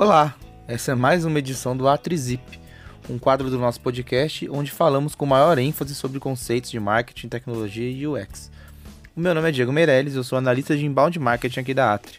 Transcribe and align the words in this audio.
Olá, 0.00 0.34
essa 0.66 0.92
é 0.92 0.94
mais 0.94 1.26
uma 1.26 1.38
edição 1.40 1.76
do 1.76 1.86
Atrizip, 1.86 2.58
um 3.06 3.18
quadro 3.18 3.50
do 3.50 3.58
nosso 3.58 3.78
podcast 3.82 4.48
onde 4.48 4.70
falamos 4.70 5.14
com 5.14 5.26
maior 5.26 5.58
ênfase 5.58 5.94
sobre 5.94 6.18
conceitos 6.18 6.70
de 6.70 6.80
marketing, 6.80 7.28
tecnologia 7.28 7.86
e 7.86 8.06
UX. 8.06 8.50
O 9.14 9.20
meu 9.20 9.34
nome 9.34 9.50
é 9.50 9.52
Diego 9.52 9.70
Meirelles, 9.70 10.14
eu 10.14 10.24
sou 10.24 10.38
analista 10.38 10.74
de 10.74 10.86
inbound 10.86 11.18
marketing 11.18 11.60
aqui 11.60 11.74
da 11.74 11.92
Atri. 11.92 12.14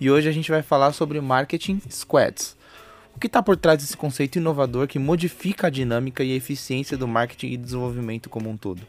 E 0.00 0.10
hoje 0.10 0.30
a 0.30 0.32
gente 0.32 0.50
vai 0.50 0.62
falar 0.62 0.94
sobre 0.94 1.20
marketing 1.20 1.82
squads. 1.90 2.56
O 3.14 3.20
que 3.20 3.26
está 3.26 3.42
por 3.42 3.58
trás 3.58 3.80
desse 3.80 3.98
conceito 3.98 4.36
inovador 4.36 4.88
que 4.88 4.98
modifica 4.98 5.66
a 5.66 5.70
dinâmica 5.70 6.24
e 6.24 6.32
a 6.32 6.36
eficiência 6.36 6.96
do 6.96 7.06
marketing 7.06 7.48
e 7.48 7.58
desenvolvimento 7.58 8.30
como 8.30 8.48
um 8.48 8.56
todo? 8.56 8.80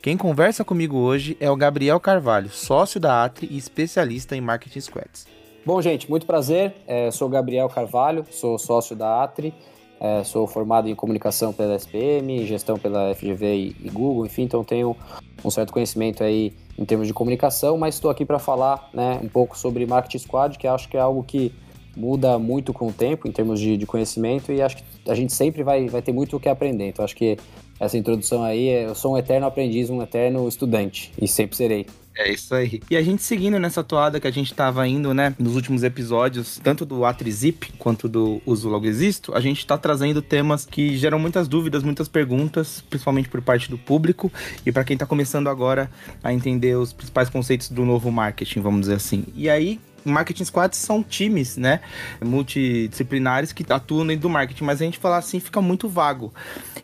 Quem 0.00 0.16
conversa 0.16 0.64
comigo 0.64 0.96
hoje 0.96 1.36
é 1.38 1.50
o 1.50 1.56
Gabriel 1.56 2.00
Carvalho, 2.00 2.48
sócio 2.48 2.98
da 2.98 3.22
Atri 3.22 3.46
e 3.50 3.58
especialista 3.58 4.34
em 4.34 4.40
marketing 4.40 4.80
squads. 4.80 5.43
Bom, 5.66 5.80
gente, 5.80 6.10
muito 6.10 6.26
prazer. 6.26 6.74
É, 6.86 7.10
sou 7.10 7.26
Gabriel 7.26 7.66
Carvalho, 7.70 8.26
sou 8.30 8.58
sócio 8.58 8.94
da 8.94 9.22
Atri, 9.22 9.54
é, 9.98 10.22
sou 10.22 10.46
formado 10.46 10.90
em 10.90 10.94
comunicação 10.94 11.54
pela 11.54 11.74
SPM, 11.74 12.44
gestão 12.44 12.78
pela 12.78 13.14
FGV 13.14 13.74
e, 13.82 13.90
Google, 13.90 14.26
enfim, 14.26 14.42
então 14.42 14.62
tenho 14.62 14.94
um 15.42 15.50
certo 15.50 15.72
conhecimento 15.72 16.22
aí 16.22 16.52
em 16.78 16.84
termos 16.84 17.06
de 17.06 17.14
comunicação, 17.14 17.78
mas 17.78 17.94
estou 17.94 18.10
aqui 18.10 18.26
para 18.26 18.38
falar 18.38 18.90
né, 18.92 19.18
um 19.22 19.28
pouco 19.28 19.56
sobre 19.56 19.86
Marketing 19.86 20.18
Squad, 20.18 20.58
que 20.58 20.66
acho 20.66 20.86
que 20.86 20.98
é 20.98 21.00
algo 21.00 21.24
que 21.24 21.50
muda 21.96 22.38
muito 22.38 22.74
com 22.74 22.88
o 22.88 22.92
tempo 22.92 23.26
em 23.26 23.32
termos 23.32 23.58
de, 23.58 23.78
de 23.78 23.86
conhecimento 23.86 24.52
e 24.52 24.60
acho 24.60 24.76
que 24.76 24.84
a 25.08 25.14
gente 25.14 25.32
sempre 25.32 25.62
vai, 25.62 25.88
vai 25.88 26.02
ter 26.02 26.12
muito 26.12 26.36
o 26.36 26.40
que 26.40 26.48
aprender. 26.50 26.88
Então 26.88 27.02
acho 27.02 27.16
que 27.16 27.38
essa 27.80 27.96
introdução 27.96 28.42
aí, 28.42 28.68
eu 28.68 28.94
sou 28.94 29.14
um 29.14 29.16
eterno 29.16 29.46
aprendiz, 29.46 29.88
um 29.88 30.02
eterno 30.02 30.46
estudante 30.46 31.10
e 31.18 31.26
sempre 31.26 31.56
serei. 31.56 31.86
É 32.16 32.30
isso 32.30 32.54
aí. 32.54 32.80
E 32.88 32.96
a 32.96 33.02
gente 33.02 33.22
seguindo 33.22 33.58
nessa 33.58 33.82
toada 33.82 34.20
que 34.20 34.28
a 34.28 34.30
gente 34.30 34.52
estava 34.52 34.86
indo, 34.86 35.12
né, 35.12 35.34
nos 35.36 35.56
últimos 35.56 35.82
episódios, 35.82 36.60
tanto 36.62 36.86
do 36.86 37.04
Atrizip 37.04 37.72
quanto 37.76 38.08
do 38.08 38.40
Uso 38.46 38.68
Logo 38.68 38.86
Existo, 38.86 39.34
a 39.34 39.40
gente 39.40 39.58
está 39.58 39.76
trazendo 39.76 40.22
temas 40.22 40.64
que 40.64 40.96
geram 40.96 41.18
muitas 41.18 41.48
dúvidas, 41.48 41.82
muitas 41.82 42.06
perguntas, 42.06 42.80
principalmente 42.88 43.28
por 43.28 43.42
parte 43.42 43.68
do 43.68 43.76
público 43.76 44.32
e 44.64 44.70
para 44.70 44.84
quem 44.84 44.94
está 44.94 45.04
começando 45.04 45.48
agora 45.48 45.90
a 46.22 46.32
entender 46.32 46.76
os 46.76 46.92
principais 46.92 47.28
conceitos 47.28 47.68
do 47.68 47.84
novo 47.84 48.12
marketing, 48.12 48.60
vamos 48.60 48.82
dizer 48.82 48.94
assim. 48.94 49.24
E 49.34 49.50
aí, 49.50 49.80
marketing 50.04 50.44
squads 50.44 50.78
são 50.78 51.02
times, 51.02 51.56
né, 51.56 51.80
multidisciplinares 52.24 53.52
que 53.52 53.64
atuam 53.72 54.06
dentro 54.06 54.22
do 54.22 54.30
marketing, 54.30 54.62
mas 54.64 54.80
a 54.80 54.84
gente 54.84 54.98
falar 54.98 55.16
assim 55.18 55.40
fica 55.40 55.60
muito 55.60 55.88
vago. 55.88 56.32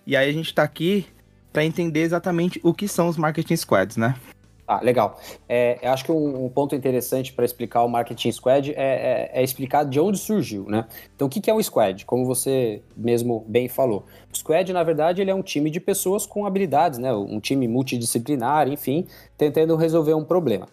E 0.05 0.17
aí 0.17 0.29
a 0.29 0.33
gente 0.33 0.47
está 0.47 0.65
aqui 0.65 1.07
para 1.53 1.65
entender 1.65 2.01
exatamente 2.01 2.61
o 2.65 2.75
que 2.75 2.89
são 2.89 3.09
os 3.09 3.17
marketing 3.17 3.57
squads, 3.57 3.97
né? 3.97 4.17
Ah, 4.73 4.79
legal. 4.85 5.19
É, 5.49 5.81
acho 5.83 6.05
que 6.05 6.13
um, 6.13 6.45
um 6.45 6.49
ponto 6.49 6.77
interessante 6.77 7.33
para 7.33 7.45
explicar 7.45 7.83
o 7.83 7.89
Marketing 7.89 8.31
Squad 8.31 8.71
é, 8.71 8.75
é, 8.77 9.31
é, 9.35 9.43
explicar 9.43 9.85
de 9.85 9.99
onde 9.99 10.17
surgiu, 10.17 10.65
né? 10.69 10.87
Então, 11.13 11.27
o 11.27 11.29
que, 11.29 11.41
que 11.41 11.51
é 11.51 11.55
um 11.55 11.61
squad? 11.61 12.07
Como 12.07 12.25
você 12.25 12.81
mesmo 12.97 13.45
bem 13.49 13.69
falou. 13.69 14.05
O 14.33 14.39
squad, 14.39 14.73
na 14.73 14.85
verdade, 14.85 15.21
ele 15.21 15.29
é 15.29 15.35
um 15.35 15.43
time 15.43 15.71
de 15.71 15.81
pessoas 15.81 16.25
com 16.25 16.47
habilidades, 16.47 17.01
né? 17.01 17.13
Um 17.13 17.41
time 17.41 17.67
multidisciplinar, 17.67 18.69
enfim, 18.69 19.09
tentando 19.37 19.75
resolver 19.75 20.15
um 20.15 20.25
problema. 20.25 20.69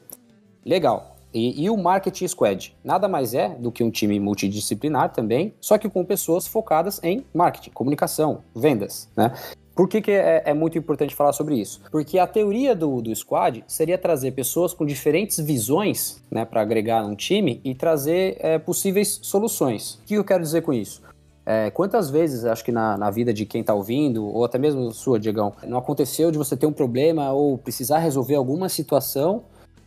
Legal. 0.63 1.15
E, 1.33 1.63
e, 1.63 1.67
o 1.67 1.75
Marketing 1.75 2.27
Squad 2.27 2.77
nada 2.83 3.07
mais 3.07 3.33
é 3.33 3.49
do 3.49 3.71
que 3.71 3.83
um 3.83 3.89
time 3.89 4.19
multidisciplinar 4.19 5.11
também, 5.11 5.55
só 5.59 5.75
que 5.75 5.89
com 5.89 6.05
pessoas 6.05 6.45
focadas 6.45 6.99
em 7.03 7.25
marketing, 7.33 7.71
comunicação, 7.71 8.43
vendas, 8.55 9.09
né? 9.17 9.33
Por 9.77 9.87
que, 9.87 10.01
que 10.01 10.09
é, 10.09 10.41
é, 10.43 10.53
muito 10.55 10.75
importante 10.75 11.13
falar 11.13 11.33
sobre 11.33 11.53
isso? 11.53 11.79
Porque 11.91 12.17
a 12.17 12.25
teoria 12.25 12.75
do, 12.75 12.99
do 12.99 13.15
squad 13.15 13.63
seria 13.67 13.95
trazer 13.95 14.31
pessoas 14.31 14.73
com 14.73 14.83
diferentes 14.83 15.39
visões 15.39 16.19
né, 16.31 16.43
para 16.45 16.61
agregar 16.61 17.03
num 17.03 17.15
time 17.15 17.61
e 17.63 17.75
trazer 17.75 18.37
é, 18.39 18.57
possíveis 18.57 19.19
soluções. 19.21 19.99
O 20.01 20.05
que 20.07 20.15
eu 20.15 20.23
quero 20.23 20.41
dizer 20.41 20.63
com 20.63 20.73
isso? 20.73 21.03
É, 21.45 21.69
quantas 21.69 22.09
vezes, 22.09 22.43
acho 22.43 22.65
que 22.65 22.71
na, 22.71 22.97
na 22.97 23.11
vida 23.11 23.31
de 23.31 23.45
quem 23.45 23.61
está 23.61 23.75
ouvindo, 23.75 24.25
ou 24.25 24.43
até 24.43 24.57
mesmo 24.57 24.91
sua, 24.91 25.19
Diegão, 25.19 25.53
não 25.67 25.77
aconteceu 25.77 26.31
de 26.31 26.39
você 26.39 26.57
ter 26.57 26.65
um 26.65 26.73
problema 26.73 27.31
ou 27.31 27.55
precisar 27.55 27.99
resolver 27.99 28.33
alguma 28.33 28.69
situação 28.69 29.43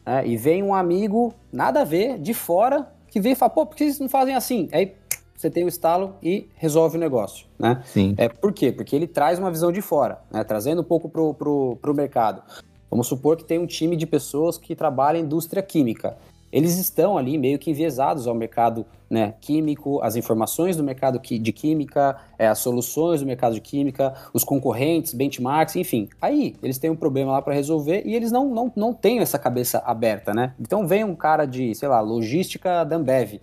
né, 0.06 0.24
e 0.24 0.36
vem 0.36 0.62
um 0.62 0.72
amigo, 0.72 1.34
nada 1.52 1.80
a 1.80 1.84
ver, 1.84 2.16
de 2.16 2.32
fora, 2.32 2.86
que 3.08 3.20
vem 3.20 3.32
e 3.32 3.34
fala, 3.34 3.50
pô, 3.50 3.66
por 3.66 3.74
que 3.74 3.82
vocês 3.86 3.98
não 3.98 4.08
fazem 4.08 4.36
assim? 4.36 4.68
Aí 4.70 4.94
você 5.40 5.48
tem 5.48 5.64
o 5.64 5.68
estalo 5.68 6.14
e 6.22 6.48
resolve 6.56 6.98
o 6.98 7.00
negócio, 7.00 7.46
né? 7.58 7.82
Sim. 7.86 8.14
É, 8.18 8.28
por 8.28 8.52
quê? 8.52 8.70
Porque 8.70 8.94
ele 8.94 9.06
traz 9.06 9.38
uma 9.38 9.50
visão 9.50 9.72
de 9.72 9.80
fora, 9.80 10.20
né? 10.30 10.44
Trazendo 10.44 10.82
um 10.82 10.84
pouco 10.84 11.08
pro, 11.08 11.32
pro, 11.32 11.78
pro 11.80 11.94
mercado. 11.94 12.42
Vamos 12.90 13.06
supor 13.06 13.38
que 13.38 13.44
tem 13.44 13.58
um 13.58 13.66
time 13.66 13.96
de 13.96 14.06
pessoas 14.06 14.58
que 14.58 14.76
trabalham 14.76 15.20
em 15.20 15.24
indústria 15.24 15.62
química. 15.62 16.16
Eles 16.52 16.76
estão 16.76 17.16
ali 17.16 17.38
meio 17.38 17.58
que 17.58 17.70
enviesados 17.70 18.26
ao 18.26 18.34
mercado 18.34 18.84
né, 19.08 19.34
químico, 19.40 20.02
as 20.02 20.14
informações 20.14 20.76
do 20.76 20.82
mercado 20.82 21.18
de 21.18 21.52
química, 21.52 22.18
é, 22.38 22.46
as 22.46 22.58
soluções 22.58 23.20
do 23.20 23.26
mercado 23.26 23.54
de 23.54 23.60
química, 23.60 24.12
os 24.34 24.44
concorrentes, 24.44 25.14
benchmarks, 25.14 25.76
enfim. 25.76 26.08
Aí 26.20 26.54
eles 26.62 26.76
têm 26.76 26.90
um 26.90 26.96
problema 26.96 27.32
lá 27.32 27.40
para 27.40 27.54
resolver 27.54 28.02
e 28.04 28.14
eles 28.14 28.30
não, 28.30 28.52
não, 28.52 28.70
não 28.76 28.92
têm 28.92 29.20
essa 29.20 29.38
cabeça 29.38 29.78
aberta, 29.86 30.34
né? 30.34 30.52
Então 30.60 30.86
vem 30.86 31.02
um 31.02 31.14
cara 31.14 31.46
de, 31.46 31.74
sei 31.74 31.88
lá, 31.88 32.00
logística 32.00 32.84
da 32.84 32.96
Ambev 32.96 33.40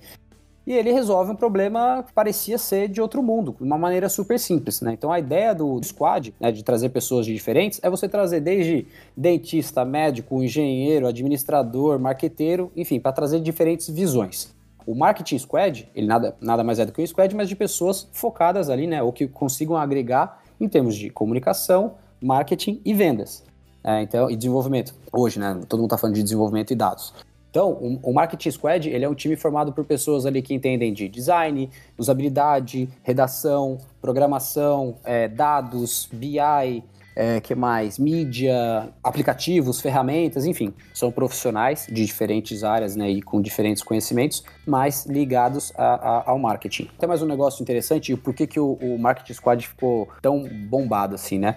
e 0.67 0.73
ele 0.73 0.91
resolve 0.91 1.31
um 1.31 1.35
problema 1.35 2.03
que 2.05 2.11
parecia 2.11 2.57
ser 2.57 2.89
de 2.89 2.99
outro 2.99 3.23
mundo, 3.23 3.55
de 3.57 3.63
uma 3.63 3.77
maneira 3.77 4.09
super 4.09 4.37
simples, 4.37 4.81
né? 4.81 4.91
Então 4.91 5.09
a 5.09 5.17
ideia 5.17 5.55
do 5.55 5.81
squad, 5.81 6.35
né, 6.37 6.51
de 6.51 6.61
trazer 6.61 6.89
pessoas 6.89 7.25
de 7.25 7.33
diferentes, 7.33 7.79
é 7.81 7.89
você 7.89 8.09
trazer 8.09 8.41
desde 8.41 8.85
dentista, 9.15 9.85
médico, 9.85 10.43
engenheiro, 10.43 11.07
administrador, 11.07 11.97
marqueteiro, 11.97 12.69
enfim, 12.75 12.99
para 12.99 13.13
trazer 13.13 13.39
diferentes 13.39 13.89
visões. 13.89 14.53
O 14.85 14.93
Marketing 14.93 15.39
Squad, 15.39 15.89
ele 15.95 16.07
nada, 16.07 16.35
nada 16.41 16.63
mais 16.63 16.79
é 16.79 16.85
do 16.85 16.91
que 16.91 17.01
um 17.01 17.07
squad, 17.07 17.33
mas 17.33 17.47
de 17.47 17.55
pessoas 17.55 18.07
focadas 18.11 18.69
ali, 18.69 18.87
né? 18.87 19.01
Ou 19.01 19.13
que 19.13 19.27
consigam 19.27 19.77
agregar 19.77 20.41
em 20.59 20.67
termos 20.67 20.95
de 20.95 21.09
comunicação, 21.09 21.95
marketing 22.21 22.81
e 22.83 22.93
vendas. 22.93 23.43
É, 23.83 24.01
então, 24.01 24.29
e 24.29 24.35
desenvolvimento. 24.35 24.93
Hoje, 25.13 25.39
né? 25.39 25.61
Todo 25.67 25.79
mundo 25.79 25.87
está 25.87 25.97
falando 25.97 26.15
de 26.15 26.23
desenvolvimento 26.23 26.71
e 26.71 26.75
dados. 26.75 27.13
Então, 27.57 27.71
o, 28.03 28.13
Marketing 28.13 28.51
Squad 28.51 28.87
ele 28.87 29.03
é 29.03 29.09
um 29.09 29.15
time 29.15 29.35
formado 29.35 29.73
por 29.73 29.83
pessoas 29.83 30.27
ali 30.27 30.43
que 30.43 30.53
entendem 30.53 30.93
de 30.93 31.09
design, 31.09 31.71
usabilidade, 31.97 32.87
redação, 33.01 33.79
programação, 33.99 34.97
é, 35.03 35.27
dados, 35.27 36.07
BI, 36.13 36.83
é, 37.15 37.41
que 37.41 37.55
mais? 37.55 37.97
Mídia, 37.97 38.93
aplicativos, 39.03 39.81
ferramentas, 39.81 40.45
enfim. 40.45 40.71
São 40.93 41.11
profissionais 41.11 41.87
de 41.87 42.05
diferentes 42.05 42.63
áreas 42.63 42.95
né, 42.95 43.09
e 43.09 43.23
com 43.23 43.41
diferentes 43.41 43.81
conhecimentos, 43.81 44.43
mas 44.63 45.07
ligados 45.07 45.73
a, 45.75 45.95
a, 45.95 46.29
ao 46.29 46.37
marketing. 46.37 46.87
Tem 46.99 47.09
mais 47.09 47.23
um 47.23 47.27
negócio 47.27 47.63
interessante, 47.63 48.13
e 48.13 48.15
por 48.15 48.35
que, 48.35 48.45
que 48.45 48.59
o, 48.59 48.73
o 48.73 48.99
Marketing 48.99 49.33
Squad 49.33 49.67
ficou 49.67 50.07
tão 50.21 50.47
bombado 50.47 51.15
assim, 51.15 51.39
né? 51.39 51.55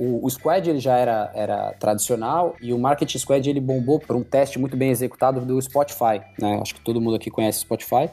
O, 0.00 0.24
o, 0.24 0.30
Squad 0.30 0.66
ele 0.66 0.78
já 0.78 0.96
era, 0.96 1.30
era 1.34 1.74
tradicional 1.74 2.56
e 2.62 2.72
o 2.72 2.78
Marketing 2.78 3.18
Squad 3.18 3.50
ele 3.50 3.60
bombou 3.60 4.00
por 4.00 4.16
um 4.16 4.22
teste 4.22 4.58
muito 4.58 4.74
bem 4.74 4.88
executado 4.88 5.44
do 5.44 5.60
Spotify. 5.60 6.22
Né? 6.40 6.58
Acho 6.58 6.74
que 6.74 6.80
todo 6.80 6.98
mundo 7.02 7.16
aqui 7.16 7.30
conhece 7.30 7.58
o 7.58 7.60
Spotify. 7.60 8.08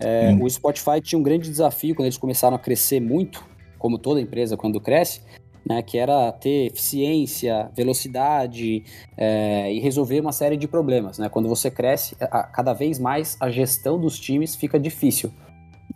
É, 0.00 0.34
o 0.40 0.48
Spotify 0.48 0.98
tinha 0.98 1.18
um 1.18 1.22
grande 1.22 1.50
desafio 1.50 1.94
quando 1.94 2.06
eles 2.06 2.16
começaram 2.16 2.56
a 2.56 2.58
crescer 2.58 3.00
muito, 3.00 3.44
como 3.78 3.98
toda 3.98 4.18
empresa 4.18 4.56
quando 4.56 4.80
cresce, 4.80 5.20
né, 5.68 5.82
que 5.82 5.98
era 5.98 6.32
ter 6.32 6.68
eficiência, 6.68 7.70
velocidade 7.76 8.82
é, 9.14 9.70
e 9.74 9.78
resolver 9.78 10.18
uma 10.20 10.32
série 10.32 10.56
de 10.56 10.66
problemas. 10.66 11.18
Né? 11.18 11.28
Quando 11.28 11.50
você 11.50 11.70
cresce, 11.70 12.16
a, 12.18 12.44
cada 12.44 12.72
vez 12.72 12.98
mais 12.98 13.36
a 13.38 13.50
gestão 13.50 14.00
dos 14.00 14.18
times 14.18 14.56
fica 14.56 14.80
difícil. 14.80 15.30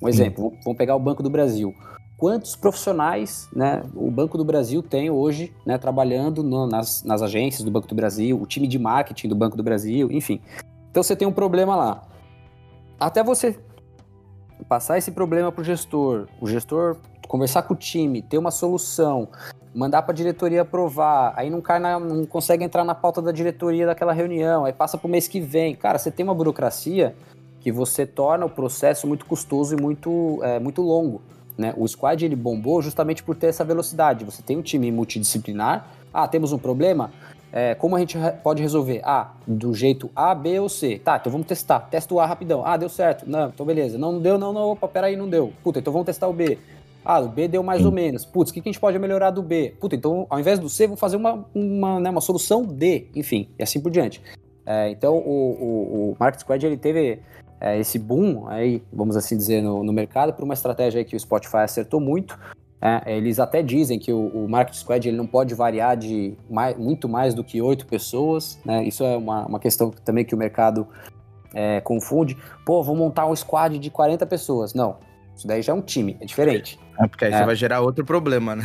Um 0.03 0.07
exemplo, 0.07 0.53
vamos 0.63 0.77
pegar 0.77 0.97
o 0.97 1.01
Banco 1.01 1.23
do 1.23 1.31
Brasil 1.31 1.75
quantos 2.21 2.55
profissionais 2.55 3.49
né, 3.51 3.83
o 3.95 4.11
Banco 4.11 4.37
do 4.37 4.45
Brasil 4.45 4.83
tem 4.83 5.09
hoje 5.09 5.55
né, 5.65 5.79
trabalhando 5.79 6.43
no, 6.43 6.67
nas, 6.67 7.03
nas 7.03 7.23
agências 7.23 7.65
do 7.65 7.71
Banco 7.71 7.89
do 7.89 7.95
Brasil, 7.95 8.39
o 8.39 8.45
time 8.45 8.69
de 8.69 8.79
marketing 8.79 9.27
do 9.27 9.35
Banco 9.35 9.57
do 9.57 9.63
Brasil, 9.63 10.13
enfim. 10.13 10.39
Então 10.91 11.03
você 11.03 11.17
tem 11.17 11.27
um 11.27 11.33
problema 11.33 11.75
lá. 11.75 12.03
Até 13.01 13.25
você 13.25 13.59
passar 14.69 14.99
esse 14.99 15.11
problema 15.13 15.51
para 15.51 15.63
o 15.63 15.65
gestor, 15.65 16.29
o 16.39 16.47
gestor 16.47 16.99
conversar 17.27 17.63
com 17.63 17.73
o 17.73 17.77
time, 17.77 18.21
ter 18.21 18.37
uma 18.37 18.51
solução, 18.51 19.27
mandar 19.75 20.03
para 20.03 20.13
a 20.13 20.15
diretoria 20.15 20.61
aprovar, 20.61 21.33
aí 21.37 21.49
não, 21.49 21.63
cai 21.63 21.79
na, 21.79 21.99
não 21.99 22.27
consegue 22.27 22.63
entrar 22.63 22.85
na 22.85 22.95
pauta 22.95 23.23
da 23.23 23.33
diretoria 23.33 23.87
daquela 23.87 24.13
reunião, 24.13 24.67
aí 24.67 24.75
passa 24.75 24.99
para 24.99 25.09
o 25.09 25.11
mês 25.11 25.27
que 25.27 25.41
vem. 25.41 25.75
Cara, 25.75 25.97
você 25.97 26.11
tem 26.11 26.23
uma 26.23 26.35
burocracia 26.35 27.17
que 27.61 27.73
você 27.73 28.05
torna 28.05 28.45
o 28.45 28.51
processo 28.51 29.07
muito 29.07 29.25
custoso 29.25 29.75
e 29.75 29.81
muito, 29.81 30.39
é, 30.43 30.59
muito 30.61 30.83
longo. 30.83 31.23
Né? 31.61 31.75
O 31.77 31.87
squad 31.87 32.25
ele 32.25 32.35
bombou 32.35 32.81
justamente 32.81 33.23
por 33.23 33.37
ter 33.37 33.49
essa 33.49 33.63
velocidade. 33.63 34.25
Você 34.25 34.43
tem 34.43 34.57
um 34.57 34.63
time 34.63 34.91
multidisciplinar. 34.91 35.91
Ah, 36.13 36.27
temos 36.27 36.53
um 36.53 36.59
problema? 36.59 37.13
É, 37.53 37.75
como 37.75 37.95
a 37.95 37.99
gente 37.99 38.17
pode 38.43 38.63
resolver? 38.63 39.03
Ah, 39.05 39.33
do 39.47 39.75
jeito 39.75 40.11
A, 40.17 40.35
B 40.35 40.59
ou 40.59 40.71
C. 40.71 40.99
Tá, 40.99 41.19
então 41.21 41.31
vamos 41.31 41.47
testar. 41.47 41.81
Testa 41.81 42.15
o 42.15 42.19
A 42.19 42.25
rapidão. 42.25 42.65
Ah, 42.65 42.79
deu 42.79 42.89
certo. 42.89 43.29
Não, 43.29 43.51
então 43.51 43.67
beleza. 43.67 43.99
Não, 43.99 44.19
deu, 44.19 44.39
não, 44.39 44.55
não. 44.55 44.71
Opa, 44.71 44.89
peraí, 44.89 45.17
não 45.17 45.29
deu. 45.29 45.53
Puta, 45.63 45.81
então 45.81 45.93
vamos 45.93 46.07
testar 46.07 46.29
o 46.29 46.33
B. 46.33 46.57
Ah, 47.05 47.21
o 47.21 47.29
B 47.29 47.47
deu 47.47 47.63
mais 47.63 47.85
ou 47.85 47.93
menos. 47.93 48.25
Putz, 48.25 48.51
o 48.51 48.55
que, 48.55 48.63
que 48.63 48.71
a 48.71 48.73
gente 48.73 48.81
pode 48.81 48.99
melhorar 48.99 49.31
do 49.31 49.43
B? 49.43 49.75
Puta, 49.79 49.95
então 49.95 50.27
ao 50.31 50.41
invés 50.41 50.59
do 50.59 50.71
C, 50.71 50.87
vamos 50.87 51.01
fazer 51.01 51.17
uma, 51.17 51.45
uma, 51.55 52.01
né, 52.01 52.09
uma 52.09 52.23
solução 52.23 52.65
D. 52.65 53.09
Enfim, 53.15 53.51
e 53.59 53.63
assim 53.63 53.83
por 53.83 53.91
diante. 53.91 54.23
É, 54.65 54.89
então 54.89 55.19
o, 55.19 55.21
o, 55.21 56.11
o 56.13 56.17
Market 56.19 56.41
Squad 56.41 56.65
ele 56.65 56.79
teve 56.79 57.21
é, 57.61 57.79
esse 57.79 57.99
boom, 57.99 58.49
aí, 58.49 58.83
vamos 58.93 59.17
assim 59.17 59.37
dizer, 59.37 59.63
no, 59.63 59.85
no 59.85 59.93
mercado, 59.93 60.33
por 60.33 60.45
uma 60.45 60.55
estratégia 60.55 61.05
que 61.05 61.15
o 61.15 61.21
Spotify 61.21 61.59
acertou 61.59 62.01
muito. 62.01 62.39
É, 62.81 63.15
eles 63.15 63.39
até 63.39 63.63
dizem 63.63 63.99
que 63.99 64.11
o, 64.11 64.29
o 64.29 64.49
Market 64.49 64.75
Squad 64.75 65.07
ele 65.07 65.17
não 65.17 65.27
pode 65.27 65.55
variar 65.55 65.95
de 65.97 66.35
mais, 66.49 66.75
muito 66.79 67.07
mais 67.07 67.35
do 67.35 67.45
que 67.45 67.61
oito 67.61 67.87
pessoas. 67.87 68.59
Né? 68.65 68.85
Isso 68.85 69.05
é 69.05 69.17
uma, 69.17 69.47
uma 69.47 69.61
questão 69.61 69.91
também 69.91 70.25
que 70.25 70.35
o 70.35 70.39
mercado 70.39 70.89
é, 71.55 71.83
confunde. 71.83 72.39
Pô, 72.65 72.83
vou 72.83 72.97
montar 72.97 73.27
um 73.27 73.37
squad 73.37 73.79
de 73.79 73.91
40 73.91 74.25
pessoas. 74.25 74.73
Não, 74.73 74.97
isso 75.37 75.47
daí 75.47 75.63
já 75.63 75.73
é 75.73 75.77
um 75.77 75.81
time, 75.81 76.17
é 76.21 76.25
diferente. 76.25 76.79
É, 76.99 77.07
porque 77.07 77.25
aí 77.25 77.33
é. 77.33 77.39
você 77.39 77.45
vai 77.47 77.57
gerar 77.57 77.81
outro 77.81 78.05
problema, 78.05 78.57
né? 78.57 78.65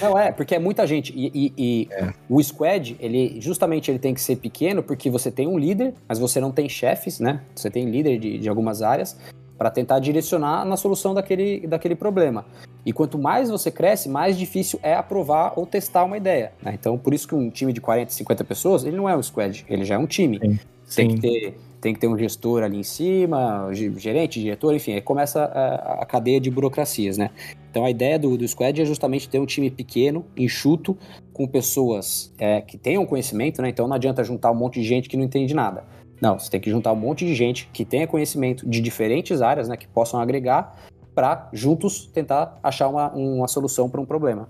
Não, 0.00 0.18
é, 0.18 0.32
porque 0.32 0.54
é 0.54 0.58
muita 0.58 0.86
gente. 0.86 1.12
E, 1.14 1.30
e, 1.34 1.52
e 1.58 1.88
é. 1.92 2.12
o 2.28 2.42
squad, 2.42 2.96
ele 2.98 3.38
justamente 3.40 3.90
ele 3.90 3.98
tem 3.98 4.14
que 4.14 4.20
ser 4.20 4.36
pequeno 4.36 4.82
porque 4.82 5.10
você 5.10 5.30
tem 5.30 5.46
um 5.46 5.58
líder, 5.58 5.94
mas 6.08 6.18
você 6.18 6.40
não 6.40 6.50
tem 6.50 6.68
chefes, 6.68 7.20
né? 7.20 7.42
Você 7.54 7.70
tem 7.70 7.90
líder 7.90 8.18
de, 8.18 8.38
de 8.38 8.48
algumas 8.48 8.80
áreas 8.80 9.16
para 9.58 9.70
tentar 9.70 9.98
direcionar 9.98 10.64
na 10.64 10.76
solução 10.76 11.14
daquele, 11.14 11.66
daquele 11.66 11.94
problema. 11.94 12.44
E 12.84 12.92
quanto 12.92 13.18
mais 13.18 13.50
você 13.50 13.70
cresce, 13.70 14.08
mais 14.08 14.38
difícil 14.38 14.78
é 14.82 14.94
aprovar 14.94 15.54
ou 15.56 15.66
testar 15.66 16.04
uma 16.04 16.16
ideia. 16.16 16.52
Né? 16.62 16.72
Então, 16.78 16.96
por 16.96 17.12
isso 17.12 17.26
que 17.26 17.34
um 17.34 17.50
time 17.50 17.72
de 17.72 17.80
40, 17.80 18.12
50 18.12 18.44
pessoas, 18.44 18.84
ele 18.84 18.96
não 18.96 19.08
é 19.08 19.16
um 19.16 19.22
squad, 19.22 19.66
ele 19.68 19.84
já 19.84 19.96
é 19.96 19.98
um 19.98 20.06
time. 20.06 20.38
Sim. 20.38 20.58
Tem 20.94 21.10
Sim. 21.10 21.14
que 21.16 21.20
ter 21.20 21.58
tem 21.80 21.94
que 21.94 22.00
ter 22.00 22.08
um 22.08 22.18
gestor 22.18 22.62
ali 22.62 22.78
em 22.78 22.82
cima, 22.82 23.68
gerente, 23.72 24.40
diretor, 24.40 24.74
enfim, 24.74 24.92
aí 24.92 25.00
começa 25.00 25.44
a, 25.44 26.02
a 26.02 26.06
cadeia 26.06 26.40
de 26.40 26.50
burocracias, 26.50 27.16
né? 27.18 27.30
Então 27.70 27.84
a 27.84 27.90
ideia 27.90 28.18
do, 28.18 28.36
do 28.36 28.48
Squad 28.48 28.80
é 28.80 28.84
justamente 28.84 29.28
ter 29.28 29.38
um 29.38 29.46
time 29.46 29.70
pequeno, 29.70 30.24
enxuto, 30.36 30.96
com 31.32 31.46
pessoas 31.46 32.32
é, 32.38 32.60
que 32.60 32.78
tenham 32.78 33.04
conhecimento, 33.04 33.60
né? 33.60 33.68
Então 33.68 33.86
não 33.86 33.96
adianta 33.96 34.24
juntar 34.24 34.50
um 34.50 34.54
monte 34.54 34.80
de 34.80 34.86
gente 34.86 35.08
que 35.08 35.16
não 35.16 35.24
entende 35.24 35.54
nada. 35.54 35.84
Não, 36.20 36.38
você 36.38 36.50
tem 36.50 36.60
que 36.60 36.70
juntar 36.70 36.92
um 36.92 36.96
monte 36.96 37.26
de 37.26 37.34
gente 37.34 37.68
que 37.72 37.84
tenha 37.84 38.06
conhecimento 38.06 38.68
de 38.68 38.80
diferentes 38.80 39.42
áreas, 39.42 39.68
né? 39.68 39.76
Que 39.76 39.86
possam 39.86 40.18
agregar 40.18 40.74
para 41.14 41.48
juntos 41.52 42.06
tentar 42.06 42.58
achar 42.62 42.88
uma, 42.88 43.10
uma 43.12 43.48
solução 43.48 43.88
para 43.88 44.00
um 44.00 44.06
problema. 44.06 44.48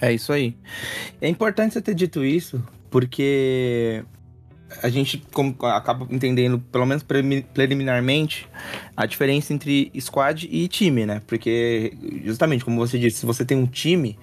É 0.00 0.12
isso 0.12 0.32
aí. 0.32 0.56
É 1.20 1.28
importante 1.28 1.74
você 1.74 1.80
ter 1.80 1.94
dito 1.94 2.24
isso, 2.24 2.62
porque 2.90 4.04
a 4.82 4.88
gente 4.88 5.22
acaba 5.62 6.06
entendendo, 6.10 6.58
pelo 6.58 6.86
menos 6.86 7.02
preliminarmente, 7.02 8.48
a 8.96 9.06
diferença 9.06 9.52
entre 9.52 9.92
squad 10.00 10.48
e 10.50 10.66
time, 10.68 11.06
né? 11.06 11.22
Porque, 11.26 11.92
justamente, 12.24 12.64
como 12.64 12.76
você 12.78 12.98
disse, 12.98 13.18
se 13.18 13.26
você 13.26 13.44
tem 13.44 13.56
um 13.56 13.66
time, 13.66 14.18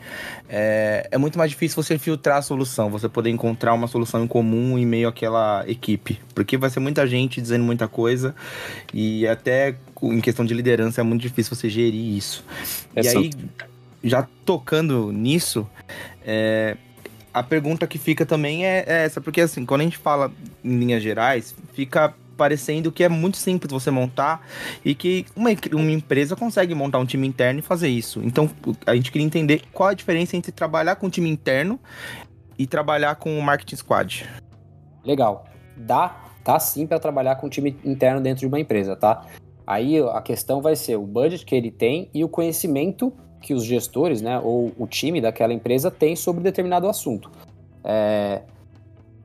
é, 0.50 1.08
é 1.12 1.18
muito 1.18 1.38
mais 1.38 1.52
difícil 1.52 1.82
você 1.82 1.98
filtrar 1.98 2.38
a 2.38 2.42
solução, 2.42 2.90
você 2.90 3.08
poder 3.08 3.30
encontrar 3.30 3.74
uma 3.74 3.88
solução 3.88 4.24
em 4.24 4.28
comum 4.28 4.78
em 4.78 4.86
meio 4.86 5.08
àquela 5.08 5.64
equipe. 5.68 6.20
Porque 6.34 6.58
vai 6.58 6.70
ser 6.70 6.80
muita 6.80 7.08
gente 7.08 7.42
dizendo 7.42 7.64
muita 7.64 7.88
coisa 7.88 8.36
e 8.94 9.28
até 9.28 9.76
em 10.04 10.22
questão 10.22 10.46
de 10.46 10.54
liderança 10.54 11.02
é 11.02 11.04
muito 11.04 11.22
difícil 11.22 11.56
você 11.56 11.70
gerir 11.70 12.18
isso. 12.18 12.44
É 12.96 13.04
e 13.04 13.08
aí, 13.08 13.32
já 14.04 14.28
tocando 14.46 15.12
nisso, 15.12 15.68
é, 16.26 16.78
a 17.34 17.42
pergunta 17.42 17.88
que 17.88 17.98
fica 17.98 18.26
também 18.26 18.66
é, 18.66 18.84
é, 18.88 19.06
essa, 19.06 19.22
porque 19.22 19.42
assim, 19.42 19.66
quando 19.66 19.82
a 19.82 19.84
gente 19.84 19.98
fala 19.98 20.32
em 20.64 20.78
linhas 20.78 21.02
gerais, 21.02 21.56
fica 21.74 22.14
parecendo 22.36 22.92
que 22.92 23.04
é 23.04 23.10
muito 23.10 23.38
simples 23.38 23.72
você 23.72 23.92
montar 23.92 24.46
e 24.84 24.96
que 24.96 25.26
uma, 25.36 25.50
uma 25.74 25.92
empresa 25.92 26.36
consegue 26.36 26.74
montar 26.74 26.98
um 26.98 27.06
time 27.06 27.28
interno 27.28 27.60
e 27.60 27.62
fazer 27.62 27.88
isso. 27.88 28.22
Então, 28.24 28.50
a 28.86 28.96
gente 28.96 29.12
queria 29.12 29.26
entender 29.26 29.62
qual 29.72 29.90
a 29.90 29.94
diferença 29.94 30.36
entre 30.36 30.52
trabalhar 30.52 30.96
com 30.96 31.08
um 31.08 31.10
time 31.10 31.30
interno 31.30 31.80
e 32.58 32.66
trabalhar 32.66 33.16
com 33.16 33.38
o 33.38 33.42
marketing 33.42 33.76
squad. 33.76 34.30
Legal. 35.04 35.46
Dá, 35.78 36.16
tá 36.44 36.60
sim 36.60 36.88
para 36.88 37.00
trabalhar 37.00 37.36
com 37.36 37.48
um 37.48 37.50
time 37.50 37.78
interno 37.86 38.20
dentro 38.20 38.42
de 38.42 38.48
uma 38.48 38.60
empresa, 38.60 38.96
tá? 38.96 39.26
Aí 39.66 40.00
a 40.00 40.22
questão 40.22 40.62
vai 40.62 40.76
ser 40.76 40.96
o 40.96 41.06
budget 41.06 41.46
que 41.46 41.56
ele 41.56 41.72
tem 41.72 42.10
e 42.14 42.24
o 42.24 42.30
conhecimento 42.30 43.14
que 43.42 43.54
os 43.54 43.66
gestores, 43.66 44.22
né, 44.22 44.40
ou 44.40 44.72
o 44.78 44.88
time 44.88 45.20
daquela 45.20 45.54
empresa 45.54 45.90
tem 45.90 46.16
sobre 46.16 46.44
determinado 46.44 46.88
assunto. 46.88 47.32
É, 47.84 48.42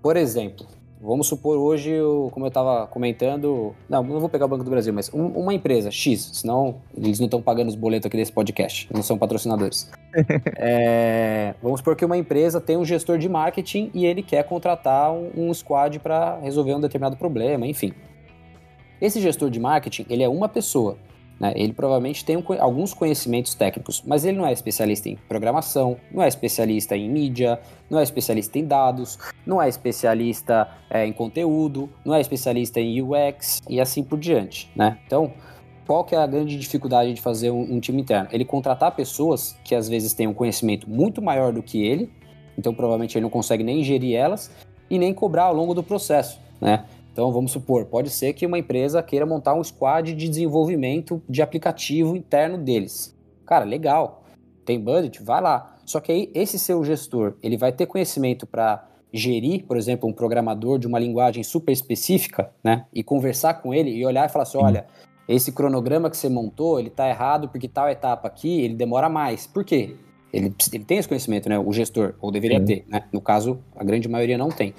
por 0.03 0.17
exemplo, 0.17 0.67
vamos 1.01 1.27
supor 1.27 1.59
hoje, 1.59 1.93
como 2.33 2.47
eu 2.47 2.49
estava 2.49 2.87
comentando, 2.87 3.75
não, 3.89 4.03
não 4.03 4.19
vou 4.19 4.29
pegar 4.29 4.47
o 4.47 4.49
Banco 4.49 4.65
do 4.65 4.71
Brasil, 4.71 4.93
mas 4.93 5.13
um, 5.13 5.27
uma 5.27 5.53
empresa 5.53 5.91
X, 5.91 6.31
senão 6.33 6.77
eles 6.97 7.19
não 7.19 7.27
estão 7.27 7.43
pagando 7.43 7.69
os 7.69 7.75
boletos 7.75 8.07
aqui 8.07 8.17
desse 8.17 8.33
podcast, 8.33 8.89
não 8.93 9.03
são 9.03 9.19
patrocinadores. 9.19 9.91
é, 10.57 11.55
vamos 11.63 11.81
supor 11.81 11.95
que 11.95 12.05
uma 12.05 12.17
empresa 12.17 12.61
tem 12.61 12.77
um 12.77 12.85
gestor 12.85 13.19
de 13.19 13.29
marketing 13.29 13.91
e 13.93 14.07
ele 14.07 14.23
quer 14.23 14.43
contratar 14.45 15.13
um, 15.13 15.31
um 15.37 15.55
squad 15.55 15.99
para 15.99 16.39
resolver 16.41 16.75
um 16.75 16.81
determinado 16.81 17.17
problema, 17.17 17.67
enfim. 17.67 17.93
Esse 19.01 19.21
gestor 19.21 19.51
de 19.51 19.61
marketing, 19.61 20.07
ele 20.09 20.23
é 20.23 20.29
uma 20.29 20.49
pessoa. 20.49 20.97
Né? 21.39 21.53
Ele 21.55 21.73
provavelmente 21.73 22.25
tem 22.25 22.37
um, 22.37 22.43
alguns 22.59 22.95
conhecimentos 22.95 23.55
técnicos, 23.55 24.03
mas 24.07 24.25
ele 24.25 24.39
não 24.39 24.47
é 24.47 24.53
especialista 24.53 25.09
em 25.09 25.17
programação, 25.29 25.97
não 26.11 26.23
é 26.23 26.29
especialista 26.29 26.97
em 26.97 27.09
mídia, 27.09 27.61
não 27.91 27.99
é 27.99 28.03
especialista 28.03 28.59
em 28.59 28.65
dados, 28.65 29.19
não 29.45 29.61
é 29.61 29.69
especialista 29.69 30.69
é, 30.91 31.07
em 31.07 31.13
conteúdo, 31.13 31.89
não 32.05 32.15
é 32.15 32.21
especialista 32.21 32.81
em 32.81 33.03
UX 33.03 33.61
e 33.69 33.81
assim 33.81 34.03
por 34.03 34.19
diante. 34.19 34.71
Né? 34.75 34.99
Então, 35.07 35.33
qual 35.87 36.05
que 36.05 36.15
é 36.15 36.19
a 36.19 36.27
grande 36.27 36.59
dificuldade 36.59 37.13
de 37.13 37.21
fazer 37.21 37.51
um, 37.51 37.77
um 37.77 37.81
time 37.81 38.03
interno? 38.03 38.29
Ele 38.33 38.45
contratar 38.45 38.97
pessoas 38.97 39.57
que 39.63 39.75
às 39.75 39.89
vezes 39.89 40.13
têm 40.15 40.27
um 40.27 40.35
conhecimento 40.35 40.89
muito 40.89 41.23
maior 41.23 41.53
do 41.53 41.63
que 41.63 41.85
ele, 41.85 42.11
então 42.59 42.75
provavelmente 42.75 43.17
ele 43.17 43.23
não 43.23 43.31
consegue 43.31 43.63
nem 43.63 43.85
gerir 43.85 44.17
elas 44.17 44.51
e 44.89 44.99
nem 44.99 45.13
cobrar 45.13 45.45
ao 45.45 45.55
longo 45.55 45.75
do 45.75 45.83
processo. 45.83 46.41
Né? 46.61 46.85
Então, 47.17 47.33
vamos 47.33 47.53
supor, 47.53 47.87
pode 47.87 48.11
ser 48.11 48.35
que 48.35 48.45
uma 48.45 48.59
empresa 48.59 49.03
queira 49.03 49.25
montar 49.25 49.55
um 49.55 49.65
squad 49.65 50.13
de 50.13 50.29
desenvolvimento 50.29 51.23
de 51.27 51.41
aplicativo 51.41 52.15
interno 52.15 52.59
deles. 52.59 53.17
Cara, 53.47 53.65
legal. 53.65 54.25
Tem 54.67 54.79
budget? 54.79 55.23
Vai 55.23 55.41
lá. 55.41 55.79
Só 55.87 55.99
que 55.99 56.13
aí, 56.13 56.31
esse 56.35 56.59
seu 56.59 56.85
gestor, 56.85 57.33
ele 57.43 57.57
vai 57.57 57.73
ter 57.73 57.87
conhecimento 57.87 58.47
para 58.47 58.87
gerir, 59.11 59.65
por 59.65 59.79
exemplo, 59.79 60.07
um 60.07 60.13
programador 60.13 60.79
de 60.79 60.87
uma 60.87 60.99
linguagem 60.99 61.43
super 61.43 61.73
específica, 61.73 62.51
né? 62.63 62.85
E 62.93 63.03
conversar 63.03 63.63
com 63.63 63.73
ele 63.73 63.91
e 63.93 64.05
olhar 64.05 64.29
e 64.29 64.31
falar 64.31 64.43
assim, 64.43 64.59
olha, 64.59 64.87
esse 65.27 65.51
cronograma 65.53 66.11
que 66.11 66.19
você 66.19 66.29
montou, 66.29 66.79
ele 66.79 66.89
está 66.89 67.09
errado 67.09 67.49
porque 67.49 67.67
tal 67.67 67.89
etapa 67.89 68.29
aqui, 68.29 68.61
ele 68.61 68.75
demora 68.75 69.09
mais. 69.09 69.47
Por 69.47 69.65
quê? 69.65 69.97
Ele, 70.31 70.55
ele 70.71 70.85
tem 70.85 70.99
esse 70.99 71.09
conhecimento, 71.09 71.49
né? 71.49 71.59
O 71.59 71.73
gestor, 71.73 72.15
ou 72.21 72.31
deveria 72.31 72.59
Sim. 72.59 72.67
ter, 72.67 72.85
né? 72.87 73.05
No 73.11 73.23
caso, 73.23 73.59
a 73.75 73.83
grande 73.83 74.07
maioria 74.07 74.37
não 74.37 74.51
tem. 74.51 74.75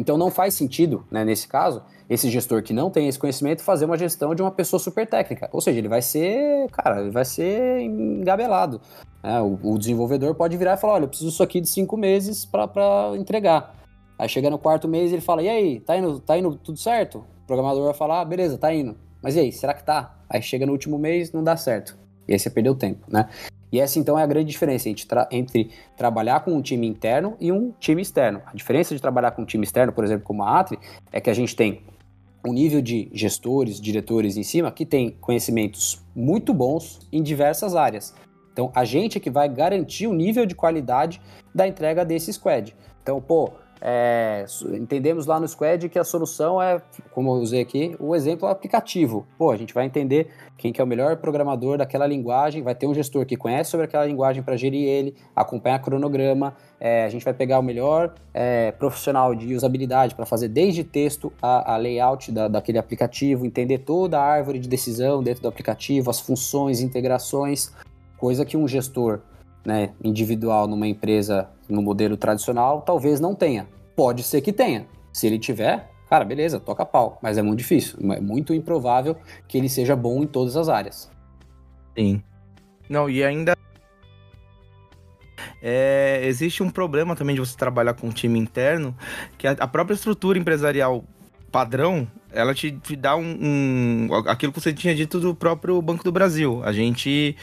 Então 0.00 0.16
não 0.16 0.30
faz 0.30 0.54
sentido, 0.54 1.04
né, 1.10 1.26
nesse 1.26 1.46
caso, 1.46 1.82
esse 2.08 2.30
gestor 2.30 2.62
que 2.62 2.72
não 2.72 2.88
tem 2.88 3.06
esse 3.06 3.18
conhecimento 3.18 3.62
fazer 3.62 3.84
uma 3.84 3.98
gestão 3.98 4.34
de 4.34 4.40
uma 4.40 4.50
pessoa 4.50 4.80
super 4.80 5.06
técnica. 5.06 5.50
Ou 5.52 5.60
seja, 5.60 5.78
ele 5.78 5.88
vai 5.88 6.00
ser, 6.00 6.70
cara, 6.70 7.02
ele 7.02 7.10
vai 7.10 7.22
ser 7.22 7.82
engabelado. 7.82 8.80
Né? 9.22 9.38
O, 9.42 9.58
o, 9.62 9.78
desenvolvedor 9.78 10.34
pode 10.34 10.56
virar 10.56 10.72
e 10.72 10.76
falar: 10.78 10.94
olha, 10.94 11.04
eu 11.04 11.08
preciso 11.08 11.28
disso 11.28 11.42
aqui 11.42 11.60
de 11.60 11.68
cinco 11.68 11.98
meses 11.98 12.46
para 12.46 13.12
entregar. 13.14 13.76
Aí 14.18 14.26
chega 14.26 14.48
no 14.48 14.58
quarto 14.58 14.88
mês 14.88 15.12
ele 15.12 15.20
fala: 15.20 15.42
e 15.42 15.50
aí, 15.50 15.80
tá 15.80 15.98
indo, 15.98 16.18
tá 16.18 16.38
indo 16.38 16.56
tudo 16.56 16.78
certo? 16.78 17.18
O 17.42 17.46
programador 17.46 17.84
vai 17.84 17.94
falar: 17.94 18.22
ah, 18.22 18.24
beleza, 18.24 18.56
tá 18.56 18.72
indo. 18.72 18.96
Mas 19.22 19.36
e 19.36 19.40
aí, 19.40 19.52
será 19.52 19.74
que 19.74 19.84
tá? 19.84 20.18
Aí 20.30 20.40
chega 20.40 20.64
no 20.64 20.72
último 20.72 20.98
mês, 20.98 21.30
não 21.30 21.44
dá 21.44 21.58
certo. 21.58 21.94
E 22.26 22.32
aí 22.32 22.38
você 22.38 22.48
perdeu 22.48 22.74
tempo, 22.74 23.04
né? 23.06 23.28
E 23.72 23.80
essa 23.80 23.98
então 23.98 24.18
é 24.18 24.22
a 24.22 24.26
grande 24.26 24.50
diferença 24.50 24.88
entre, 24.88 25.06
tra 25.06 25.28
entre, 25.30 25.70
trabalhar 25.96 26.40
com 26.40 26.52
um 26.52 26.62
time 26.62 26.86
interno 26.86 27.36
e 27.40 27.52
um 27.52 27.72
time 27.78 28.02
externo. 28.02 28.42
A 28.46 28.54
diferença 28.54 28.94
de 28.94 29.00
trabalhar 29.00 29.30
com 29.30 29.42
um 29.42 29.44
time 29.44 29.64
externo, 29.64 29.92
por 29.92 30.04
exemplo, 30.04 30.24
como 30.24 30.42
a 30.42 30.58
Atri, 30.58 30.78
é 31.12 31.20
que 31.20 31.30
a 31.30 31.34
gente 31.34 31.54
tem 31.54 31.82
um 32.46 32.52
nível 32.52 32.80
de 32.80 33.10
gestores, 33.12 33.80
diretores 33.80 34.36
em 34.36 34.42
cima 34.42 34.70
que 34.70 34.86
tem 34.86 35.10
conhecimentos 35.20 36.02
muito 36.14 36.54
bons 36.54 37.06
em 37.12 37.22
diversas 37.22 37.76
áreas. 37.76 38.14
Então 38.52 38.72
a 38.74 38.84
gente 38.84 39.18
é 39.18 39.20
que 39.20 39.30
vai 39.30 39.48
garantir 39.48 40.06
o 40.06 40.12
nível 40.12 40.46
de 40.46 40.54
qualidade 40.54 41.20
da 41.54 41.66
entrega 41.66 42.04
desse 42.04 42.32
squad. 42.32 42.74
Então, 43.02 43.20
pô, 43.20 43.52
é, 43.80 44.44
entendemos 44.74 45.24
lá 45.26 45.40
no 45.40 45.48
Squad 45.48 45.88
que 45.88 45.98
a 45.98 46.04
solução 46.04 46.60
é, 46.60 46.82
como 47.12 47.30
eu 47.30 47.40
usei 47.40 47.62
aqui, 47.62 47.96
o 47.98 48.14
exemplo 48.14 48.46
aplicativo. 48.46 49.26
Pô, 49.38 49.50
a 49.50 49.56
gente 49.56 49.72
vai 49.72 49.86
entender 49.86 50.28
quem 50.58 50.72
que 50.72 50.80
é 50.80 50.84
o 50.84 50.86
melhor 50.86 51.16
programador 51.16 51.78
daquela 51.78 52.06
linguagem, 52.06 52.62
vai 52.62 52.74
ter 52.74 52.86
um 52.86 52.92
gestor 52.92 53.24
que 53.24 53.36
conhece 53.36 53.70
sobre 53.70 53.86
aquela 53.86 54.04
linguagem 54.04 54.42
para 54.42 54.56
gerir 54.56 54.86
ele, 54.86 55.14
acompanhar 55.34 55.78
cronograma, 55.78 56.54
é, 56.78 57.04
a 57.04 57.08
gente 57.08 57.24
vai 57.24 57.32
pegar 57.32 57.58
o 57.58 57.62
melhor 57.62 58.14
é, 58.34 58.72
profissional 58.72 59.34
de 59.34 59.54
usabilidade 59.54 60.14
para 60.14 60.26
fazer 60.26 60.48
desde 60.48 60.84
texto 60.84 61.32
a, 61.40 61.74
a 61.74 61.76
layout 61.78 62.30
da, 62.30 62.48
daquele 62.48 62.78
aplicativo, 62.78 63.46
entender 63.46 63.78
toda 63.78 64.18
a 64.18 64.22
árvore 64.22 64.58
de 64.58 64.68
decisão 64.68 65.22
dentro 65.22 65.42
do 65.42 65.48
aplicativo, 65.48 66.10
as 66.10 66.20
funções, 66.20 66.80
integrações, 66.80 67.72
coisa 68.18 68.44
que 68.44 68.56
um 68.56 68.68
gestor 68.68 69.20
né, 69.64 69.90
individual 70.02 70.66
numa 70.66 70.86
empresa 70.86 71.48
no 71.68 71.82
modelo 71.82 72.16
tradicional, 72.16 72.82
talvez 72.82 73.20
não 73.20 73.34
tenha. 73.34 73.68
Pode 73.94 74.22
ser 74.22 74.40
que 74.40 74.52
tenha. 74.52 74.86
Se 75.12 75.26
ele 75.26 75.38
tiver, 75.38 75.90
cara, 76.08 76.24
beleza, 76.24 76.58
toca 76.58 76.84
pau. 76.84 77.18
Mas 77.22 77.38
é 77.38 77.42
muito 77.42 77.58
difícil. 77.58 77.98
É 78.12 78.20
muito 78.20 78.54
improvável 78.54 79.16
que 79.46 79.58
ele 79.58 79.68
seja 79.68 79.94
bom 79.94 80.22
em 80.22 80.26
todas 80.26 80.56
as 80.56 80.68
áreas. 80.68 81.10
Sim. 81.96 82.22
Não, 82.88 83.08
e 83.08 83.22
ainda. 83.22 83.56
É, 85.62 86.22
existe 86.24 86.62
um 86.62 86.70
problema 86.70 87.14
também 87.14 87.34
de 87.34 87.40
você 87.40 87.56
trabalhar 87.56 87.94
com 87.94 88.06
um 88.06 88.10
time 88.10 88.38
interno, 88.38 88.96
que 89.36 89.46
a, 89.46 89.52
a 89.52 89.68
própria 89.68 89.94
estrutura 89.94 90.38
empresarial 90.38 91.04
padrão, 91.50 92.06
ela 92.32 92.54
te, 92.54 92.70
te 92.70 92.94
dá 92.94 93.16
um, 93.16 93.38
um, 93.40 94.08
aquilo 94.26 94.52
que 94.52 94.60
você 94.60 94.72
tinha 94.72 94.94
dito 94.94 95.18
do 95.18 95.34
próprio 95.34 95.80
Banco 95.82 96.04
do 96.04 96.12
Brasil. 96.12 96.62
A 96.64 96.72
gente 96.72 97.36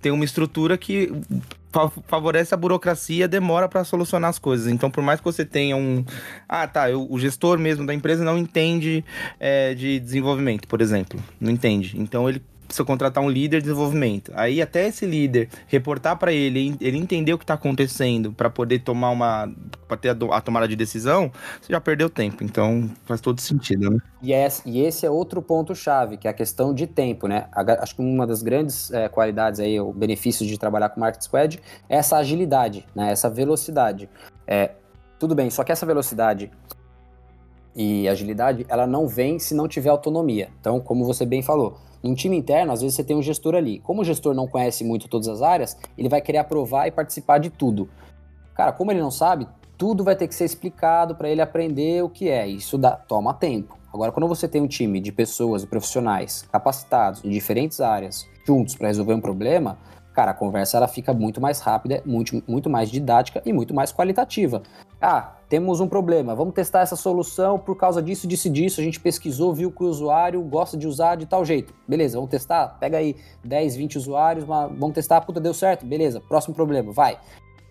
tem 0.00 0.12
uma 0.12 0.24
estrutura 0.24 0.76
que 0.76 1.10
favorece 2.06 2.54
a 2.54 2.56
burocracia, 2.56 3.28
demora 3.28 3.68
para 3.68 3.84
solucionar 3.84 4.30
as 4.30 4.38
coisas. 4.38 4.66
Então, 4.72 4.90
por 4.90 5.02
mais 5.02 5.20
que 5.20 5.24
você 5.24 5.44
tenha 5.44 5.76
um. 5.76 6.04
Ah, 6.48 6.66
tá, 6.66 6.90
eu, 6.90 7.06
o 7.10 7.18
gestor 7.18 7.58
mesmo 7.58 7.86
da 7.86 7.94
empresa 7.94 8.24
não 8.24 8.38
entende 8.38 9.04
é, 9.38 9.74
de 9.74 10.00
desenvolvimento, 10.00 10.66
por 10.68 10.80
exemplo. 10.80 11.22
Não 11.40 11.50
entende. 11.50 11.98
Então, 11.98 12.28
ele 12.28 12.42
precisa 12.66 12.84
contratar 12.84 13.22
um 13.22 13.28
líder 13.28 13.58
de 13.58 13.64
desenvolvimento. 13.64 14.32
Aí 14.34 14.60
até 14.60 14.86
esse 14.88 15.06
líder 15.06 15.48
reportar 15.66 16.16
para 16.18 16.32
ele, 16.32 16.76
ele 16.80 16.98
entender 16.98 17.32
o 17.32 17.38
que 17.38 17.44
está 17.44 17.54
acontecendo 17.54 18.32
para 18.32 18.50
poder 18.50 18.80
tomar 18.80 19.10
uma 19.10 19.50
para 19.86 19.96
ter 19.96 20.08
a, 20.10 20.36
a, 20.36 20.40
tomada 20.40 20.66
de 20.66 20.74
decisão, 20.74 21.30
você 21.60 21.72
já 21.72 21.80
perdeu 21.80 22.10
tempo. 22.10 22.42
Então 22.42 22.90
faz 23.04 23.20
todo 23.20 23.40
sentido, 23.40 23.90
né? 23.90 23.98
E, 24.20 24.32
esse, 24.32 24.68
e 24.68 24.80
esse 24.80 25.06
é 25.06 25.10
outro 25.10 25.40
ponto 25.40 25.74
chave, 25.74 26.16
que 26.16 26.26
é 26.26 26.30
a 26.30 26.34
questão 26.34 26.74
de 26.74 26.86
tempo, 26.86 27.28
né? 27.28 27.46
Acho 27.80 27.94
que 27.94 28.02
uma 28.02 28.26
das 28.26 28.42
grandes 28.42 28.92
é, 28.92 29.08
qualidades 29.08 29.60
aí, 29.60 29.80
o 29.80 29.92
benefício 29.92 30.46
de 30.46 30.58
trabalhar 30.58 30.88
com 30.88 31.00
Market 31.00 31.22
Squad 31.22 31.60
é 31.88 31.96
essa 31.96 32.16
agilidade, 32.16 32.84
né? 32.94 33.12
Essa 33.12 33.30
velocidade. 33.30 34.08
É, 34.46 34.72
tudo 35.18 35.34
bem, 35.34 35.50
só 35.50 35.64
que 35.64 35.72
essa 35.72 35.86
velocidade 35.86 36.50
e 37.76 38.08
agilidade, 38.08 38.64
ela 38.70 38.86
não 38.86 39.06
vem 39.06 39.38
se 39.38 39.54
não 39.54 39.68
tiver 39.68 39.90
autonomia. 39.90 40.48
Então, 40.58 40.80
como 40.80 41.04
você 41.04 41.26
bem 41.26 41.42
falou, 41.42 41.78
em 42.06 42.14
time 42.14 42.36
interno, 42.36 42.72
às 42.72 42.80
vezes 42.80 42.96
você 42.96 43.04
tem 43.04 43.16
um 43.16 43.22
gestor 43.22 43.54
ali. 43.54 43.78
Como 43.80 44.02
o 44.02 44.04
gestor 44.04 44.34
não 44.34 44.46
conhece 44.46 44.84
muito 44.84 45.08
todas 45.08 45.28
as 45.28 45.42
áreas, 45.42 45.76
ele 45.96 46.08
vai 46.08 46.20
querer 46.20 46.38
aprovar 46.38 46.86
e 46.86 46.90
participar 46.90 47.38
de 47.38 47.50
tudo. 47.50 47.88
Cara, 48.54 48.72
como 48.72 48.90
ele 48.90 49.00
não 49.00 49.10
sabe, 49.10 49.46
tudo 49.76 50.02
vai 50.02 50.16
ter 50.16 50.26
que 50.26 50.34
ser 50.34 50.44
explicado 50.44 51.14
para 51.14 51.28
ele 51.28 51.42
aprender 51.42 52.02
o 52.02 52.08
que 52.08 52.28
é. 52.28 52.46
Isso 52.46 52.78
dá, 52.78 52.92
toma 52.92 53.34
tempo. 53.34 53.76
Agora, 53.92 54.12
quando 54.12 54.28
você 54.28 54.46
tem 54.46 54.60
um 54.60 54.66
time 54.66 55.00
de 55.00 55.12
pessoas 55.12 55.62
e 55.62 55.66
profissionais 55.66 56.46
capacitados 56.50 57.24
em 57.24 57.30
diferentes 57.30 57.80
áreas, 57.80 58.26
juntos 58.46 58.74
para 58.74 58.88
resolver 58.88 59.14
um 59.14 59.20
problema, 59.20 59.78
cara, 60.14 60.30
a 60.30 60.34
conversa 60.34 60.76
ela 60.76 60.88
fica 60.88 61.12
muito 61.12 61.40
mais 61.40 61.60
rápida, 61.60 62.02
muito, 62.04 62.42
muito 62.46 62.70
mais 62.70 62.90
didática 62.90 63.42
e 63.44 63.52
muito 63.52 63.74
mais 63.74 63.92
qualitativa. 63.92 64.62
Ah, 65.00 65.36
temos 65.48 65.78
um 65.78 65.86
problema, 65.86 66.34
vamos 66.34 66.54
testar 66.54 66.80
essa 66.80 66.96
solução 66.96 67.58
por 67.58 67.76
causa 67.76 68.02
disso, 68.02 68.26
disso 68.26 68.50
disso. 68.50 68.80
A 68.80 68.84
gente 68.84 68.98
pesquisou, 68.98 69.54
viu 69.54 69.70
que 69.70 69.84
o 69.84 69.86
usuário 69.86 70.42
gosta 70.42 70.76
de 70.76 70.86
usar 70.86 71.16
de 71.16 71.26
tal 71.26 71.44
jeito. 71.44 71.74
Beleza, 71.86 72.16
vamos 72.16 72.30
testar? 72.30 72.78
Pega 72.80 72.98
aí 72.98 73.14
10, 73.44 73.76
20 73.76 73.98
usuários, 73.98 74.44
vamos 74.44 74.92
testar, 74.92 75.20
puta, 75.20 75.38
deu 75.38 75.54
certo? 75.54 75.84
Beleza, 75.84 76.20
próximo 76.20 76.54
problema, 76.54 76.92
vai. 76.92 77.18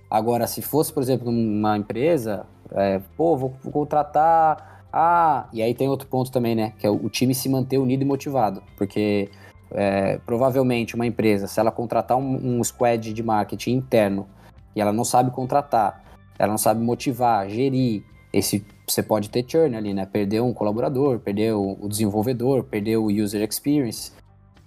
Agora, 0.10 0.46
se 0.48 0.62
fosse, 0.62 0.94
por 0.94 1.02
exemplo, 1.02 1.30
uma 1.30 1.78
empresa, 1.78 2.46
é, 2.72 3.02
pô, 3.18 3.36
vou, 3.36 3.54
vou 3.62 3.74
contratar. 3.74 4.86
Ah, 4.94 5.50
e 5.52 5.62
aí 5.62 5.74
tem 5.74 5.90
outro 5.90 6.08
ponto 6.08 6.32
também, 6.32 6.56
né? 6.56 6.74
Que 6.78 6.88
é 6.88 6.90
o 6.90 7.10
time 7.10 7.34
se 7.34 7.50
manter 7.50 7.80
unido 7.80 8.04
e 8.04 8.06
motivado. 8.06 8.62
Porque 8.78 9.30
é, 9.72 10.20
provavelmente 10.26 10.96
uma 10.96 11.06
empresa, 11.06 11.48
se 11.48 11.60
ela 11.60 11.72
contratar 11.72 12.18
um, 12.18 12.60
um 12.60 12.64
squad 12.64 13.12
de 13.14 13.24
marketing 13.24 13.72
interno 13.72 14.28
e 14.76 14.80
ela 14.80 14.94
não 14.94 15.04
sabe 15.04 15.32
contratar, 15.32 16.05
ela 16.38 16.52
não 16.52 16.58
sabe 16.58 16.82
motivar, 16.82 17.50
gerir, 17.50 18.04
esse 18.32 18.66
você 18.88 19.02
pode 19.02 19.30
ter 19.30 19.44
churn 19.48 19.76
ali, 19.76 19.94
né? 19.94 20.06
Perder 20.06 20.42
um 20.42 20.54
colaborador, 20.54 21.20
perder 21.20 21.54
o, 21.54 21.88
desenvolvedor, 21.88 22.64
perder 22.64 22.98
o 22.98 23.08
user 23.08 23.42
experience 23.48 24.12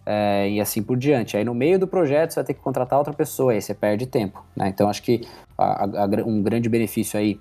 é, 0.04 0.48
e 0.50 0.60
assim 0.60 0.82
por 0.82 0.96
diante. 0.96 1.36
Aí 1.36 1.44
no 1.44 1.54
meio 1.54 1.78
do 1.78 1.86
projeto 1.86 2.30
você 2.30 2.36
vai 2.36 2.44
ter 2.44 2.54
que 2.54 2.60
contratar 2.60 2.98
outra 2.98 3.14
pessoa, 3.14 3.52
aí 3.52 3.62
você 3.62 3.74
perde 3.74 4.06
tempo, 4.06 4.44
né? 4.56 4.68
Então 4.68 4.88
acho 4.88 5.02
que 5.02 5.20
a, 5.56 5.84
a, 5.84 6.06
um 6.26 6.42
grande 6.42 6.68
benefício 6.68 7.18
aí 7.18 7.40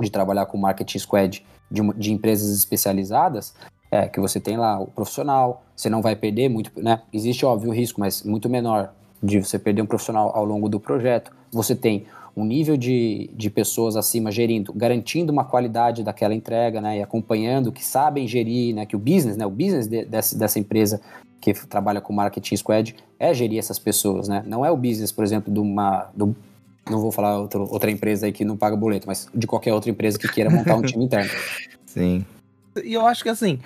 de 0.00 0.10
trabalhar 0.10 0.46
com 0.46 0.58
marketing 0.58 0.98
squad 0.98 1.44
de, 1.70 1.82
de 1.94 2.12
empresas 2.12 2.56
especializadas 2.56 3.54
é 3.90 4.08
que 4.08 4.20
você 4.20 4.38
tem 4.38 4.56
lá 4.56 4.78
o 4.78 4.86
profissional, 4.86 5.64
você 5.74 5.88
não 5.88 6.02
vai 6.02 6.14
perder 6.14 6.48
muito, 6.48 6.70
né? 6.76 7.02
Existe 7.12 7.46
óbvio 7.46 7.70
o 7.70 7.74
risco, 7.74 7.98
mas 7.98 8.22
muito 8.22 8.48
menor 8.48 8.92
de 9.22 9.40
você 9.40 9.58
perder 9.58 9.82
um 9.82 9.86
profissional 9.86 10.32
ao 10.36 10.44
longo 10.44 10.68
do 10.68 10.78
projeto. 10.78 11.32
Você 11.50 11.74
tem 11.74 12.06
um 12.36 12.44
nível 12.44 12.76
de, 12.76 13.30
de 13.32 13.48
pessoas 13.48 13.96
acima 13.96 14.30
gerindo, 14.30 14.70
garantindo 14.72 15.32
uma 15.32 15.44
qualidade 15.44 16.02
daquela 16.02 16.34
entrega, 16.34 16.82
né, 16.82 16.98
e 16.98 17.02
acompanhando, 17.02 17.72
que 17.72 17.82
sabem 17.82 18.28
gerir, 18.28 18.74
né, 18.74 18.84
que 18.84 18.94
o 18.94 18.98
business, 18.98 19.38
né, 19.38 19.46
o 19.46 19.50
business 19.50 19.86
de, 19.86 20.04
dessa, 20.04 20.36
dessa 20.36 20.58
empresa 20.58 21.00
que 21.40 21.54
trabalha 21.54 22.00
com 22.00 22.12
marketing 22.12 22.56
squad 22.56 22.94
é 23.18 23.32
gerir 23.32 23.58
essas 23.58 23.78
pessoas, 23.78 24.28
né, 24.28 24.44
não 24.46 24.66
é 24.66 24.70
o 24.70 24.76
business, 24.76 25.10
por 25.10 25.24
exemplo, 25.24 25.50
de 25.50 25.58
uma, 25.58 26.10
do, 26.14 26.36
não 26.90 27.00
vou 27.00 27.10
falar 27.10 27.38
outro, 27.38 27.66
outra 27.70 27.90
empresa 27.90 28.26
aí 28.26 28.32
que 28.32 28.44
não 28.44 28.56
paga 28.56 28.76
boleto, 28.76 29.06
mas 29.06 29.26
de 29.34 29.46
qualquer 29.46 29.72
outra 29.72 29.90
empresa 29.90 30.18
que 30.18 30.28
queira 30.28 30.50
montar 30.50 30.76
um 30.76 30.82
time 30.86 31.06
interno. 31.06 31.30
Sim. 31.86 32.22
E 32.84 32.94
eu 32.94 33.06
acho 33.06 33.22
que 33.22 33.28
assim, 33.28 33.58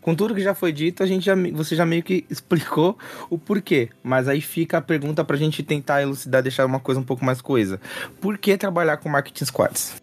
com 0.00 0.14
tudo 0.14 0.34
que 0.34 0.40
já 0.40 0.54
foi 0.54 0.72
dito, 0.72 1.02
a 1.02 1.06
gente 1.06 1.24
já, 1.24 1.34
você 1.52 1.74
já 1.74 1.84
meio 1.84 2.02
que 2.02 2.24
explicou 2.30 2.96
o 3.30 3.38
porquê. 3.38 3.88
Mas 4.02 4.28
aí 4.28 4.40
fica 4.40 4.78
a 4.78 4.82
pergunta 4.82 5.24
pra 5.24 5.36
gente 5.36 5.62
tentar 5.62 6.02
elucidar, 6.02 6.42
deixar 6.42 6.66
uma 6.66 6.80
coisa 6.80 7.00
um 7.00 7.04
pouco 7.04 7.24
mais 7.24 7.40
coisa. 7.40 7.80
Por 8.20 8.38
que 8.38 8.56
trabalhar 8.56 8.96
com 8.98 9.08
marketing 9.08 9.44
squads? 9.44 10.02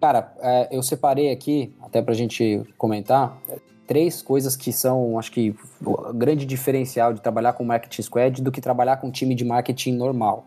Cara, 0.00 0.32
é, 0.40 0.68
eu 0.76 0.82
separei 0.82 1.30
aqui, 1.30 1.72
até 1.80 2.02
pra 2.02 2.12
gente 2.12 2.62
comentar, 2.76 3.38
três 3.86 4.20
coisas 4.20 4.56
que 4.56 4.72
são, 4.72 5.18
acho 5.18 5.30
que, 5.30 5.54
o 5.84 6.12
grande 6.12 6.44
diferencial 6.44 7.12
de 7.12 7.20
trabalhar 7.20 7.52
com 7.52 7.62
marketing 7.62 8.02
squad 8.02 8.42
do 8.42 8.50
que 8.50 8.60
trabalhar 8.60 8.96
com 8.96 9.10
time 9.10 9.34
de 9.34 9.44
marketing 9.44 9.92
normal. 9.92 10.44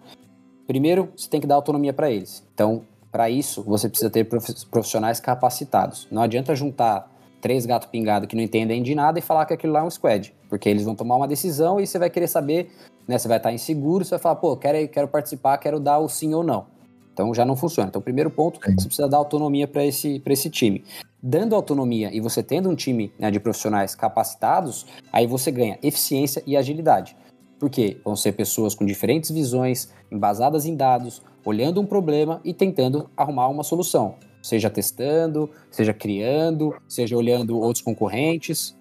Primeiro, 0.68 1.10
você 1.16 1.30
tem 1.30 1.40
que 1.40 1.48
dar 1.48 1.56
autonomia 1.56 1.94
para 1.94 2.10
eles. 2.10 2.44
Então, 2.54 2.84
para 3.16 3.30
isso, 3.30 3.64
você 3.64 3.88
precisa 3.88 4.10
ter 4.10 4.26
profissionais 4.26 5.22
capacitados. 5.22 6.06
Não 6.12 6.22
adianta 6.22 6.54
juntar 6.54 7.10
três 7.40 7.66
gatos 7.66 7.88
pingados 7.88 8.28
que 8.28 8.36
não 8.36 8.44
entendem 8.44 8.84
de 8.84 8.94
nada 8.94 9.18
e 9.18 9.22
falar 9.22 9.46
que 9.46 9.54
aquilo 9.54 9.72
lá 9.72 9.80
é 9.80 9.84
um 9.84 9.90
squad, 9.90 10.36
porque 10.50 10.68
eles 10.68 10.84
vão 10.84 10.96
tomar 10.96 11.16
uma 11.16 11.26
decisão 11.26 11.80
e 11.80 11.88
você 11.88 11.98
vai 11.98 12.10
querer 12.10 12.28
saber, 12.28 12.70
né? 13.08 13.18
Você 13.18 13.30
vai 13.30 13.38
estar 13.38 13.54
inseguro, 13.54 14.04
você 14.04 14.10
vai 14.10 14.20
falar, 14.20 14.36
pô, 14.36 14.58
quero, 14.58 14.86
quero 14.90 15.08
participar, 15.08 15.58
quero 15.60 15.80
dar 15.80 16.00
o 16.00 16.10
sim 16.10 16.34
ou 16.34 16.44
não. 16.44 16.66
Então 17.14 17.34
já 17.34 17.46
não 17.46 17.56
funciona. 17.56 17.88
Então, 17.88 18.02
primeiro 18.02 18.30
ponto, 18.30 18.60
você 18.60 18.86
precisa 18.86 19.08
dar 19.08 19.16
autonomia 19.16 19.66
para 19.66 19.86
esse, 19.86 20.22
esse 20.26 20.50
time. 20.50 20.84
Dando 21.24 21.56
autonomia 21.56 22.14
e 22.14 22.20
você 22.20 22.44
tendo 22.44 22.70
um 22.70 22.76
time 22.76 23.14
né, 23.18 23.32
de 23.32 23.40
profissionais 23.40 23.96
capacitados, 23.96 24.86
aí 25.10 25.26
você 25.26 25.52
ganha 25.52 25.80
eficiência 25.82 26.44
e 26.46 26.58
agilidade. 26.58 27.16
Porque 27.62 27.98
vão 28.04 28.18
ser 28.18 28.34
pessoas 28.34 28.76
com 28.76 28.86
diferentes 28.86 29.32
visões, 29.32 29.90
embasadas 30.12 30.66
em 30.66 30.76
dados, 30.76 31.22
olhando 31.46 31.80
um 31.80 31.86
problema 31.86 32.42
e 32.44 32.54
tentando 32.54 33.10
arrumar 33.16 33.48
uma 33.48 33.64
solução. 33.64 34.16
Seja 34.42 34.70
testando, 34.70 35.50
seja 35.70 35.94
criando, 35.94 36.76
seja 36.88 37.16
olhando 37.16 37.58
outros 37.60 37.84
concorrentes. 37.84 38.76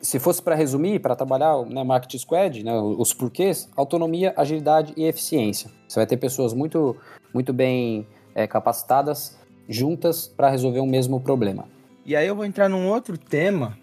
Se 0.00 0.18
fosse 0.18 0.40
para 0.40 0.54
resumir, 0.54 1.00
para 1.00 1.16
trabalhar 1.16 1.64
né, 1.66 1.82
Marketing 1.82 2.18
Squad, 2.18 2.62
né, 2.62 2.78
os 2.80 3.12
porquês, 3.12 3.68
autonomia, 3.76 4.32
agilidade 4.36 4.92
e 4.96 5.04
eficiência. 5.04 5.70
Você 5.88 5.98
vai 5.98 6.06
ter 6.06 6.16
pessoas 6.16 6.54
muito, 6.54 6.96
muito 7.32 7.52
bem 7.52 8.06
é, 8.34 8.46
capacitadas 8.46 9.38
juntas 9.68 10.26
para 10.28 10.50
resolver 10.50 10.80
um 10.80 10.86
mesmo 10.86 11.20
problema. 11.20 11.64
E 12.04 12.16
aí 12.16 12.26
eu 12.26 12.34
vou 12.34 12.44
entrar 12.44 12.68
num 12.68 12.88
outro 12.88 13.16
tema 13.16 13.78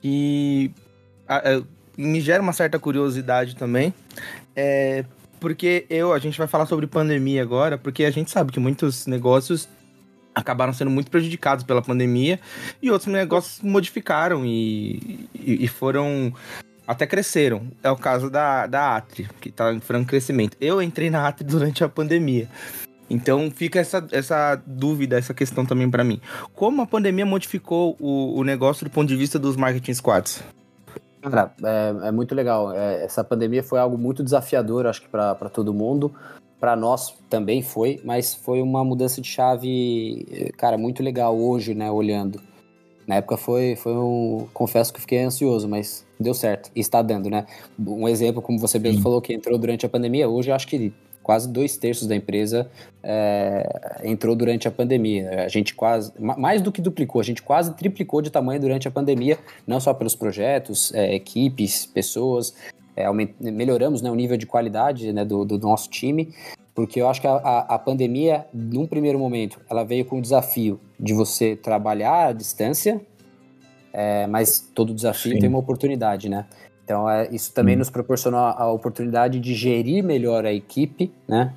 que 0.00 0.72
me 1.96 2.20
gera 2.20 2.42
uma 2.42 2.52
certa 2.52 2.78
curiosidade 2.78 3.56
também. 3.56 3.92
É, 4.54 5.04
porque 5.42 5.84
eu, 5.90 6.12
a 6.12 6.20
gente 6.20 6.38
vai 6.38 6.46
falar 6.46 6.66
sobre 6.66 6.86
pandemia 6.86 7.42
agora, 7.42 7.76
porque 7.76 8.04
a 8.04 8.12
gente 8.12 8.30
sabe 8.30 8.52
que 8.52 8.60
muitos 8.60 9.08
negócios 9.08 9.68
acabaram 10.32 10.72
sendo 10.72 10.88
muito 10.88 11.10
prejudicados 11.10 11.64
pela 11.64 11.82
pandemia 11.82 12.38
e 12.80 12.92
outros 12.92 13.12
negócios 13.12 13.60
modificaram 13.60 14.46
e, 14.46 15.28
e, 15.34 15.64
e 15.64 15.66
foram 15.66 16.32
até 16.86 17.08
cresceram. 17.08 17.66
É 17.82 17.90
o 17.90 17.96
caso 17.96 18.30
da, 18.30 18.68
da 18.68 18.96
Atri, 18.96 19.28
que 19.40 19.48
está 19.48 19.74
em 19.74 19.80
franco 19.80 20.10
crescimento. 20.10 20.56
Eu 20.60 20.80
entrei 20.80 21.10
na 21.10 21.26
Atri 21.26 21.44
durante 21.44 21.82
a 21.82 21.88
pandemia. 21.88 22.48
Então 23.10 23.50
fica 23.50 23.80
essa, 23.80 24.06
essa 24.12 24.62
dúvida, 24.64 25.18
essa 25.18 25.34
questão 25.34 25.66
também 25.66 25.90
para 25.90 26.04
mim. 26.04 26.20
Como 26.54 26.82
a 26.82 26.86
pandemia 26.86 27.26
modificou 27.26 27.96
o, 27.98 28.38
o 28.38 28.44
negócio 28.44 28.84
do 28.84 28.90
ponto 28.90 29.08
de 29.08 29.16
vista 29.16 29.40
dos 29.40 29.56
marketing 29.56 29.94
squads? 29.94 30.40
Cara, 31.22 31.54
é, 31.62 32.08
é 32.08 32.10
muito 32.10 32.34
legal. 32.34 32.72
É, 32.72 33.04
essa 33.04 33.22
pandemia 33.22 33.62
foi 33.62 33.78
algo 33.78 33.96
muito 33.96 34.22
desafiador, 34.22 34.86
acho 34.86 35.02
que 35.02 35.08
para 35.08 35.34
todo 35.52 35.72
mundo. 35.72 36.12
Para 36.58 36.76
nós 36.76 37.14
também 37.28 37.60
foi, 37.60 38.00
mas 38.04 38.34
foi 38.34 38.62
uma 38.62 38.84
mudança 38.84 39.20
de 39.20 39.28
chave, 39.28 40.52
cara, 40.56 40.78
muito 40.78 41.02
legal 41.02 41.36
hoje, 41.36 41.74
né, 41.74 41.90
olhando. 41.90 42.40
Na 43.06 43.16
época 43.16 43.36
foi, 43.36 43.74
foi 43.74 43.92
um. 43.94 44.46
Confesso 44.54 44.92
que 44.92 45.00
fiquei 45.00 45.22
ansioso, 45.22 45.68
mas 45.68 46.06
deu 46.20 46.34
certo. 46.34 46.70
E 46.74 46.80
está 46.80 47.02
dando, 47.02 47.28
né? 47.28 47.46
Um 47.78 48.08
exemplo, 48.08 48.40
como 48.40 48.58
você 48.58 48.78
mesmo 48.78 48.98
Sim. 48.98 49.02
falou, 49.02 49.20
que 49.20 49.34
entrou 49.34 49.58
durante 49.58 49.84
a 49.84 49.88
pandemia, 49.88 50.28
hoje 50.28 50.50
eu 50.50 50.54
acho 50.54 50.68
que 50.68 50.92
quase 51.22 51.48
dois 51.48 51.76
terços 51.76 52.06
da 52.06 52.16
empresa 52.16 52.68
é, 53.02 54.00
entrou 54.04 54.34
durante 54.34 54.66
a 54.66 54.70
pandemia. 54.70 55.44
A 55.44 55.48
gente 55.48 55.74
quase, 55.74 56.12
mais 56.18 56.60
do 56.60 56.72
que 56.72 56.80
duplicou, 56.80 57.20
a 57.20 57.24
gente 57.24 57.42
quase 57.42 57.74
triplicou 57.74 58.20
de 58.20 58.30
tamanho 58.30 58.60
durante 58.60 58.88
a 58.88 58.90
pandemia, 58.90 59.38
não 59.66 59.80
só 59.80 59.94
pelos 59.94 60.14
projetos, 60.14 60.92
é, 60.94 61.14
equipes, 61.14 61.86
pessoas, 61.86 62.54
é, 62.96 63.06
melhoramos 63.40 64.02
né, 64.02 64.10
o 64.10 64.14
nível 64.14 64.36
de 64.36 64.46
qualidade 64.46 65.12
né, 65.12 65.24
do, 65.24 65.44
do, 65.44 65.58
nosso 65.58 65.88
time, 65.88 66.34
porque 66.74 67.00
eu 67.00 67.08
acho 67.08 67.20
que 67.20 67.26
a, 67.26 67.36
a, 67.36 67.78
pandemia, 67.78 68.46
num 68.52 68.86
primeiro 68.86 69.18
momento, 69.18 69.60
ela 69.68 69.84
veio 69.84 70.04
com 70.04 70.18
o 70.18 70.22
desafio 70.22 70.80
de 70.98 71.12
você 71.14 71.56
trabalhar 71.56 72.28
à 72.28 72.32
distância, 72.32 73.00
é, 73.92 74.26
mas 74.26 74.60
todo 74.74 74.94
desafio 74.94 75.32
Sim. 75.32 75.38
tem 75.38 75.48
uma 75.48 75.58
oportunidade, 75.58 76.28
né? 76.28 76.46
Então, 76.84 77.08
é, 77.08 77.28
isso 77.30 77.52
também 77.52 77.76
hum. 77.76 77.78
nos 77.78 77.90
proporcionou 77.90 78.40
a 78.40 78.70
oportunidade 78.70 79.40
de 79.40 79.54
gerir 79.54 80.02
melhor 80.02 80.44
a 80.44 80.52
equipe, 80.52 81.12
né? 81.26 81.54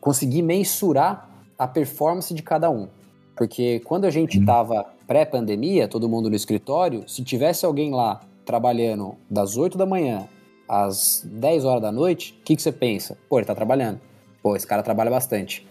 Conseguir 0.00 0.42
mensurar 0.42 1.28
a 1.58 1.66
performance 1.66 2.32
de 2.32 2.42
cada 2.42 2.70
um. 2.70 2.88
Porque 3.36 3.80
quando 3.80 4.06
a 4.06 4.10
gente 4.10 4.38
estava 4.38 4.86
pré-pandemia, 5.06 5.86
todo 5.86 6.08
mundo 6.08 6.30
no 6.30 6.36
escritório, 6.36 7.08
se 7.08 7.22
tivesse 7.22 7.66
alguém 7.66 7.92
lá 7.92 8.20
trabalhando 8.44 9.14
das 9.28 9.56
8 9.56 9.76
da 9.76 9.84
manhã 9.84 10.26
às 10.68 11.22
10 11.24 11.64
horas 11.64 11.82
da 11.82 11.92
noite, 11.92 12.36
o 12.40 12.44
que, 12.44 12.56
que 12.56 12.62
você 12.62 12.72
pensa? 12.72 13.16
Pô, 13.28 13.38
ele 13.38 13.46
tá 13.46 13.54
trabalhando. 13.54 14.00
Pô, 14.42 14.56
esse 14.56 14.66
cara 14.66 14.82
trabalha 14.82 15.10
bastante. 15.10 15.66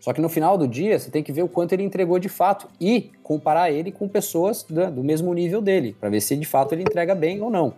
Só 0.00 0.12
que 0.12 0.20
no 0.20 0.28
final 0.28 0.58
do 0.58 0.68
dia, 0.68 0.98
você 0.98 1.10
tem 1.10 1.22
que 1.22 1.32
ver 1.32 1.42
o 1.42 1.48
quanto 1.48 1.72
ele 1.72 1.82
entregou 1.82 2.18
de 2.18 2.28
fato 2.28 2.68
e 2.80 3.10
comparar 3.22 3.70
ele 3.70 3.90
com 3.90 4.06
pessoas 4.06 4.62
do, 4.62 4.90
do 4.90 5.04
mesmo 5.04 5.32
nível 5.32 5.62
dele, 5.62 5.96
para 5.98 6.10
ver 6.10 6.20
se 6.20 6.36
de 6.36 6.44
fato 6.44 6.72
ele 6.72 6.82
entrega 6.82 7.14
bem 7.14 7.40
ou 7.40 7.50
não. 7.50 7.74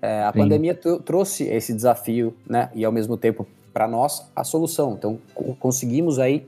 É, 0.00 0.22
a 0.22 0.32
Sim. 0.32 0.38
pandemia 0.38 0.74
trouxe 1.04 1.44
esse 1.44 1.74
desafio, 1.74 2.34
né? 2.48 2.70
E 2.74 2.84
ao 2.84 2.92
mesmo 2.92 3.16
tempo, 3.16 3.46
para 3.72 3.88
nós, 3.88 4.30
a 4.34 4.44
solução. 4.44 4.94
Então, 4.94 5.18
conseguimos 5.58 6.18
aí 6.18 6.46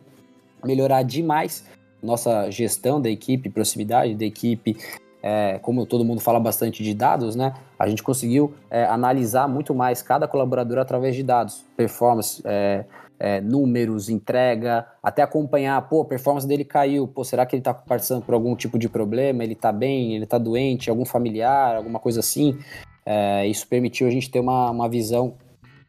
melhorar 0.65 1.03
demais 1.03 1.65
nossa 2.03 2.51
gestão 2.51 3.01
da 3.01 3.11
equipe, 3.11 3.51
proximidade 3.51 4.15
da 4.15 4.25
equipe, 4.25 4.77
é, 5.23 5.59
como 5.59 5.85
todo 5.85 6.05
mundo 6.05 6.21
fala 6.21 6.41
bastante 6.41 6.83
de 6.83 6.95
dados, 6.95 7.37
né? 7.37 7.55
A 7.79 7.89
gente 7.89 8.03
conseguiu 8.03 8.55
é, 8.71 8.85
analisar 8.85 9.47
muito 9.47 9.75
mais 9.75 10.01
cada 10.01 10.27
colaborador 10.27 10.79
através 10.79 11.15
de 11.15 11.23
dados, 11.23 11.65
performance, 11.77 12.41
é, 12.45 12.85
é 13.19 13.41
números, 13.41 14.09
entrega, 14.09 14.87
até 15.03 15.21
acompanhar, 15.21 15.81
pô, 15.89 16.01
a 16.01 16.05
performance 16.07 16.47
dele 16.47 16.65
caiu, 16.65 17.07
pô, 17.07 17.23
será 17.23 17.45
que 17.45 17.55
ele 17.55 17.61
está 17.61 17.75
passando 17.75 18.25
por 18.25 18.35
algum 18.35 18.57
tipo 18.57 18.79
de 18.79 18.89
problema? 18.89 19.45
Ele 19.45 19.53
está 19.53 19.71
bem? 19.71 20.15
Ele 20.15 20.25
está 20.25 20.39
doente? 20.39 20.89
Algum 20.89 21.05
familiar? 21.05 21.77
Alguma 21.77 21.99
coisa 21.99 22.21
assim? 22.21 22.59
É, 23.05 23.47
isso 23.47 23.67
permitiu 23.67 24.07
a 24.07 24.11
gente 24.11 24.31
ter 24.31 24.41
uma, 24.41 24.71
uma 24.71 24.89
visão 24.89 25.35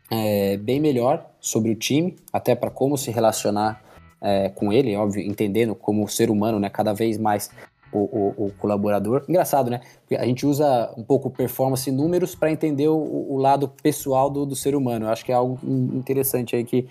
é, 0.09 0.57
bem 0.57 0.79
melhor 0.79 1.25
sobre 1.39 1.71
o 1.71 1.75
time, 1.75 2.15
até 2.31 2.55
para 2.55 2.69
como 2.69 2.97
se 2.97 3.11
relacionar 3.11 3.81
é, 4.21 4.49
com 4.49 4.71
ele, 4.71 4.95
óbvio, 4.95 5.21
entendendo 5.21 5.73
como 5.73 6.07
ser 6.07 6.29
humano, 6.29 6.59
né, 6.59 6.69
cada 6.69 6.93
vez 6.93 7.17
mais 7.17 7.49
o, 7.91 7.99
o, 7.99 8.45
o, 8.45 8.51
colaborador. 8.53 9.25
Engraçado, 9.27 9.69
né? 9.69 9.81
Porque 10.01 10.15
a 10.15 10.25
gente 10.25 10.45
usa 10.45 10.93
um 10.97 11.03
pouco 11.03 11.29
performance 11.29 11.89
e 11.89 11.93
números 11.93 12.35
para 12.35 12.51
entender 12.51 12.87
o, 12.87 12.97
o, 12.97 13.37
lado 13.37 13.67
pessoal 13.67 14.29
do, 14.29 14.45
do, 14.45 14.55
ser 14.55 14.75
humano. 14.75 15.05
Eu 15.05 15.09
acho 15.09 15.25
que 15.25 15.31
é 15.31 15.35
algo 15.35 15.59
interessante 15.65 16.55
aí 16.55 16.63
que 16.63 16.87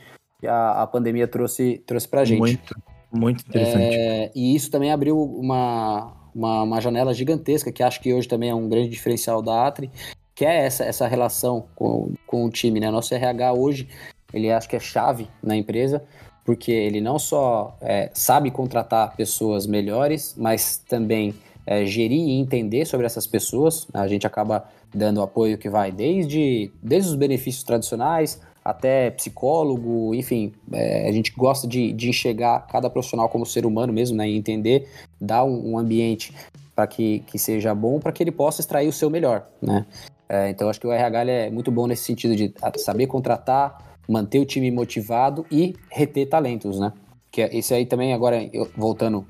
a, 0.46 0.82
a 0.82 0.86
pandemia 0.86 1.26
trouxe, 1.26 1.82
trouxe 1.86 2.06
para 2.06 2.20
a 2.20 2.24
gente. 2.24 2.38
Muito, 2.38 2.76
muito 3.10 3.44
interessante. 3.48 3.96
É, 3.96 4.30
e 4.34 4.54
isso 4.54 4.70
também 4.70 4.92
abriu 4.92 5.18
uma, 5.22 6.12
uma, 6.34 6.62
uma, 6.62 6.80
janela 6.80 7.14
gigantesca, 7.14 7.72
que 7.72 7.82
acho 7.82 8.00
que 8.00 8.12
hoje 8.12 8.28
também 8.28 8.50
é 8.50 8.54
um 8.54 8.68
grande 8.68 8.88
diferencial 8.88 9.42
da 9.42 9.66
Atri, 9.66 9.90
que 10.34 10.44
é 10.44 10.64
essa, 10.64 10.84
essa 10.84 11.06
relação 11.06 11.66
com, 11.74 12.12
com 12.26 12.44
o 12.44 12.50
time. 12.50 12.80
Né? 12.80 12.90
Nosso 12.90 13.14
RH 13.14 13.52
hoje, 13.52 13.88
ele 14.32 14.50
acho 14.50 14.68
que 14.68 14.76
é 14.76 14.80
chave 14.80 15.28
na 15.42 15.56
empresa, 15.56 16.02
porque 16.44 16.72
ele 16.72 17.00
não 17.00 17.18
só 17.18 17.76
é, 17.80 18.10
sabe 18.14 18.50
contratar 18.50 19.16
pessoas 19.16 19.66
melhores, 19.66 20.34
mas 20.36 20.78
também 20.78 21.34
é, 21.66 21.84
gerir 21.84 22.18
e 22.18 22.40
entender 22.40 22.84
sobre 22.86 23.06
essas 23.06 23.26
pessoas. 23.26 23.86
A 23.92 24.08
gente 24.08 24.26
acaba 24.26 24.68
dando 24.94 25.22
apoio 25.22 25.58
que 25.58 25.68
vai 25.68 25.92
desde, 25.92 26.70
desde 26.82 27.10
os 27.10 27.14
benefícios 27.14 27.62
tradicionais 27.62 28.40
até 28.64 29.10
psicólogo, 29.10 30.14
enfim, 30.14 30.52
é, 30.72 31.08
a 31.08 31.12
gente 31.12 31.32
gosta 31.32 31.66
de, 31.66 31.92
de 31.92 32.08
enxergar 32.08 32.66
cada 32.66 32.90
profissional 32.90 33.28
como 33.28 33.46
ser 33.46 33.64
humano 33.64 33.92
mesmo, 33.92 34.16
né, 34.16 34.28
e 34.28 34.36
entender, 34.36 34.88
dar 35.20 35.44
um, 35.44 35.72
um 35.72 35.78
ambiente 35.78 36.34
para 36.74 36.86
que, 36.86 37.20
que 37.20 37.38
seja 37.38 37.74
bom, 37.74 37.98
para 37.98 38.12
que 38.12 38.22
ele 38.22 38.32
possa 38.32 38.60
extrair 38.60 38.88
o 38.88 38.92
seu 38.92 39.10
melhor, 39.10 39.46
né. 39.60 39.86
É, 40.28 40.48
então 40.48 40.68
acho 40.68 40.78
que 40.78 40.86
o 40.86 40.92
RH 40.92 41.24
é 41.24 41.50
muito 41.50 41.72
bom 41.72 41.88
nesse 41.88 42.04
sentido 42.04 42.36
de 42.36 42.54
saber 42.76 43.08
contratar, 43.08 43.98
manter 44.08 44.38
o 44.38 44.46
time 44.46 44.70
motivado 44.70 45.44
e 45.50 45.74
reter 45.90 46.28
talentos, 46.28 46.78
né? 46.78 46.92
Que 47.32 47.42
é, 47.42 47.56
esse 47.56 47.74
aí 47.74 47.84
também, 47.84 48.14
agora, 48.14 48.48
eu, 48.52 48.70
voltando 48.76 49.26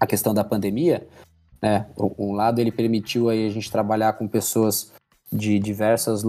à 0.00 0.06
questão 0.06 0.32
da 0.32 0.42
pandemia, 0.42 1.06
né? 1.60 1.86
Um 2.18 2.32
lado 2.32 2.62
ele 2.62 2.72
permitiu 2.72 3.28
aí 3.28 3.46
a 3.46 3.50
gente 3.50 3.70
trabalhar 3.70 4.14
com 4.14 4.26
pessoas 4.26 4.90
de 5.30 5.58
diversas 5.58 6.22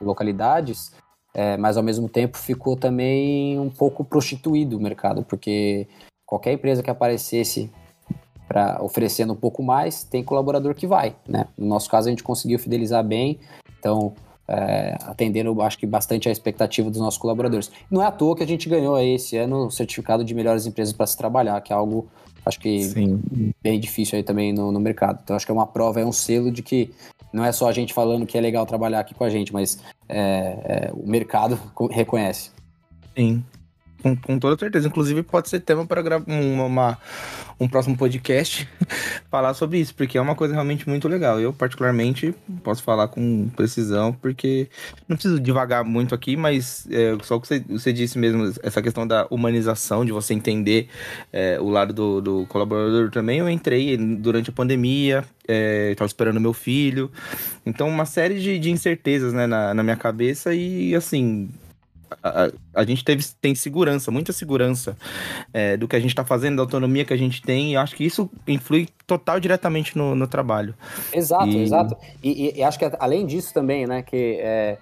localidades, 0.00 0.92
é, 1.38 1.54
mas 1.58 1.76
ao 1.76 1.82
mesmo 1.82 2.08
tempo 2.08 2.38
ficou 2.38 2.74
também 2.76 3.60
um 3.60 3.68
pouco 3.68 4.02
prostituído 4.02 4.78
o 4.78 4.80
mercado, 4.80 5.22
porque 5.22 5.86
qualquer 6.24 6.54
empresa 6.54 6.82
que 6.82 6.88
aparecesse 6.88 7.70
para 8.48 8.82
oferecendo 8.82 9.34
um 9.34 9.36
pouco 9.36 9.62
mais, 9.62 10.02
tem 10.02 10.24
colaborador 10.24 10.74
que 10.74 10.86
vai, 10.86 11.14
né? 11.28 11.46
No 11.58 11.66
nosso 11.66 11.90
caso 11.90 12.08
a 12.08 12.10
gente 12.10 12.22
conseguiu 12.22 12.58
fidelizar 12.58 13.04
bem, 13.04 13.38
então 13.78 14.14
é, 14.48 14.96
atendendo, 15.02 15.60
acho 15.60 15.76
que 15.76 15.86
bastante 15.86 16.26
a 16.26 16.32
expectativa 16.32 16.88
dos 16.88 17.00
nossos 17.00 17.18
colaboradores. 17.18 17.70
Não 17.90 18.00
é 18.00 18.06
à 18.06 18.10
toa 18.10 18.34
que 18.34 18.42
a 18.42 18.46
gente 18.46 18.66
ganhou 18.66 18.94
aí 18.94 19.16
esse 19.16 19.36
ano 19.36 19.66
o 19.66 19.70
certificado 19.70 20.24
de 20.24 20.34
melhores 20.34 20.64
empresas 20.64 20.94
para 20.94 21.06
se 21.06 21.18
trabalhar, 21.18 21.60
que 21.60 21.70
é 21.70 21.76
algo, 21.76 22.08
acho 22.46 22.58
que 22.58 22.82
Sim. 22.84 23.20
bem 23.62 23.78
difícil 23.78 24.16
aí 24.16 24.22
também 24.22 24.54
no, 24.54 24.72
no, 24.72 24.80
mercado. 24.80 25.20
Então, 25.22 25.36
acho 25.36 25.44
que 25.44 25.52
é 25.52 25.54
uma 25.54 25.66
prova, 25.66 26.00
é 26.00 26.06
um 26.06 26.12
selo 26.12 26.50
de 26.50 26.62
que 26.62 26.94
não 27.32 27.44
é 27.44 27.52
só 27.52 27.68
a 27.68 27.72
gente 27.72 27.92
falando 27.92 28.26
que 28.26 28.36
é 28.36 28.40
legal 28.40 28.64
trabalhar 28.66 29.00
aqui 29.00 29.14
com 29.14 29.24
a 29.24 29.30
gente, 29.30 29.52
mas 29.52 29.78
é, 30.08 30.88
é, 30.88 30.90
o 30.92 31.06
mercado 31.06 31.58
reconhece. 31.90 32.50
Sim, 33.16 33.44
com, 34.06 34.16
com, 34.16 34.38
toda 34.38 34.58
certeza. 34.58 34.86
Inclusive, 34.86 35.22
pode 35.22 35.48
ser 35.48 35.60
tema 35.60 35.84
para 35.84 36.22
uma, 36.26 36.64
uma, 36.64 36.98
um 37.58 37.66
próximo 37.66 37.96
podcast 37.96 38.68
falar 39.28 39.54
sobre 39.54 39.78
isso, 39.78 39.94
porque 39.94 40.16
é 40.16 40.20
uma 40.20 40.34
coisa 40.36 40.54
realmente 40.54 40.88
muito 40.88 41.08
legal. 41.08 41.40
Eu, 41.40 41.52
particularmente, 41.52 42.32
posso 42.62 42.82
falar 42.82 43.08
com 43.08 43.48
precisão, 43.56 44.12
porque 44.12 44.68
não 45.08 45.16
preciso 45.16 45.40
devagar 45.40 45.84
muito 45.84 46.14
aqui, 46.14 46.36
mas 46.36 46.86
é, 46.90 47.16
só 47.22 47.36
o 47.36 47.40
que 47.40 47.48
você, 47.48 47.64
você, 47.68 47.92
disse 47.92 48.18
mesmo, 48.18 48.52
essa 48.62 48.80
questão 48.80 49.06
da 49.06 49.26
humanização, 49.30 50.04
de 50.04 50.12
você 50.12 50.34
entender 50.34 50.88
é, 51.32 51.58
o 51.60 51.68
lado 51.68 51.92
do, 51.92 52.20
do, 52.20 52.46
colaborador 52.46 53.10
também. 53.10 53.40
Eu 53.40 53.50
entrei 53.50 53.96
durante 53.96 54.50
a 54.50 54.52
pandemia, 54.52 55.24
estava 55.40 56.06
é, 56.06 56.06
esperando 56.06 56.40
meu 56.40 56.52
filho, 56.52 57.10
então 57.64 57.88
uma 57.88 58.04
série 58.04 58.38
de, 58.40 58.58
de 58.58 58.70
incertezas 58.70 59.32
né, 59.32 59.46
na, 59.46 59.74
na 59.74 59.82
minha 59.82 59.96
cabeça 59.96 60.54
e 60.54 60.94
assim 60.94 61.48
a, 62.22 62.50
a, 62.74 62.84
gente 62.84 63.04
teve, 63.04 63.24
tem 63.40 63.54
segurança, 63.54 64.10
muita 64.10 64.32
segurança 64.32 64.96
é, 65.52 65.76
do 65.76 65.88
que 65.88 65.96
a 65.96 66.00
gente 66.00 66.10
está 66.10 66.24
fazendo, 66.24 66.56
da 66.56 66.62
autonomia 66.62 67.04
que 67.04 67.12
a 67.12 67.16
gente 67.16 67.42
tem, 67.42 67.72
e 67.72 67.76
acho 67.76 67.96
que 67.96 68.04
isso 68.04 68.30
influi 68.46 68.88
total 69.06 69.40
diretamente 69.40 69.96
no, 69.96 70.14
no 70.14 70.26
trabalho. 70.26 70.74
Exato, 71.12 71.48
e... 71.48 71.62
exato. 71.62 71.96
E, 72.22 72.48
e, 72.48 72.58
e, 72.58 72.62
acho 72.62 72.78
que 72.78 72.84
além 72.98 73.26
disso 73.26 73.52
também, 73.52 73.86
né, 73.86 74.02
que 74.02 74.38
é, 74.40 74.78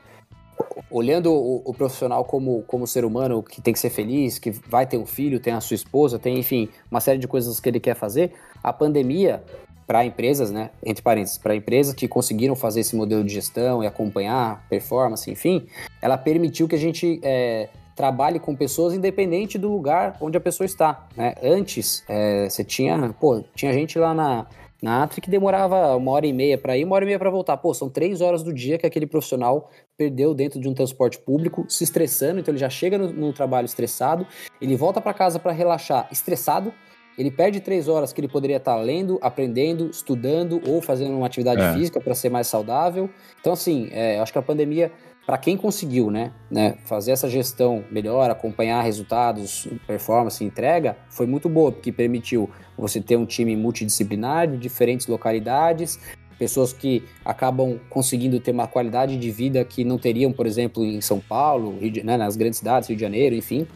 olhando 0.90 1.32
o, 1.32 1.62
o, 1.64 1.74
profissional 1.74 2.24
como, 2.24 2.62
como 2.62 2.86
ser 2.86 3.04
humano 3.04 3.42
que 3.42 3.60
tem 3.60 3.72
que 3.72 3.80
ser 3.80 3.90
feliz, 3.90 4.38
que 4.38 4.50
vai 4.68 4.86
ter 4.86 4.96
um 4.96 5.06
filho, 5.06 5.40
tem 5.40 5.52
a 5.52 5.60
sua 5.60 5.74
esposa, 5.74 6.18
tem, 6.18 6.38
enfim, 6.38 6.68
uma 6.90 7.00
série 7.00 7.18
de 7.18 7.26
coisas 7.26 7.58
que 7.60 7.68
ele 7.68 7.80
quer 7.80 7.94
fazer, 7.94 8.32
a 8.62 8.72
pandemia 8.72 9.42
para 9.86 10.04
empresas, 10.04 10.50
né, 10.50 10.70
entre 10.84 11.02
parênteses, 11.02 11.38
para 11.38 11.54
empresas 11.54 11.94
que 11.94 12.08
conseguiram 12.08 12.56
fazer 12.56 12.80
esse 12.80 12.96
modelo 12.96 13.22
de 13.22 13.32
gestão 13.32 13.82
e 13.82 13.86
acompanhar 13.86 14.66
performance, 14.68 15.30
enfim, 15.30 15.66
ela 16.00 16.16
permitiu 16.16 16.66
que 16.66 16.74
a 16.74 16.78
gente 16.78 17.20
é, 17.22 17.68
trabalhe 17.94 18.38
com 18.38 18.54
pessoas 18.54 18.94
independente 18.94 19.58
do 19.58 19.70
lugar 19.70 20.16
onde 20.20 20.36
a 20.36 20.40
pessoa 20.40 20.64
está. 20.64 21.06
Né? 21.16 21.34
Antes, 21.42 22.04
é, 22.08 22.48
você 22.48 22.64
tinha, 22.64 23.14
pô, 23.18 23.42
tinha 23.54 23.72
gente 23.72 23.98
lá 23.98 24.14
na, 24.14 24.46
na 24.82 25.02
Atri 25.02 25.20
que 25.20 25.30
demorava 25.30 25.96
uma 25.96 26.12
hora 26.12 26.26
e 26.26 26.32
meia 26.32 26.58
para 26.58 26.76
ir, 26.76 26.84
uma 26.84 26.94
hora 26.96 27.04
e 27.04 27.06
meia 27.06 27.18
para 27.18 27.30
voltar. 27.30 27.56
Pô, 27.56 27.72
são 27.72 27.88
três 27.88 28.20
horas 28.20 28.42
do 28.42 28.52
dia 28.52 28.78
que 28.78 28.86
aquele 28.86 29.06
profissional 29.06 29.70
perdeu 29.96 30.34
dentro 30.34 30.60
de 30.60 30.68
um 30.68 30.74
transporte 30.74 31.18
público, 31.18 31.64
se 31.68 31.84
estressando, 31.84 32.40
então 32.40 32.52
ele 32.52 32.58
já 32.58 32.68
chega 32.68 32.98
no, 32.98 33.12
no 33.12 33.32
trabalho 33.32 33.64
estressado, 33.64 34.26
ele 34.60 34.76
volta 34.76 35.00
para 35.00 35.14
casa 35.14 35.38
para 35.38 35.52
relaxar 35.52 36.08
estressado, 36.10 36.72
ele 37.16 37.30
perde 37.30 37.60
três 37.60 37.88
horas 37.88 38.12
que 38.12 38.20
ele 38.20 38.28
poderia 38.28 38.56
estar 38.56 38.76
lendo, 38.76 39.18
aprendendo, 39.22 39.88
estudando 39.88 40.60
ou 40.66 40.80
fazendo 40.80 41.16
uma 41.16 41.26
atividade 41.26 41.60
é. 41.60 41.72
física 41.74 42.00
para 42.00 42.14
ser 42.14 42.28
mais 42.28 42.46
saudável. 42.46 43.08
Então, 43.40 43.52
assim, 43.52 43.88
é, 43.92 44.18
acho 44.18 44.32
que 44.32 44.38
a 44.38 44.42
pandemia, 44.42 44.90
para 45.24 45.38
quem 45.38 45.56
conseguiu, 45.56 46.10
né, 46.10 46.32
né, 46.50 46.76
fazer 46.84 47.12
essa 47.12 47.28
gestão 47.28 47.84
melhor, 47.90 48.30
acompanhar 48.30 48.82
resultados, 48.82 49.68
performance, 49.86 50.44
entrega, 50.44 50.96
foi 51.08 51.26
muito 51.26 51.48
boa, 51.48 51.70
porque 51.70 51.92
permitiu 51.92 52.50
você 52.76 53.00
ter 53.00 53.16
um 53.16 53.24
time 53.24 53.56
multidisciplinar 53.56 54.48
de 54.48 54.58
diferentes 54.58 55.06
localidades, 55.06 55.98
pessoas 56.38 56.72
que 56.72 57.04
acabam 57.24 57.78
conseguindo 57.88 58.40
ter 58.40 58.50
uma 58.50 58.66
qualidade 58.66 59.16
de 59.16 59.30
vida 59.30 59.64
que 59.64 59.84
não 59.84 59.98
teriam, 59.98 60.32
por 60.32 60.46
exemplo, 60.46 60.84
em 60.84 61.00
São 61.00 61.20
Paulo, 61.20 61.78
de, 61.78 62.02
né, 62.02 62.16
nas 62.16 62.36
grandes 62.36 62.58
cidades, 62.58 62.88
Rio 62.88 62.96
de 62.96 63.02
Janeiro, 63.02 63.34
enfim. 63.34 63.66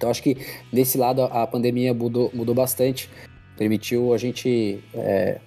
Então 0.00 0.08
acho 0.10 0.22
que 0.22 0.38
desse 0.72 0.96
lado 0.96 1.24
a 1.24 1.46
pandemia 1.46 1.92
mudou, 1.92 2.30
mudou 2.32 2.54
bastante, 2.54 3.10
permitiu 3.54 4.14
a 4.14 4.16
gente 4.16 4.82
é, 4.94 5.38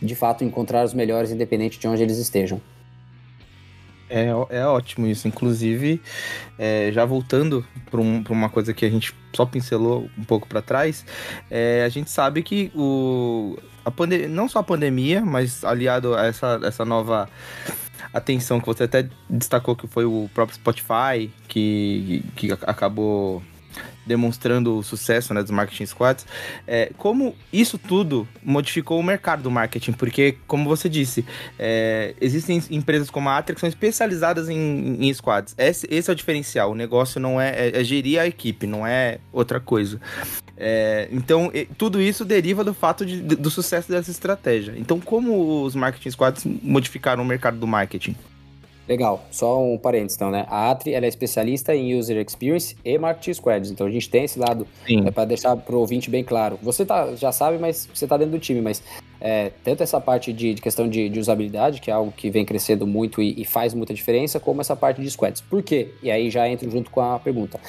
de 0.00 0.14
fato 0.14 0.44
encontrar 0.44 0.84
os 0.84 0.94
melhores 0.94 1.32
independente 1.32 1.80
de 1.80 1.88
onde 1.88 2.00
eles 2.00 2.16
estejam. 2.16 2.62
É, 4.08 4.28
é 4.50 4.64
ótimo 4.64 5.08
isso. 5.08 5.26
Inclusive, 5.26 6.00
é, 6.56 6.92
já 6.92 7.04
voltando 7.04 7.66
para 7.90 8.00
um, 8.00 8.22
uma 8.30 8.48
coisa 8.48 8.72
que 8.72 8.84
a 8.84 8.90
gente 8.90 9.12
só 9.34 9.44
pincelou 9.44 10.08
um 10.16 10.22
pouco 10.22 10.46
para 10.46 10.62
trás, 10.62 11.04
é, 11.50 11.82
a 11.84 11.88
gente 11.88 12.08
sabe 12.08 12.40
que 12.44 12.70
o, 12.76 13.58
a 13.84 13.90
não 14.28 14.48
só 14.48 14.60
a 14.60 14.62
pandemia, 14.62 15.24
mas 15.24 15.64
aliado 15.64 16.14
a 16.14 16.26
essa, 16.26 16.60
essa 16.62 16.84
nova 16.84 17.28
atenção 18.14 18.60
que 18.60 18.66
você 18.66 18.84
até 18.84 19.08
destacou 19.28 19.74
que 19.74 19.88
foi 19.88 20.04
o 20.04 20.30
próprio 20.32 20.54
Spotify, 20.54 21.28
que, 21.48 22.22
que 22.36 22.52
acabou 22.52 23.42
demonstrando 24.04 24.78
o 24.78 24.82
sucesso 24.82 25.32
né, 25.32 25.42
dos 25.42 25.50
marketing 25.50 25.86
squads, 25.86 26.26
é, 26.66 26.90
como 26.98 27.34
isso 27.52 27.78
tudo 27.78 28.26
modificou 28.42 28.98
o 28.98 29.02
mercado 29.02 29.42
do 29.42 29.50
marketing, 29.50 29.92
porque, 29.92 30.36
como 30.46 30.68
você 30.68 30.88
disse, 30.88 31.24
é, 31.58 32.14
existem 32.20 32.62
empresas 32.70 33.10
como 33.10 33.28
a 33.28 33.38
Atria 33.38 33.54
que 33.54 33.60
são 33.60 33.68
especializadas 33.68 34.48
em, 34.48 34.96
em 35.00 35.14
squads. 35.14 35.54
Esse, 35.56 35.86
esse, 35.90 36.10
é 36.10 36.12
o 36.12 36.16
diferencial, 36.16 36.72
o 36.72 36.74
negócio 36.74 37.20
não 37.20 37.40
é, 37.40 37.50
é, 37.50 37.80
é 37.80 37.84
gerir 37.84 38.20
a 38.20 38.26
equipe, 38.26 38.66
não 38.66 38.86
é 38.86 39.18
outra 39.32 39.60
coisa. 39.60 40.00
É, 40.56 41.08
então, 41.10 41.50
tudo 41.76 42.00
isso 42.00 42.24
deriva 42.24 42.62
do 42.62 42.74
fato 42.74 43.04
de, 43.04 43.20
do 43.20 43.50
sucesso 43.50 43.90
dessa 43.90 44.10
estratégia. 44.10 44.74
Então, 44.76 45.00
como 45.00 45.64
os 45.64 45.74
marketing 45.74 46.10
squads 46.10 46.44
modificaram 46.44 47.22
o 47.22 47.26
mercado 47.26 47.58
do 47.58 47.66
marketing? 47.66 48.14
Legal, 48.88 49.24
só 49.30 49.62
um 49.62 49.78
parênteses 49.78 50.16
então, 50.16 50.30
né? 50.30 50.44
A 50.48 50.70
Atri 50.70 50.92
ela 50.92 51.06
é 51.06 51.08
especialista 51.08 51.74
em 51.74 51.96
User 51.96 52.16
Experience 52.18 52.76
e 52.84 52.98
Marketing 52.98 53.34
Squads, 53.34 53.70
então 53.70 53.86
a 53.86 53.90
gente 53.90 54.10
tem 54.10 54.24
esse 54.24 54.38
lado 54.38 54.66
é, 54.88 55.10
para 55.10 55.24
deixar 55.24 55.56
para 55.56 55.74
o 55.74 55.78
ouvinte 55.78 56.10
bem 56.10 56.24
claro. 56.24 56.58
Você 56.62 56.84
tá, 56.84 57.14
já 57.14 57.30
sabe, 57.30 57.58
mas 57.58 57.88
você 57.92 58.04
está 58.04 58.16
dentro 58.16 58.32
do 58.32 58.40
time, 58.40 58.60
mas 58.60 58.82
é, 59.20 59.52
tanto 59.62 59.84
essa 59.84 60.00
parte 60.00 60.32
de, 60.32 60.54
de 60.54 60.60
questão 60.60 60.88
de, 60.88 61.08
de, 61.08 61.20
usabilidade, 61.20 61.80
que 61.80 61.90
é 61.90 61.94
algo 61.94 62.10
que 62.10 62.28
vem 62.28 62.44
crescendo 62.44 62.84
muito 62.86 63.22
e, 63.22 63.40
e, 63.40 63.44
faz 63.44 63.72
muita 63.72 63.94
diferença, 63.94 64.40
como 64.40 64.60
essa 64.60 64.74
parte 64.74 65.00
de 65.00 65.08
squads. 65.08 65.40
Por 65.40 65.62
quê? 65.62 65.94
E 66.02 66.10
aí 66.10 66.28
já 66.28 66.48
entro 66.48 66.68
junto 66.68 66.90
com 66.90 67.00
a 67.00 67.20
pergunta 67.20 67.60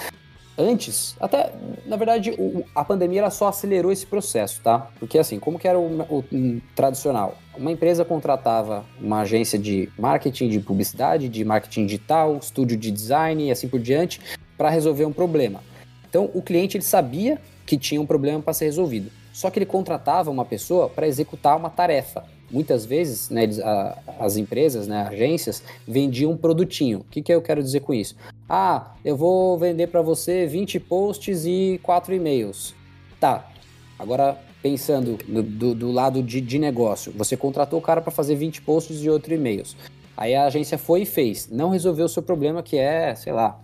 antes, 0.58 1.16
até, 1.20 1.54
na 1.86 1.96
verdade, 1.96 2.32
o, 2.38 2.64
a 2.76 2.84
pandemia 2.84 3.20
ela 3.20 3.30
só 3.30 3.48
acelerou 3.48 3.92
esse 3.92 4.06
processo, 4.06 4.62
tá? 4.62 4.88
Porque 5.00 5.18
assim, 5.18 5.40
como 5.40 5.60
que 5.60 5.68
era 5.68 5.80
o, 5.80 6.00
o 6.10 6.62
tradicional? 6.76 7.38
Uma 7.58 7.72
empresa 7.72 8.04
contratava 8.04 8.86
uma 9.00 9.22
agência 9.22 9.58
de 9.58 9.90
marketing, 9.98 10.50
de 10.50 10.60
publicidade, 10.60 11.30
de 11.30 11.44
marketing 11.44 11.86
digital, 11.86 12.38
estúdio 12.38 12.78
de 12.78 12.92
design 12.92 13.48
e 13.48 13.52
assim 13.52 13.68
por 13.68 13.80
diante, 13.80 14.20
para 14.58 14.70
resolver 14.70 15.06
um 15.06 15.14
problema. 15.14 15.62
Então, 16.10 16.30
o 16.34 16.42
cliente 16.42 16.78
ele 16.78 16.84
sabia 16.84 17.40
que 17.66 17.78
tinha 17.78 18.00
um 18.00 18.06
problema 18.06 18.42
para 18.42 18.54
ser 18.54 18.66
resolvido. 18.66 19.12
Só 19.34 19.50
que 19.50 19.58
ele 19.58 19.66
contratava 19.66 20.30
uma 20.30 20.46
pessoa 20.46 20.88
para 20.88 21.08
executar 21.08 21.58
uma 21.58 21.70
tarefa. 21.70 22.24
Muitas 22.54 22.86
vezes, 22.86 23.32
né, 23.32 23.44
eles, 23.44 23.60
a, 23.60 23.98
as 24.20 24.38
empresas, 24.38 24.88
né, 24.88 25.08
agências, 25.10 25.64
vendiam 25.88 26.32
um 26.32 26.38
produtinho. 26.38 27.00
O 27.00 27.04
que, 27.06 27.24
que 27.24 27.34
eu 27.34 27.42
quero 27.42 27.64
dizer 27.64 27.80
com 27.80 27.96
isso? 27.96 28.16
Ah, 28.48 28.92
eu 29.04 29.18
vou 29.18 29.58
vender 29.58 29.88
para 29.88 30.04
você 30.04 30.46
20 30.46 30.80
posts 30.82 31.48
e 31.48 31.80
4 31.82 32.14
e-mails. 32.14 32.76
Tá, 33.20 33.50
agora 33.98 34.38
pensando 34.62 35.18
do, 35.28 35.42
do, 35.42 35.76
do 35.76 35.92
lado 35.92 36.22
de, 36.22 36.40
de, 36.40 36.60
negócio, 36.60 37.12
você 37.18 37.36
contratou 37.36 37.80
o 37.80 37.82
cara 37.82 38.02
para 38.02 38.12
fazer 38.12 38.36
20 38.36 38.62
posts 38.62 39.04
e 39.04 39.10
outro 39.10 39.34
e-mails. 39.34 39.76
Aí 40.16 40.36
a 40.36 40.46
agência 40.46 40.78
foi 40.78 41.02
e 41.02 41.06
fez. 41.08 41.50
Não 41.50 41.72
resolveu 41.72 42.06
o 42.06 42.10
seu 42.10 42.22
problema, 42.22 42.62
que 42.62 42.78
é, 42.78 43.16
sei 43.16 43.34
lá, 43.34 43.60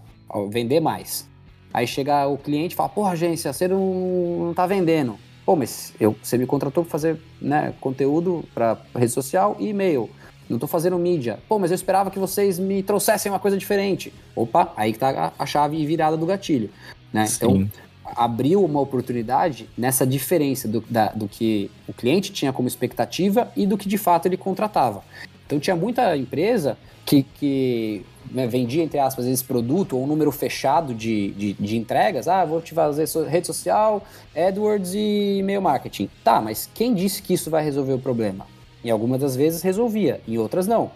vender 0.50 0.80
mais. 0.80 1.30
Aí 1.72 1.86
chega 1.86 2.28
o 2.28 2.38
cliente 2.38 2.74
e 2.74 2.76
fala: 2.76 2.90
Porra, 2.90 3.12
agência, 3.12 3.54
você 3.54 3.68
não, 3.68 4.48
não 4.48 4.54
tá 4.54 4.66
vendendo. 4.66 5.18
Pô, 5.50 5.56
mas 5.56 5.96
eu, 6.00 6.16
você 6.22 6.38
me 6.38 6.46
contratou 6.46 6.84
para 6.84 6.92
fazer 6.92 7.20
né, 7.42 7.74
conteúdo 7.82 8.46
para 8.54 8.78
rede 8.96 9.12
social 9.12 9.58
e 9.60 9.70
e-mail. 9.70 10.08
Não 10.48 10.58
estou 10.58 10.70
fazendo 10.70 10.96
mídia. 11.00 11.40
Pô, 11.50 11.58
mas 11.58 11.72
eu 11.72 11.76
esperava 11.76 12.12
que 12.12 12.20
vocês 12.20 12.60
me 12.60 12.84
trouxessem 12.84 13.32
uma 13.32 13.40
coisa 13.40 13.58
diferente. 13.58 14.14
Opa, 14.36 14.72
aí 14.78 14.94
que 14.94 15.00
tá 15.00 15.34
a 15.40 15.46
chave 15.48 15.84
virada 15.88 16.16
do 16.16 16.24
gatilho. 16.24 16.70
Né? 17.12 17.26
Então, 17.36 17.68
abriu 18.06 18.64
uma 18.64 18.80
oportunidade 18.80 19.68
nessa 19.76 20.06
diferença 20.06 20.68
do, 20.68 20.82
da, 20.88 21.08
do 21.08 21.28
que 21.28 21.72
o 21.88 21.94
cliente 21.94 22.32
tinha 22.32 22.54
como 22.54 22.68
expectativa 22.68 23.52
e 23.58 23.66
do 23.66 23.76
que 23.76 23.90
de 23.90 23.98
fato 23.98 24.28
ele 24.28 24.38
contratava. 24.38 25.02
Então 25.50 25.60
tinha 25.60 25.76
muita 25.76 26.16
empresa 26.16 26.78
que, 27.04 27.24
que 27.24 28.06
né, 28.30 28.46
vendia, 28.46 28.84
entre 28.84 29.00
aspas, 29.00 29.26
esse 29.26 29.44
produto 29.44 29.98
ou 29.98 30.04
um 30.04 30.06
número 30.06 30.32
fechado 30.32 30.94
de, 30.94 31.32
de, 31.32 31.54
de, 31.54 31.76
entregas. 31.76 32.28
Ah, 32.28 32.46
vou 32.46 32.62
te 32.62 32.72
fazer 32.72 33.08
rede 33.28 33.48
social, 33.48 34.04
AdWords 34.36 34.94
e 34.94 35.40
e-mail 35.40 35.60
marketing. 35.60 36.08
Tá, 36.24 36.40
mas 36.40 36.70
quem 36.72 36.94
disse 36.94 37.24
que 37.24 37.34
isso 37.34 37.50
vai 37.50 37.64
resolver 37.64 37.94
o 37.94 38.00
problema? 38.00 38.46
Em 38.86 38.92
algumas 38.92 39.20
das 39.20 39.36
vezes 39.36 39.64
resolvia, 39.64 40.22
em 40.28 40.38
outras 40.38 40.68
não. 40.68 40.92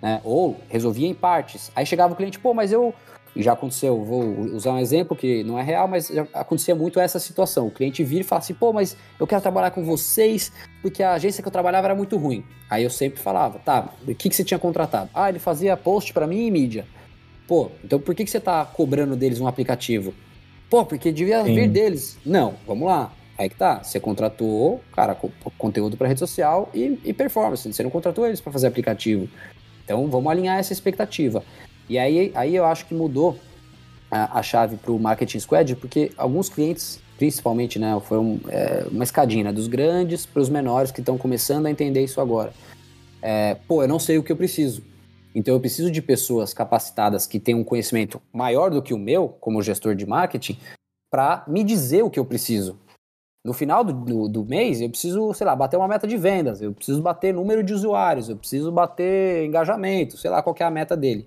Né? 0.00 0.20
Ou 0.22 0.56
resolvia 0.68 1.08
em 1.08 1.14
partes. 1.14 1.72
Aí 1.74 1.84
chegava 1.84 2.12
o 2.12 2.16
cliente, 2.16 2.38
pô, 2.38 2.54
mas 2.54 2.70
eu 2.70 2.94
e 3.34 3.42
já 3.42 3.52
aconteceu, 3.52 4.02
vou 4.04 4.22
usar 4.54 4.72
um 4.72 4.78
exemplo 4.78 5.16
que 5.16 5.44
não 5.44 5.58
é 5.58 5.62
real, 5.62 5.86
mas 5.86 6.08
já 6.08 6.26
acontecia 6.34 6.74
muito 6.74 6.98
essa 6.98 7.18
situação. 7.20 7.68
O 7.68 7.70
cliente 7.70 8.02
vira 8.02 8.22
e 8.22 8.24
fala 8.24 8.40
assim: 8.40 8.54
pô, 8.54 8.72
mas 8.72 8.96
eu 9.18 9.26
quero 9.26 9.40
trabalhar 9.40 9.70
com 9.70 9.84
vocês 9.84 10.52
porque 10.82 11.02
a 11.02 11.12
agência 11.12 11.42
que 11.42 11.46
eu 11.48 11.52
trabalhava 11.52 11.86
era 11.86 11.94
muito 11.94 12.16
ruim. 12.16 12.44
Aí 12.68 12.82
eu 12.82 12.90
sempre 12.90 13.20
falava: 13.20 13.60
tá, 13.60 13.94
o 14.06 14.14
que, 14.14 14.28
que 14.28 14.34
você 14.34 14.42
tinha 14.42 14.58
contratado? 14.58 15.10
Ah, 15.14 15.28
ele 15.28 15.38
fazia 15.38 15.76
post 15.76 16.12
para 16.12 16.26
mim 16.26 16.46
e 16.46 16.50
mídia. 16.50 16.86
Pô, 17.46 17.70
então 17.84 18.00
por 18.00 18.14
que, 18.14 18.24
que 18.24 18.30
você 18.30 18.40
tá 18.40 18.64
cobrando 18.64 19.14
deles 19.14 19.40
um 19.40 19.46
aplicativo? 19.46 20.12
Pô, 20.68 20.84
porque 20.84 21.12
devia 21.12 21.44
Sim. 21.44 21.54
vir 21.54 21.68
deles. 21.68 22.18
Não, 22.24 22.54
vamos 22.66 22.86
lá. 22.86 23.12
Aí 23.38 23.48
que 23.48 23.56
tá, 23.56 23.82
você 23.82 23.98
contratou, 23.98 24.82
cara, 24.92 25.16
conteúdo 25.56 25.96
para 25.96 26.06
rede 26.08 26.20
social 26.20 26.68
e, 26.74 27.00
e 27.04 27.12
performance. 27.12 27.72
Você 27.72 27.82
não 27.82 27.90
contratou 27.90 28.26
eles 28.26 28.40
para 28.40 28.52
fazer 28.52 28.66
aplicativo. 28.66 29.28
Então 29.84 30.08
vamos 30.08 30.30
alinhar 30.30 30.58
essa 30.58 30.72
expectativa. 30.72 31.42
E 31.90 31.98
aí, 31.98 32.30
aí 32.36 32.54
eu 32.54 32.64
acho 32.64 32.86
que 32.86 32.94
mudou 32.94 33.36
a, 34.08 34.38
a 34.38 34.42
chave 34.44 34.76
para 34.76 34.92
o 34.92 34.98
Marketing 34.98 35.40
Squad, 35.40 35.74
porque 35.74 36.12
alguns 36.16 36.48
clientes, 36.48 37.00
principalmente, 37.18 37.80
né, 37.80 38.00
foi 38.04 38.18
é, 38.48 38.86
uma 38.88 39.02
escadinha 39.02 39.42
né, 39.42 39.52
dos 39.52 39.66
grandes 39.66 40.24
para 40.24 40.40
os 40.40 40.48
menores 40.48 40.92
que 40.92 41.00
estão 41.00 41.18
começando 41.18 41.66
a 41.66 41.70
entender 41.70 42.04
isso 42.04 42.20
agora. 42.20 42.52
É, 43.20 43.56
pô, 43.66 43.82
eu 43.82 43.88
não 43.88 43.98
sei 43.98 44.18
o 44.18 44.22
que 44.22 44.30
eu 44.30 44.36
preciso. 44.36 44.84
Então 45.34 45.52
eu 45.52 45.58
preciso 45.58 45.90
de 45.90 46.00
pessoas 46.00 46.54
capacitadas 46.54 47.26
que 47.26 47.40
tenham 47.40 47.58
um 47.58 47.64
conhecimento 47.64 48.22
maior 48.32 48.70
do 48.70 48.80
que 48.80 48.94
o 48.94 48.98
meu, 48.98 49.28
como 49.28 49.60
gestor 49.60 49.96
de 49.96 50.06
marketing, 50.06 50.56
para 51.10 51.42
me 51.48 51.64
dizer 51.64 52.04
o 52.04 52.10
que 52.10 52.20
eu 52.20 52.24
preciso. 52.24 52.78
No 53.44 53.52
final 53.52 53.82
do, 53.82 53.92
do, 53.92 54.28
do, 54.28 54.44
mês, 54.44 54.80
eu 54.80 54.88
preciso, 54.88 55.34
sei 55.34 55.44
lá, 55.44 55.56
bater 55.56 55.76
uma 55.76 55.88
meta 55.88 56.06
de 56.06 56.16
vendas, 56.16 56.62
eu 56.62 56.72
preciso 56.72 57.02
bater 57.02 57.34
número 57.34 57.64
de 57.64 57.74
usuários, 57.74 58.28
eu 58.28 58.36
preciso 58.36 58.70
bater 58.70 59.44
engajamento, 59.44 60.16
sei 60.16 60.30
lá 60.30 60.40
qual 60.40 60.54
é 60.60 60.62
a 60.62 60.70
meta 60.70 60.96
dele. 60.96 61.26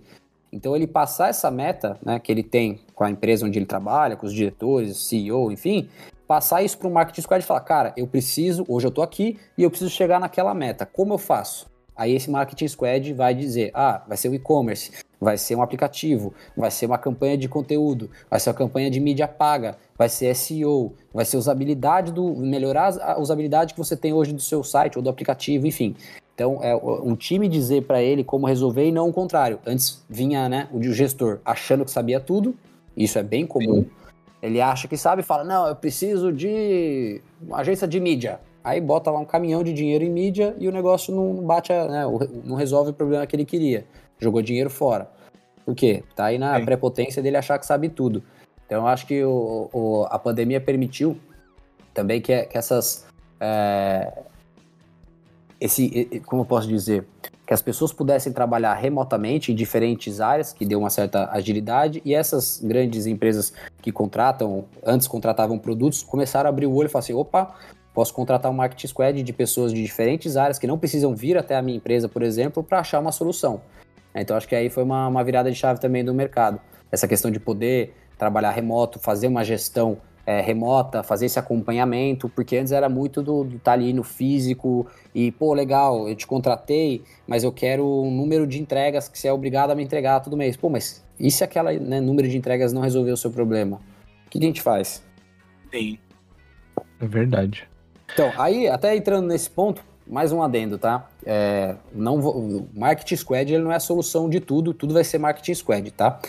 Então 0.53 0.75
ele 0.75 0.85
passar 0.85 1.29
essa 1.29 1.49
meta, 1.49 1.97
né, 2.05 2.19
que 2.19 2.31
ele 2.31 2.43
tem 2.43 2.79
com 2.93 3.03
a 3.03 3.09
empresa 3.09 3.43
onde 3.43 3.57
ele 3.57 3.65
trabalha, 3.65 4.15
com 4.15 4.27
os 4.27 4.33
diretores, 4.33 5.07
CEO, 5.07 5.51
enfim, 5.51 5.89
passar 6.27 6.61
isso 6.61 6.77
para 6.77 6.87
o 6.87 6.91
marketing 6.91 7.21
squad 7.21 7.43
e 7.43 7.47
falar, 7.47 7.61
cara, 7.61 7.91
eu 7.97 8.05
preciso, 8.05 8.63
hoje 8.67 8.85
eu 8.85 8.89
estou 8.89 9.03
aqui 9.03 9.39
e 9.57 9.63
eu 9.63 9.69
preciso 9.71 9.89
chegar 9.89 10.19
naquela 10.19 10.53
meta. 10.53 10.85
Como 10.85 11.15
eu 11.15 11.17
faço? 11.17 11.67
Aí 11.95 12.13
esse 12.13 12.29
marketing 12.29 12.67
squad 12.67 13.13
vai 13.13 13.33
dizer, 13.33 13.71
ah, 13.73 14.03
vai 14.07 14.15
ser 14.15 14.29
o 14.29 14.35
e-commerce, 14.35 14.91
vai 15.19 15.37
ser 15.37 15.55
um 15.55 15.61
aplicativo, 15.61 16.33
vai 16.55 16.69
ser 16.69 16.85
uma 16.85 16.97
campanha 16.97 17.37
de 17.37 17.47
conteúdo, 17.47 18.09
vai 18.29 18.39
ser 18.39 18.49
uma 18.49 18.55
campanha 18.55 18.91
de 18.91 18.99
mídia 18.99 19.27
paga, 19.27 19.75
vai 19.97 20.09
ser 20.09 20.35
SEO, 20.35 20.93
vai 21.13 21.25
ser 21.25 21.37
usabilidade 21.37 22.11
do 22.11 22.35
melhorar 22.35 22.99
a 22.99 23.19
usabilidade 23.19 23.73
que 23.73 23.79
você 23.79 23.95
tem 23.95 24.13
hoje 24.13 24.33
do 24.33 24.41
seu 24.41 24.63
site 24.63 24.97
ou 24.97 25.03
do 25.03 25.09
aplicativo, 25.09 25.65
enfim. 25.65 25.95
Então, 26.35 26.59
é 26.63 26.75
um 26.75 27.15
time 27.15 27.47
dizer 27.47 27.83
para 27.83 28.01
ele 28.01 28.23
como 28.23 28.47
resolver 28.47 28.87
e 28.87 28.91
não 28.91 29.09
o 29.09 29.13
contrário. 29.13 29.59
Antes 29.65 30.03
vinha 30.09 30.49
né, 30.49 30.67
o 30.71 30.81
gestor 30.81 31.39
achando 31.45 31.85
que 31.85 31.91
sabia 31.91 32.19
tudo, 32.19 32.55
isso 32.97 33.19
é 33.19 33.23
bem 33.23 33.45
comum. 33.45 33.83
Sim. 33.83 33.89
Ele 34.41 34.59
acha 34.59 34.87
que 34.87 34.97
sabe 34.97 35.21
e 35.21 35.25
fala: 35.25 35.43
Não, 35.43 35.67
eu 35.67 35.75
preciso 35.75 36.33
de 36.33 37.21
uma 37.41 37.59
agência 37.59 37.87
de 37.87 37.99
mídia. 37.99 38.39
Aí 38.63 38.81
bota 38.81 39.11
lá 39.11 39.19
um 39.19 39.25
caminhão 39.25 39.63
de 39.63 39.73
dinheiro 39.73 40.03
em 40.03 40.09
mídia 40.09 40.55
e 40.57 40.67
o 40.67 40.71
negócio 40.71 41.13
não 41.13 41.35
bate, 41.45 41.71
a, 41.71 41.87
né, 41.87 42.03
não 42.43 42.55
resolve 42.55 42.91
o 42.91 42.93
problema 42.93 43.27
que 43.27 43.35
ele 43.35 43.45
queria. 43.45 43.85
Jogou 44.17 44.41
dinheiro 44.41 44.69
fora. 44.69 45.09
Por 45.65 45.75
quê? 45.75 46.03
Tá 46.15 46.25
aí 46.25 46.37
na 46.37 46.59
Sim. 46.59 46.65
prepotência 46.65 47.21
dele 47.21 47.37
achar 47.37 47.59
que 47.59 47.65
sabe 47.65 47.89
tudo. 47.89 48.23
Então, 48.65 48.81
eu 48.81 48.87
acho 48.87 49.05
que 49.05 49.23
o, 49.23 49.69
o, 49.71 50.07
a 50.09 50.17
pandemia 50.17 50.59
permitiu 50.59 51.17
também 51.93 52.19
que, 52.19 52.43
que 52.43 52.57
essas. 52.57 53.05
É, 53.39 54.11
esse, 55.63 56.21
como 56.25 56.41
eu 56.41 56.45
posso 56.45 56.67
dizer, 56.67 57.05
que 57.47 57.53
as 57.53 57.61
pessoas 57.61 57.93
pudessem 57.93 58.33
trabalhar 58.33 58.73
remotamente 58.73 59.51
em 59.51 59.55
diferentes 59.55 60.19
áreas, 60.19 60.51
que 60.51 60.65
deu 60.65 60.77
uma 60.77 60.89
certa 60.89 61.29
agilidade, 61.31 62.01
e 62.03 62.13
essas 62.13 62.59
grandes 62.61 63.05
empresas 63.05 63.53
que 63.81 63.89
contratam, 63.89 64.65
antes 64.85 65.07
contratavam 65.07 65.57
produtos, 65.57 66.03
começaram 66.03 66.47
a 66.47 66.49
abrir 66.49 66.65
o 66.65 66.73
olho 66.73 66.87
e 66.87 66.89
falar 66.89 66.99
assim, 66.99 67.13
opa, 67.13 67.55
posso 67.93 68.13
contratar 68.13 68.51
um 68.51 68.53
marketing 68.53 68.87
squad 68.87 69.23
de 69.23 69.33
pessoas 69.33 69.71
de 69.71 69.81
diferentes 69.81 70.35
áreas 70.35 70.59
que 70.59 70.67
não 70.67 70.77
precisam 70.77 71.15
vir 71.15 71.37
até 71.37 71.55
a 71.55 71.61
minha 71.61 71.77
empresa, 71.77 72.09
por 72.09 72.23
exemplo, 72.23 72.61
para 72.61 72.79
achar 72.79 72.99
uma 72.99 73.13
solução. 73.13 73.61
Então 74.13 74.35
acho 74.35 74.47
que 74.47 74.55
aí 74.55 74.69
foi 74.69 74.83
uma, 74.83 75.07
uma 75.07 75.23
virada 75.23 75.49
de 75.49 75.57
chave 75.57 75.79
também 75.79 76.03
do 76.03 76.13
mercado. 76.13 76.59
Essa 76.91 77.07
questão 77.07 77.31
de 77.31 77.39
poder 77.39 77.95
trabalhar 78.17 78.51
remoto, 78.51 78.99
fazer 78.99 79.27
uma 79.27 79.43
gestão 79.43 79.97
é, 80.25 80.41
remota, 80.41 81.03
fazer 81.03 81.25
esse 81.25 81.37
acompanhamento, 81.37 82.29
porque 82.29 82.57
antes 82.57 82.71
era 82.71 82.87
muito 82.87 83.21
do 83.21 83.43
estar 83.43 83.59
tá 83.59 83.71
ali 83.73 83.93
no 83.93 84.03
físico 84.03 84.87
e, 85.13 85.31
pô, 85.31 85.53
legal, 85.53 86.07
eu 86.07 86.15
te 86.15 86.25
contratei, 86.25 87.03
mas 87.27 87.43
eu 87.43 87.51
quero 87.51 87.85
um 87.85 88.11
número 88.11 88.47
de 88.47 88.61
entregas 88.61 89.07
que 89.07 89.19
você 89.19 89.27
é 89.27 89.33
obrigado 89.33 89.71
a 89.71 89.75
me 89.75 89.83
entregar 89.83 90.21
todo 90.21 90.37
mês. 90.37 90.55
Pô, 90.55 90.69
mas 90.69 91.03
e 91.19 91.29
se 91.29 91.43
aquele 91.43 91.79
né, 91.79 91.99
número 91.99 92.27
de 92.27 92.37
entregas 92.37 92.73
não 92.73 92.81
resolver 92.81 93.11
o 93.11 93.17
seu 93.17 93.31
problema? 93.31 93.81
O 94.25 94.29
que 94.29 94.39
a 94.39 94.41
gente 94.41 94.61
faz? 94.61 95.03
Sim. 95.71 95.97
É 96.99 97.05
verdade. 97.05 97.67
Então, 98.13 98.31
aí, 98.37 98.67
até 98.67 98.95
entrando 98.95 99.27
nesse 99.27 99.49
ponto, 99.49 99.83
mais 100.07 100.31
um 100.31 100.41
adendo, 100.41 100.77
tá? 100.77 101.07
É, 101.25 101.75
não 101.93 102.21
vou, 102.21 102.37
o 102.37 102.69
Marketing 102.73 103.15
Squad 103.15 103.53
ele 103.53 103.63
não 103.63 103.71
é 103.71 103.75
a 103.75 103.79
solução 103.79 104.29
de 104.29 104.39
tudo, 104.39 104.73
tudo 104.73 104.93
vai 104.93 105.03
ser 105.03 105.17
Marketing 105.17 105.53
Squad, 105.53 105.91
tá? 105.91 106.19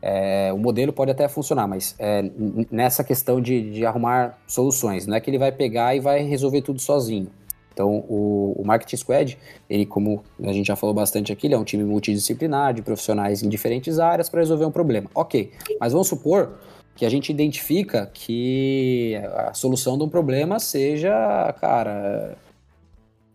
É, 0.00 0.52
o 0.52 0.58
modelo 0.58 0.92
pode 0.92 1.10
até 1.10 1.28
funcionar, 1.28 1.66
mas 1.66 1.94
é, 1.98 2.30
nessa 2.70 3.02
questão 3.02 3.40
de, 3.40 3.72
de, 3.72 3.84
arrumar 3.84 4.38
soluções, 4.46 5.06
não 5.06 5.16
é 5.16 5.20
que 5.20 5.28
ele 5.28 5.38
vai 5.38 5.50
pegar 5.50 5.94
e 5.94 6.00
vai 6.00 6.22
resolver 6.22 6.62
tudo 6.62 6.80
sozinho. 6.80 7.28
Então, 7.72 8.04
o, 8.08 8.54
o 8.56 8.64
Marketing 8.64 8.96
Squad, 8.96 9.38
ele, 9.70 9.86
como 9.86 10.22
a 10.42 10.52
gente 10.52 10.66
já 10.66 10.76
falou 10.76 10.94
bastante 10.94 11.32
aqui, 11.32 11.46
ele 11.46 11.54
é 11.54 11.58
um 11.58 11.64
time 11.64 11.84
multidisciplinar 11.84 12.74
de 12.74 12.82
profissionais 12.82 13.42
em 13.42 13.48
diferentes 13.48 13.98
áreas 13.98 14.28
para 14.28 14.40
resolver 14.40 14.64
um 14.64 14.70
problema. 14.70 15.08
Ok, 15.14 15.52
mas 15.80 15.92
vamos 15.92 16.08
supor 16.08 16.58
que 16.96 17.06
a 17.06 17.08
gente 17.08 17.30
identifica 17.30 18.10
que 18.12 19.14
a 19.32 19.54
solução 19.54 19.96
de 19.96 20.02
um 20.02 20.08
problema 20.08 20.58
seja, 20.58 21.54
cara, 21.60 22.36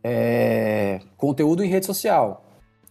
é, 0.04 1.00
conteúdo 1.16 1.64
em 1.64 1.70
rede 1.70 1.86
social. 1.86 2.43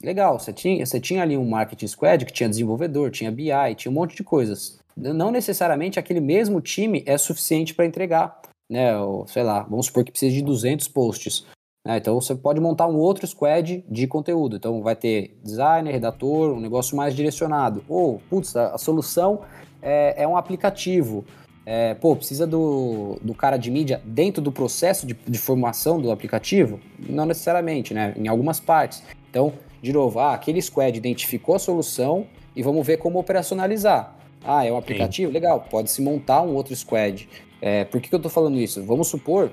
Legal, 0.02 0.38
você 0.38 0.52
tinha, 0.52 0.84
você 0.84 1.00
tinha 1.00 1.22
ali 1.22 1.36
um 1.36 1.48
marketing 1.48 1.86
squad 1.86 2.24
que 2.24 2.32
tinha 2.32 2.48
desenvolvedor, 2.48 3.10
tinha 3.10 3.30
BI, 3.30 3.74
tinha 3.76 3.90
um 3.90 3.94
monte 3.94 4.16
de 4.16 4.24
coisas. 4.24 4.78
Não 4.96 5.30
necessariamente 5.30 5.98
aquele 5.98 6.20
mesmo 6.20 6.60
time 6.60 7.02
é 7.06 7.16
suficiente 7.16 7.74
para 7.74 7.86
entregar, 7.86 8.40
né? 8.70 8.96
Ou, 8.98 9.26
sei 9.26 9.42
lá, 9.42 9.62
vamos 9.62 9.86
supor 9.86 10.04
que 10.04 10.10
precisa 10.10 10.34
de 10.34 10.42
200 10.42 10.88
posts. 10.88 11.46
Né? 11.86 11.96
Então 11.96 12.20
você 12.20 12.34
pode 12.34 12.60
montar 12.60 12.86
um 12.86 12.96
outro 12.96 13.26
squad 13.26 13.84
de 13.88 14.06
conteúdo. 14.06 14.56
Então 14.56 14.82
vai 14.82 14.96
ter 14.96 15.38
designer, 15.42 15.92
redator, 15.92 16.52
um 16.52 16.60
negócio 16.60 16.96
mais 16.96 17.14
direcionado. 17.14 17.84
Ou, 17.88 18.20
putz, 18.28 18.56
a, 18.56 18.74
a 18.74 18.78
solução 18.78 19.42
é, 19.80 20.22
é 20.22 20.28
um 20.28 20.36
aplicativo. 20.36 21.24
É, 21.64 21.94
pô, 21.94 22.16
precisa 22.16 22.44
do, 22.44 23.18
do 23.22 23.34
cara 23.34 23.56
de 23.56 23.70
mídia 23.70 24.02
dentro 24.04 24.42
do 24.42 24.50
processo 24.50 25.06
de, 25.06 25.14
de 25.14 25.38
formação 25.38 26.00
do 26.00 26.10
aplicativo? 26.10 26.80
Não 26.98 27.24
necessariamente, 27.24 27.94
né? 27.94 28.14
Em 28.16 28.26
algumas 28.26 28.58
partes. 28.58 29.02
Então, 29.30 29.52
de 29.82 29.92
novo, 29.92 30.20
ah, 30.20 30.32
aquele 30.32 30.62
squad 30.62 30.96
identificou 30.96 31.56
a 31.56 31.58
solução 31.58 32.26
e 32.54 32.62
vamos 32.62 32.86
ver 32.86 32.98
como 32.98 33.18
operacionalizar. 33.18 34.16
Ah, 34.44 34.64
é 34.64 34.72
um 34.72 34.76
aplicativo? 34.76 35.30
Sim. 35.30 35.34
Legal, 35.34 35.66
pode-se 35.68 36.00
montar 36.00 36.42
um 36.42 36.54
outro 36.54 36.74
squad. 36.76 37.28
É, 37.60 37.84
por 37.84 38.00
que, 38.00 38.08
que 38.08 38.14
eu 38.14 38.18
estou 38.18 38.30
falando 38.30 38.58
isso? 38.58 38.84
Vamos 38.84 39.08
supor 39.08 39.52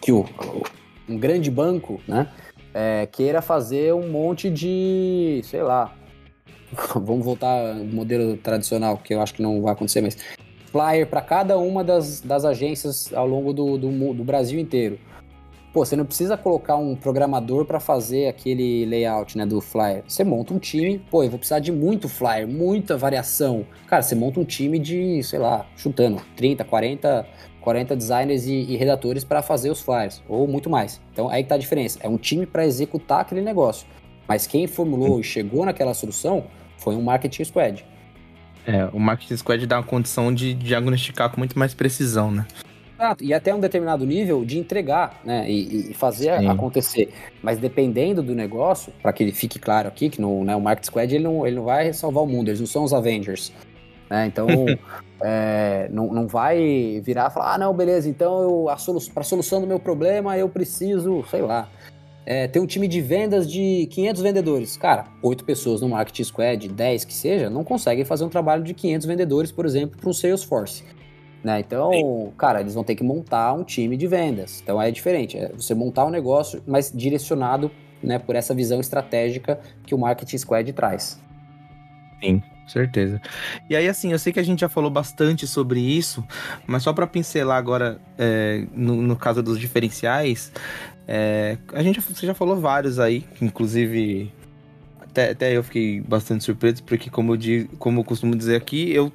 que 0.00 0.12
o, 0.12 0.26
um 1.08 1.16
grande 1.16 1.50
banco 1.50 2.00
né, 2.06 2.30
é, 2.74 3.06
queira 3.06 3.40
fazer 3.40 3.94
um 3.94 4.10
monte 4.10 4.50
de, 4.50 5.40
sei 5.44 5.62
lá, 5.62 5.94
vamos 6.94 7.24
voltar 7.24 7.76
ao 7.76 7.84
modelo 7.84 8.36
tradicional, 8.36 8.98
que 8.98 9.14
eu 9.14 9.22
acho 9.22 9.34
que 9.34 9.42
não 9.42 9.62
vai 9.62 9.72
acontecer, 9.72 10.02
mas 10.02 10.18
flyer 10.70 11.06
para 11.06 11.22
cada 11.22 11.56
uma 11.58 11.82
das, 11.82 12.20
das 12.20 12.44
agências 12.44 13.12
ao 13.14 13.26
longo 13.26 13.52
do, 13.52 13.78
do, 13.78 14.14
do 14.14 14.24
Brasil 14.24 14.60
inteiro. 14.60 14.98
Pô, 15.76 15.84
você 15.84 15.94
não 15.94 16.06
precisa 16.06 16.38
colocar 16.38 16.76
um 16.76 16.96
programador 16.96 17.66
para 17.66 17.78
fazer 17.78 18.28
aquele 18.28 18.86
layout, 18.86 19.36
né, 19.36 19.44
do 19.44 19.60
flyer. 19.60 20.02
Você 20.08 20.24
monta 20.24 20.54
um 20.54 20.58
time, 20.58 20.98
pô, 21.10 21.22
eu 21.22 21.28
vou 21.28 21.38
precisar 21.38 21.58
de 21.58 21.70
muito 21.70 22.08
flyer, 22.08 22.48
muita 22.48 22.96
variação. 22.96 23.66
Cara, 23.86 24.00
você 24.00 24.14
monta 24.14 24.40
um 24.40 24.44
time 24.46 24.78
de, 24.78 25.22
sei 25.22 25.38
lá, 25.38 25.66
chutando, 25.76 26.22
30, 26.34 26.64
40, 26.64 27.26
40 27.60 27.94
designers 27.94 28.46
e, 28.46 28.54
e 28.54 28.76
redatores 28.78 29.22
para 29.22 29.42
fazer 29.42 29.68
os 29.68 29.82
flyers, 29.82 30.22
ou 30.26 30.48
muito 30.48 30.70
mais. 30.70 30.98
Então 31.12 31.28
aí 31.28 31.42
que 31.42 31.50
tá 31.50 31.56
a 31.56 31.58
diferença. 31.58 31.98
É 32.02 32.08
um 32.08 32.16
time 32.16 32.46
para 32.46 32.64
executar 32.64 33.20
aquele 33.20 33.42
negócio. 33.42 33.86
Mas 34.26 34.46
quem 34.46 34.66
formulou 34.66 35.20
e 35.20 35.22
chegou 35.22 35.66
naquela 35.66 35.92
solução 35.92 36.46
foi 36.78 36.96
um 36.96 37.02
marketing 37.02 37.44
squad. 37.44 37.84
É, 38.66 38.88
o 38.94 38.98
marketing 38.98 39.36
squad 39.36 39.66
dá 39.66 39.76
uma 39.76 39.82
condição 39.82 40.32
de 40.32 40.54
diagnosticar 40.54 41.28
com 41.28 41.36
muito 41.36 41.58
mais 41.58 41.74
precisão, 41.74 42.30
né? 42.30 42.46
Exato, 42.98 43.22
e 43.22 43.34
até 43.34 43.54
um 43.54 43.60
determinado 43.60 44.06
nível 44.06 44.44
de 44.44 44.58
entregar, 44.58 45.20
né, 45.22 45.48
e, 45.50 45.90
e 45.90 45.94
fazer 45.94 46.38
Sim. 46.38 46.48
acontecer. 46.48 47.12
Mas 47.42 47.58
dependendo 47.58 48.22
do 48.22 48.34
negócio, 48.34 48.92
para 49.02 49.12
que 49.12 49.30
fique 49.32 49.58
claro 49.58 49.88
aqui, 49.88 50.08
que 50.08 50.20
no, 50.20 50.42
né, 50.44 50.56
o 50.56 50.60
Market 50.60 50.86
Squad 50.86 51.14
ele 51.14 51.24
não, 51.24 51.46
ele 51.46 51.56
não 51.56 51.64
vai 51.64 51.92
salvar 51.92 52.24
o 52.24 52.26
mundo, 52.26 52.48
eles 52.48 52.58
não 52.58 52.66
são 52.66 52.84
os 52.84 52.94
Avengers. 52.94 53.52
Né? 54.08 54.26
Então, 54.26 54.46
é, 55.22 55.88
não, 55.92 56.06
não 56.06 56.26
vai 56.26 57.00
virar 57.04 57.28
e 57.30 57.34
falar, 57.34 57.54
ah, 57.54 57.58
não, 57.58 57.74
beleza, 57.74 58.08
então 58.08 58.42
eu, 58.42 58.68
a 58.70 58.78
solu 58.78 59.00
para 59.12 59.20
a 59.20 59.24
solução 59.24 59.60
do 59.60 59.66
meu 59.66 59.78
problema 59.78 60.38
eu 60.38 60.48
preciso, 60.48 61.22
sei 61.30 61.42
lá, 61.42 61.68
é, 62.24 62.48
ter 62.48 62.60
um 62.60 62.66
time 62.66 62.88
de 62.88 63.00
vendas 63.02 63.48
de 63.48 63.86
500 63.92 64.22
vendedores. 64.22 64.76
Cara, 64.76 65.04
oito 65.22 65.44
pessoas 65.44 65.82
no 65.82 65.90
Marketing 65.90 66.24
Squad, 66.24 66.68
10 66.68 67.04
que 67.04 67.12
seja, 67.12 67.50
não 67.50 67.62
conseguem 67.62 68.06
fazer 68.06 68.24
um 68.24 68.28
trabalho 68.30 68.64
de 68.64 68.72
500 68.72 69.06
vendedores, 69.06 69.52
por 69.52 69.66
exemplo, 69.66 69.98
para 70.00 70.08
um 70.08 70.14
Salesforce. 70.14 70.82
Né? 71.46 71.60
Então, 71.60 71.92
Sim. 71.92 72.32
cara, 72.36 72.60
eles 72.60 72.74
vão 72.74 72.82
ter 72.82 72.96
que 72.96 73.04
montar 73.04 73.52
um 73.52 73.62
time 73.62 73.96
de 73.96 74.08
vendas. 74.08 74.60
Então 74.60 74.82
é 74.82 74.90
diferente, 74.90 75.38
é 75.38 75.48
você 75.50 75.76
montar 75.76 76.04
um 76.04 76.10
negócio, 76.10 76.60
mas 76.66 76.90
direcionado 76.92 77.70
né, 78.02 78.18
por 78.18 78.34
essa 78.34 78.52
visão 78.52 78.80
estratégica 78.80 79.60
que 79.86 79.94
o 79.94 79.98
Marketing 79.98 80.38
Squad 80.38 80.72
traz. 80.72 81.22
Sim, 82.20 82.42
certeza. 82.66 83.22
E 83.70 83.76
aí, 83.76 83.88
assim, 83.88 84.10
eu 84.10 84.18
sei 84.18 84.32
que 84.32 84.40
a 84.40 84.42
gente 84.42 84.58
já 84.58 84.68
falou 84.68 84.90
bastante 84.90 85.46
sobre 85.46 85.78
isso, 85.78 86.24
mas 86.66 86.82
só 86.82 86.92
para 86.92 87.06
pincelar 87.06 87.58
agora, 87.58 88.00
é, 88.18 88.66
no, 88.74 88.96
no, 88.96 89.14
caso 89.14 89.40
dos 89.40 89.56
diferenciais, 89.56 90.50
é, 91.06 91.58
a 91.72 91.80
gente 91.80 92.00
você 92.00 92.26
já 92.26 92.34
falou 92.34 92.56
vários 92.56 92.98
aí, 92.98 93.24
inclusive 93.40 94.32
até, 95.00 95.30
até 95.30 95.56
eu 95.56 95.62
fiquei 95.62 96.00
bastante 96.00 96.42
surpreso, 96.42 96.82
porque 96.82 97.08
como 97.08 97.36
eu, 97.36 97.68
como 97.78 98.00
eu 98.00 98.04
costumo 98.04 98.34
dizer 98.34 98.56
aqui, 98.56 98.92
eu 98.92 99.12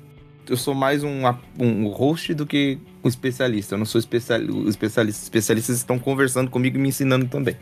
eu 0.50 0.58
sou 0.58 0.74
mais 0.74 1.04
um, 1.04 1.22
um 1.60 1.88
host 1.88 2.34
do 2.34 2.46
que 2.46 2.78
um 3.04 3.08
especialista. 3.08 3.76
Eu 3.76 3.80
não 3.80 3.86
sou 3.86 4.00
especialista. 4.00 4.70
Especialistas, 4.70 5.24
especialistas 5.24 5.78
estão 5.78 5.98
conversando 5.98 6.50
comigo 6.50 6.78
e 6.78 6.80
me 6.80 6.90
ensinando 6.90 7.28
também. 7.28 7.56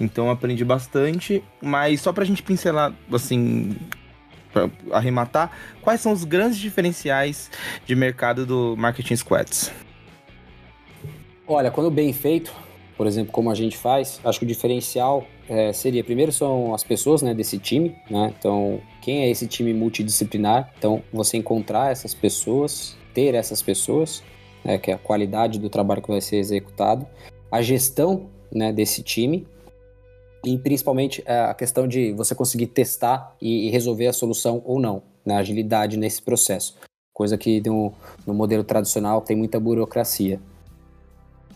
Então 0.00 0.30
aprendi 0.30 0.64
bastante. 0.64 1.42
Mas 1.60 2.00
só 2.00 2.12
pra 2.12 2.24
gente 2.24 2.42
pincelar, 2.42 2.94
assim, 3.12 3.76
para 4.52 4.70
arrematar, 4.92 5.50
quais 5.80 6.00
são 6.00 6.12
os 6.12 6.24
grandes 6.24 6.58
diferenciais 6.58 7.50
de 7.86 7.94
mercado 7.94 8.44
do 8.44 8.76
Marketing 8.76 9.16
Squads? 9.16 9.72
Olha, 11.46 11.70
quando 11.70 11.90
bem 11.90 12.12
feito, 12.12 12.52
por 12.96 13.06
exemplo, 13.06 13.32
como 13.32 13.50
a 13.50 13.54
gente 13.54 13.76
faz, 13.76 14.20
acho 14.24 14.38
que 14.38 14.44
o 14.44 14.48
diferencial 14.48 15.26
é, 15.48 15.72
seria, 15.72 16.04
primeiro 16.04 16.30
são 16.30 16.74
as 16.74 16.84
pessoas 16.84 17.22
né, 17.22 17.34
desse 17.34 17.58
time, 17.58 17.96
né? 18.08 18.32
Então, 18.38 18.80
quem 19.00 19.22
é 19.22 19.30
esse 19.30 19.46
time 19.46 19.72
multidisciplinar? 19.72 20.72
Então, 20.78 21.02
você 21.12 21.36
encontrar 21.36 21.90
essas 21.90 22.14
pessoas, 22.14 22.96
ter 23.14 23.34
essas 23.34 23.62
pessoas, 23.62 24.22
né, 24.64 24.78
que 24.78 24.90
é 24.90 24.94
a 24.94 24.98
qualidade 24.98 25.58
do 25.58 25.70
trabalho 25.70 26.02
que 26.02 26.08
vai 26.08 26.20
ser 26.20 26.36
executado, 26.36 27.06
a 27.50 27.62
gestão 27.62 28.28
né, 28.52 28.72
desse 28.72 29.02
time 29.02 29.46
e 30.44 30.56
principalmente 30.58 31.22
é, 31.26 31.40
a 31.40 31.54
questão 31.54 31.86
de 31.86 32.12
você 32.12 32.34
conseguir 32.34 32.68
testar 32.68 33.36
e, 33.40 33.70
resolver 33.70 34.06
a 34.06 34.12
solução 34.12 34.62
ou 34.64 34.78
não, 34.78 35.02
na 35.24 35.34
né, 35.34 35.40
agilidade 35.40 35.96
nesse 35.96 36.22
processo. 36.22 36.76
Coisa 37.12 37.36
que 37.36 37.60
no, 37.66 37.92
no 38.26 38.32
modelo 38.32 38.64
tradicional 38.64 39.20
tem 39.20 39.36
muita 39.36 39.60
burocracia. 39.60 40.40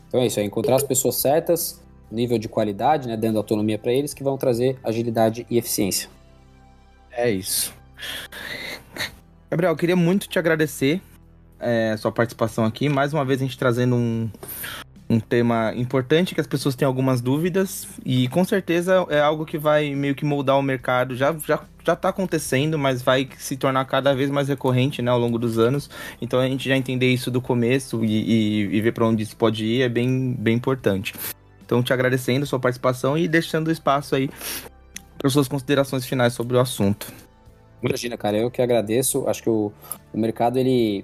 Então 0.09 0.20
é 0.20 0.26
isso, 0.26 0.38
é 0.38 0.44
encontrar 0.44 0.76
as 0.76 0.83
pessoas 0.83 1.16
certas, 1.16 1.83
nível 2.11 2.38
de 2.38 2.48
qualidade, 2.48 3.09
né, 3.09 3.16
dando 3.16 3.38
autonomia 3.38 3.78
para 3.78 3.92
eles, 3.92 4.12
que 4.14 4.22
vão 4.22 4.37
trazer 4.37 4.78
agilidade 4.85 5.46
e 5.50 5.57
eficiência. 5.57 6.09
É 7.16 7.31
isso. 7.31 7.72
Gabriel, 9.50 9.72
eu 9.72 9.77
queria 9.77 9.96
muito 9.96 10.29
te 10.29 10.38
agradecer 10.38 11.00
é, 11.61 11.96
sua 11.96 12.11
participação 12.11 12.64
aqui. 12.64 12.88
Mais 12.88 13.12
uma 13.12 13.24
vez 13.24 13.40
a 13.40 13.44
gente 13.44 13.57
trazendo 13.57 13.94
um, 13.94 14.29
um 15.09 15.20
tema 15.20 15.72
importante 15.77 16.35
que 16.35 16.40
as 16.40 16.46
pessoas 16.46 16.74
têm 16.74 16.87
algumas 16.87 17.20
dúvidas 17.20 17.87
e 18.05 18.27
com 18.29 18.44
certeza 18.44 19.07
é 19.09 19.20
algo 19.20 19.46
que 19.46 19.57
vai 19.57 19.94
meio 19.94 20.14
que 20.14 20.24
moldar 20.24 20.59
o 20.59 20.62
mercado. 20.62 21.14
Já, 21.14 21.33
já, 21.46 21.61
já 21.87 21.94
tá 21.94 22.09
acontecendo, 22.09 22.77
mas 22.77 23.00
vai 23.00 23.29
se 23.38 23.57
tornar 23.57 23.85
cada 23.85 24.12
vez 24.12 24.29
mais 24.29 24.48
recorrente 24.48 25.00
né, 25.00 25.11
ao 25.11 25.18
longo 25.18 25.38
dos 25.38 25.57
anos. 25.57 25.88
Então 26.20 26.40
a 26.40 26.48
gente 26.48 26.68
já 26.68 26.77
entender 26.77 27.12
isso 27.12 27.31
do 27.31 27.40
começo 27.40 28.05
e, 28.05 28.09
e, 28.09 28.77
e 28.77 28.81
ver 28.81 28.92
para 28.92 29.07
onde 29.07 29.22
isso 29.22 29.37
pode 29.37 29.64
ir 29.64 29.83
é 29.83 29.88
bem, 29.88 30.35
bem 30.37 30.57
importante. 30.57 31.14
Então 31.64 31.81
te 31.81 31.92
agradecendo 31.92 32.42
a 32.42 32.46
sua 32.46 32.59
participação 32.59 33.16
e 33.16 33.29
deixando 33.29 33.70
espaço 33.70 34.14
aí 34.16 34.29
para 35.24 35.30
suas 35.30 35.48
considerações 35.48 36.04
finais 36.04 36.34
sobre 36.34 36.54
o 36.54 36.60
assunto. 36.60 37.10
Imagina, 37.82 38.14
cara, 38.14 38.37
eu 38.37 38.50
que 38.50 38.60
agradeço. 38.60 39.26
Acho 39.26 39.42
que 39.42 39.48
o, 39.48 39.72
o 40.12 40.18
mercado 40.18 40.58
ele 40.58 41.02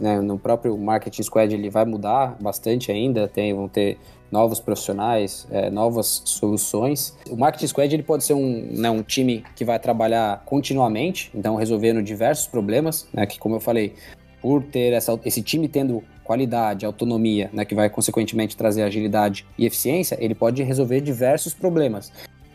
né, 0.00 0.22
no 0.22 0.38
próprio 0.38 0.76
Marketing 0.78 1.22
Squad 1.22 1.54
ele 1.54 1.68
vai 1.68 1.84
mudar 1.84 2.34
bastante 2.40 2.90
ainda, 2.90 3.28
tem, 3.28 3.52
vão 3.52 3.68
ter 3.68 3.98
novos 4.30 4.58
profissionais, 4.58 5.46
é, 5.50 5.68
novas 5.68 6.22
soluções. 6.24 7.14
O 7.28 7.36
Marketing 7.36 7.66
Squad 7.66 7.94
ele 7.94 8.02
pode 8.02 8.24
ser 8.24 8.32
um, 8.32 8.68
né, 8.72 8.88
um 8.88 9.02
time 9.02 9.44
que 9.54 9.66
vai 9.66 9.78
trabalhar 9.78 10.42
continuamente, 10.46 11.30
então 11.34 11.54
resolvendo 11.54 12.02
diversos 12.02 12.46
problemas, 12.46 13.06
né, 13.12 13.26
que 13.26 13.38
como 13.38 13.56
eu 13.56 13.60
falei, 13.60 13.94
por 14.40 14.62
ter 14.62 14.94
essa, 14.94 15.20
esse 15.26 15.42
time 15.42 15.68
tendo 15.68 16.02
qualidade, 16.24 16.86
autonomia, 16.86 17.50
né, 17.52 17.66
que 17.66 17.74
vai 17.74 17.90
consequentemente 17.90 18.56
trazer 18.56 18.82
agilidade 18.82 19.44
e 19.58 19.66
eficiência, 19.66 20.16
ele 20.18 20.34
pode 20.34 20.62
resolver 20.62 21.02
diversos 21.02 21.52
problemas. 21.52 22.10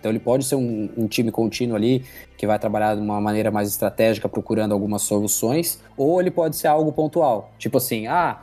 Então 0.08 0.13
ele 0.13 0.20
pode 0.20 0.46
ser 0.46 0.56
um, 0.56 0.89
um, 0.96 1.06
time 1.06 1.30
contínuo 1.32 1.76
ali 1.76 2.06
que 2.38 2.48
vai 2.48 2.58
trabalhar 2.58 2.96
de 2.96 3.02
uma 3.02 3.20
maneira 3.20 3.52
mais 3.52 3.67
estratégica, 3.67 4.30
procurando 4.30 4.72
algumas 4.72 5.02
soluções, 5.02 5.82
ou 5.98 6.22
ele 6.22 6.32
pode 6.32 6.56
ser 6.56 6.67
algo 6.67 6.93
pontual, 6.93 7.52
tipo 7.60 7.76
assim, 7.78 8.08
ah, 8.08 8.41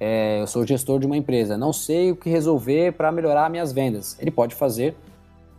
é, 0.00 0.40
eu 0.40 0.46
sou 0.46 0.66
gestor 0.66 0.98
de 0.98 1.04
uma 1.04 1.14
empresa, 1.14 1.54
não 1.58 1.70
sei 1.70 2.12
o 2.12 2.16
que 2.16 2.30
resolver 2.30 2.92
para 2.92 3.12
melhorar 3.12 3.50
minhas 3.50 3.74
vendas. 3.74 4.16
Ele 4.18 4.30
pode 4.30 4.54
fazer 4.54 4.94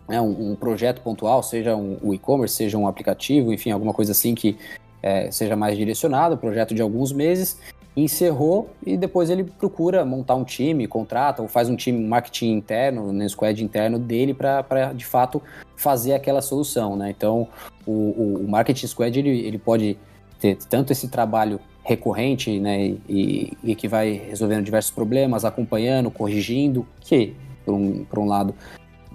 né, 0.07 0.19
um, 0.19 0.53
um, 0.53 0.55
projeto 0.55 1.01
pontual, 1.01 1.43
seja 1.43 1.75
um, 1.75 1.99
um 2.01 2.13
e-commerce, 2.15 2.55
seja 2.55 2.75
um 2.75 2.87
aplicativo, 2.87 3.53
enfim, 3.53 3.69
alguma 3.69 3.93
coisa 3.93 4.11
assim 4.11 4.33
que 4.33 4.57
é, 5.03 5.29
seja 5.29 5.55
mais 5.55 5.77
direcionado, 5.77 6.35
projeto 6.35 6.73
de 6.73 6.81
alguns 6.81 7.11
meses, 7.11 7.59
encerrou 7.95 8.69
e 8.85 8.97
depois 8.97 9.29
ele 9.29 9.43
procura 9.43 10.03
montar 10.03 10.35
um 10.35 10.43
time, 10.43 10.87
contrata 10.87 11.41
ou 11.41 11.47
faz 11.47 11.69
um 11.69 11.75
time 11.75 12.05
marketing 12.05 12.51
interno, 12.53 13.07
no 13.07 13.13
né, 13.13 13.27
squad 13.29 13.63
interno 13.63 13.99
dele 13.99 14.33
para 14.33 14.93
de 14.93 15.05
fato 15.05 15.41
fazer 15.75 16.13
aquela 16.13 16.41
solução, 16.41 16.95
né? 16.95 17.13
Então 17.15 17.47
o, 17.85 17.91
o, 17.91 18.43
o, 18.45 18.47
marketing 18.47 18.87
squad 18.87 19.17
ele, 19.17 19.29
ele 19.29 19.57
pode 19.57 19.97
ter 20.39 20.57
tanto 20.69 20.91
esse 20.91 21.07
trabalho 21.07 21.59
recorrente, 21.83 22.59
né, 22.59 22.95
e, 23.09 23.51
e 23.61 23.75
que 23.75 23.89
vai 23.89 24.13
resolvendo 24.13 24.63
diversos 24.63 24.91
problemas, 24.91 25.43
acompanhando, 25.43 26.09
corrigindo, 26.09 26.87
que 27.01 27.35
por 27.65 27.73
um, 27.73 28.05
por 28.05 28.19
um 28.19 28.25
lado 28.25 28.55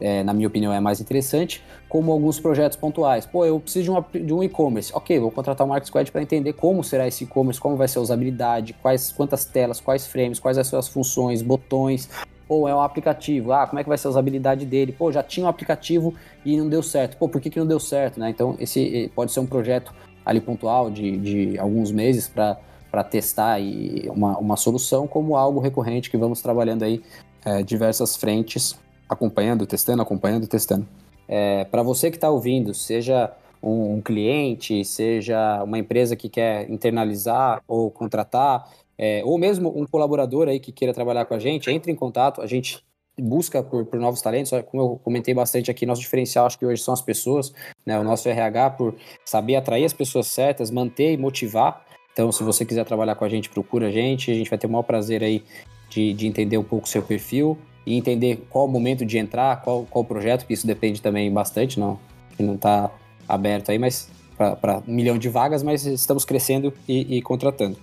é, 0.01 0.23
na 0.23 0.33
minha 0.33 0.47
opinião, 0.47 0.73
é 0.73 0.81
mais 0.81 1.01
interessante, 1.01 1.63
como 1.89 2.13
alguns 2.13 2.39
projetos 2.39 2.77
pontuais. 2.77 3.27
Pô, 3.27 3.45
eu 3.45 3.59
preciso 3.59 3.85
de, 3.85 3.91
uma, 3.91 4.07
de 4.13 4.33
um 4.33 4.43
e-commerce. 4.43 4.93
Ok, 4.95 5.19
vou 5.19 5.31
contratar 5.31 5.67
o 5.67 5.69
Market 5.69 5.89
Squad 5.89 6.11
para 6.11 6.23
entender 6.23 6.53
como 6.53 6.85
será 6.85 7.07
esse 7.07 7.25
e-commerce, 7.25 7.61
como 7.61 7.77
vai 7.77 7.89
ser 7.89 7.99
a 7.99 8.03
usabilidade, 8.03 8.75
quais, 8.75 9.13
quantas 9.13 9.45
telas, 9.45 9.81
quais 9.81 10.07
frames, 10.07 10.39
quais 10.39 10.59
as 10.59 10.67
suas 10.67 10.89
funções, 10.89 11.43
botões. 11.43 12.09
Ou 12.49 12.67
é 12.67 12.75
um 12.75 12.81
aplicativo, 12.81 13.53
ah, 13.53 13.67
como 13.67 13.79
é 13.79 13.83
que 13.83 13.89
vai 13.89 13.99
ser 13.99 14.07
a 14.07 14.11
usabilidade 14.11 14.65
dele? 14.65 14.91
Pô, 14.93 15.13
já 15.13 15.23
tinha 15.23 15.45
um 15.45 15.49
aplicativo 15.49 16.15
e 16.45 16.57
não 16.57 16.69
deu 16.69 16.83
certo. 16.83 17.17
Pô, 17.19 17.29
por 17.29 17.41
que, 17.41 17.51
que 17.51 17.59
não 17.59 17.67
deu 17.67 17.79
certo? 17.79 18.19
Né? 18.19 18.31
Então, 18.31 18.57
esse 18.59 19.05
eh, 19.05 19.11
pode 19.15 19.33
ser 19.33 19.41
um 19.41 19.47
projeto 19.47 19.93
ali 20.25 20.41
pontual 20.41 20.91
de, 20.91 21.17
de 21.19 21.59
alguns 21.59 21.93
meses 21.93 22.27
para 22.27 23.05
testar 23.05 23.61
e 23.61 24.09
uma, 24.09 24.39
uma 24.39 24.57
solução, 24.57 25.07
como 25.07 25.37
algo 25.37 25.61
recorrente 25.61 26.11
que 26.11 26.17
vamos 26.17 26.41
trabalhando 26.41 26.85
aí 26.85 27.03
é, 27.45 27.63
diversas 27.63 28.17
frentes 28.17 28.79
acompanhando, 29.09 29.67
testando, 29.67 30.03
acompanhando, 30.03 30.47
testando. 30.47 30.87
É, 31.27 31.65
para 31.65 31.83
você 31.83 32.11
que 32.11 32.17
está 32.17 32.31
ouvindo, 32.31 32.73
seja 32.75 33.33
um, 33.63 33.97
um, 33.97 34.01
cliente, 34.01 34.85
seja 34.85 35.63
uma 35.63 35.79
empresa 35.79 36.17
que 36.17 36.29
quer 36.29 36.71
internalizar 36.71 37.63
ou 37.67 37.91
contratar, 37.91 38.69
é, 38.97 39.23
ou 39.25 39.39
mesmo 39.39 39.73
um 39.77 39.87
colaborador 39.87 40.49
aí 40.49 40.59
que 40.59 40.73
queira 40.73 40.95
trabalhar 40.95 41.25
com 41.25 41.35
a 41.35 41.39
gente, 41.39 41.71
entre 41.71 41.93
em 41.93 41.95
contato, 41.95 42.41
a 42.41 42.47
gente 42.47 42.83
busca 43.21 43.63
por, 43.63 43.85
por, 43.85 43.99
novos 43.99 44.23
talentos, 44.23 44.51
como 44.71 44.83
eu 44.83 45.01
comentei 45.03 45.35
bastante 45.35 45.71
aqui, 45.71 45.85
nosso 45.85 46.01
diferencial 46.01 46.47
acho 46.47 46.59
que 46.59 46.65
hoje 46.65 46.83
são 46.83 46.95
as 46.95 47.03
pessoas, 47.03 47.53
né, 47.85 47.99
o 47.99 48.05
nosso 48.05 48.29
RH 48.29 48.71
por 48.71 48.95
saber 49.25 49.57
atrair 49.57 49.85
as 49.85 49.93
pessoas 49.93 50.29
certas, 50.29 50.71
manter 50.71 51.13
e 51.13 51.17
motivar, 51.17 51.85
então 52.13 52.31
se 52.31 52.43
você 52.43 52.65
quiser 52.65 52.85
trabalhar 52.85 53.17
com 53.17 53.25
a 53.25 53.29
gente, 53.29 53.51
procura 53.51 53.89
a 53.89 53.91
gente, 53.91 54.31
a 54.31 54.35
gente 54.35 54.49
vai 54.49 54.59
ter 54.59 54.67
o 54.67 54.71
maior 54.71 54.83
prazer 54.83 55.23
aí 55.23 55.45
de, 55.89 56.13
de 56.13 56.27
entender 56.27 56.59
um 56.59 56.65
pouco 56.65 56.87
o 56.87 56.89
seu 56.89 57.03
perfil, 57.03 57.59
e 57.89 57.95
entender 57.95 58.47
qual 58.51 58.67
o 58.67 58.69
momento 58.69 59.07
de 59.07 59.17
entrar, 59.17 59.63
qual, 59.63 59.87
qual 59.89 60.05
o 60.05 60.07
projeto, 60.07 60.47
que 60.47 60.53
isso 60.53 60.67
depende 60.67 61.01
também 61.01 61.33
bastante, 61.33 61.81
não, 61.81 61.99
que 62.37 62.43
não 62.43 62.55
está 62.55 62.91
aberto 63.27 63.71
aí, 63.71 63.79
mas 63.79 64.11
para 64.37 64.83
um 64.87 64.93
milhão 64.93 65.17
de 65.17 65.31
vagas, 65.31 65.63
mas 65.63 65.87
estamos 65.87 66.23
crescendo 66.23 66.73
e, 66.87 67.17
e 67.17 67.23
contratando. 67.23 67.79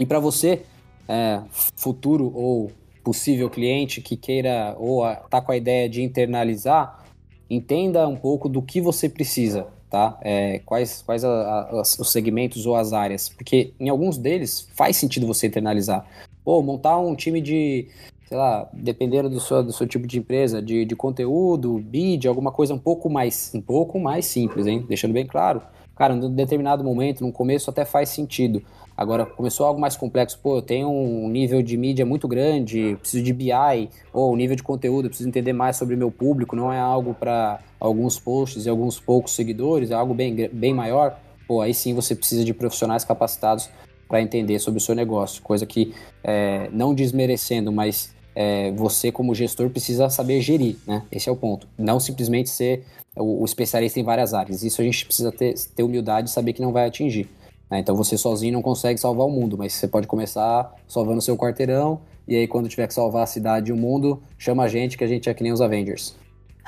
E 0.00 0.04
para 0.04 0.18
você, 0.18 0.62
é, 1.08 1.40
futuro 1.76 2.32
ou 2.34 2.72
possível 3.04 3.48
cliente 3.48 4.00
que 4.00 4.16
queira 4.16 4.74
ou 4.78 5.08
está 5.08 5.40
com 5.40 5.52
a 5.52 5.56
ideia 5.56 5.88
de 5.88 6.02
internalizar, 6.02 7.04
entenda 7.48 8.06
um 8.08 8.16
pouco 8.16 8.48
do 8.48 8.60
que 8.60 8.80
você 8.80 9.08
precisa, 9.08 9.68
tá? 9.88 10.18
É, 10.22 10.58
quais 10.66 11.02
quais 11.02 11.22
a, 11.22 11.70
a, 11.70 11.80
os 11.82 12.10
segmentos 12.10 12.66
ou 12.66 12.74
as 12.74 12.92
áreas, 12.92 13.28
porque 13.28 13.72
em 13.78 13.88
alguns 13.88 14.18
deles 14.18 14.68
faz 14.74 14.96
sentido 14.96 15.24
você 15.24 15.46
internalizar. 15.46 16.04
Ou 16.44 16.62
montar 16.64 16.98
um 16.98 17.14
time 17.14 17.40
de 17.40 17.88
sei 18.26 18.36
lá, 18.36 18.68
dependendo 18.72 19.30
do 19.30 19.40
seu, 19.40 19.62
do 19.62 19.72
seu 19.72 19.86
tipo 19.86 20.06
de 20.06 20.18
empresa, 20.18 20.60
de, 20.60 20.84
de 20.84 20.96
conteúdo, 20.96 21.78
bid, 21.78 22.26
alguma 22.26 22.50
coisa 22.50 22.74
um 22.74 22.78
pouco 22.78 23.08
mais 23.08 23.52
um 23.54 23.60
pouco 23.60 23.98
mais 23.98 24.26
simples, 24.26 24.66
hein? 24.66 24.84
Deixando 24.88 25.12
bem 25.12 25.26
claro. 25.26 25.62
Cara, 25.94 26.14
em 26.14 26.34
determinado 26.34 26.84
momento, 26.84 27.24
no 27.24 27.32
começo 27.32 27.70
até 27.70 27.84
faz 27.84 28.10
sentido. 28.10 28.62
Agora, 28.94 29.24
começou 29.24 29.64
algo 29.64 29.80
mais 29.80 29.96
complexo, 29.96 30.38
pô, 30.42 30.56
eu 30.56 30.62
tenho 30.62 30.88
um 30.88 31.28
nível 31.28 31.62
de 31.62 31.76
mídia 31.76 32.04
muito 32.04 32.26
grande, 32.26 32.96
preciso 33.00 33.22
de 33.22 33.32
BI, 33.32 33.90
ou 34.12 34.32
um 34.32 34.36
nível 34.36 34.56
de 34.56 34.62
conteúdo, 34.62 35.08
preciso 35.08 35.28
entender 35.28 35.52
mais 35.52 35.76
sobre 35.76 35.94
o 35.94 35.98
meu 35.98 36.10
público, 36.10 36.56
não 36.56 36.72
é 36.72 36.78
algo 36.78 37.14
para 37.14 37.60
alguns 37.78 38.18
posts 38.18 38.64
e 38.64 38.68
alguns 38.68 38.98
poucos 38.98 39.34
seguidores, 39.34 39.90
é 39.90 39.94
algo 39.94 40.14
bem, 40.14 40.34
bem 40.50 40.74
maior. 40.74 41.18
Pô, 41.46 41.60
aí 41.60 41.72
sim 41.72 41.94
você 41.94 42.14
precisa 42.14 42.44
de 42.44 42.52
profissionais 42.52 43.04
capacitados 43.04 43.70
para 44.08 44.22
entender 44.22 44.58
sobre 44.58 44.78
o 44.78 44.80
seu 44.80 44.94
negócio, 44.94 45.42
coisa 45.42 45.66
que, 45.66 45.94
é, 46.24 46.68
não 46.72 46.94
desmerecendo, 46.94 47.70
mas 47.70 48.15
é, 48.36 48.70
você 48.72 49.10
como 49.10 49.34
gestor 49.34 49.70
precisa 49.70 50.10
saber 50.10 50.42
gerir, 50.42 50.76
né? 50.86 51.02
Esse 51.10 51.30
é 51.30 51.32
o 51.32 51.36
ponto. 51.36 51.66
Não 51.78 51.98
simplesmente 51.98 52.50
ser 52.50 52.84
o, 53.16 53.40
o 53.40 53.44
especialista 53.46 53.98
em 53.98 54.04
várias 54.04 54.34
áreas. 54.34 54.62
Isso 54.62 54.82
a 54.82 54.84
gente 54.84 55.06
precisa 55.06 55.32
ter, 55.32 55.54
ter 55.74 55.82
humildade 55.82 56.28
e 56.28 56.32
saber 56.32 56.52
que 56.52 56.60
não 56.60 56.70
vai 56.70 56.86
atingir. 56.86 57.30
Né? 57.70 57.78
Então 57.78 57.96
você 57.96 58.18
sozinho 58.18 58.52
não 58.52 58.60
consegue 58.60 59.00
salvar 59.00 59.26
o 59.26 59.30
mundo, 59.30 59.56
mas 59.56 59.72
você 59.72 59.88
pode 59.88 60.06
começar 60.06 60.70
salvando 60.86 61.22
seu 61.22 61.34
quarteirão 61.34 61.98
e 62.28 62.36
aí 62.36 62.46
quando 62.46 62.68
tiver 62.68 62.86
que 62.86 62.92
salvar 62.92 63.22
a 63.22 63.26
cidade 63.26 63.70
e 63.70 63.72
o 63.72 63.76
mundo, 63.76 64.22
chama 64.36 64.64
a 64.64 64.68
gente 64.68 64.98
que 64.98 65.04
a 65.04 65.08
gente 65.08 65.30
é 65.30 65.34
que 65.34 65.42
nem 65.42 65.52
os 65.52 65.62
Avengers. 65.62 66.14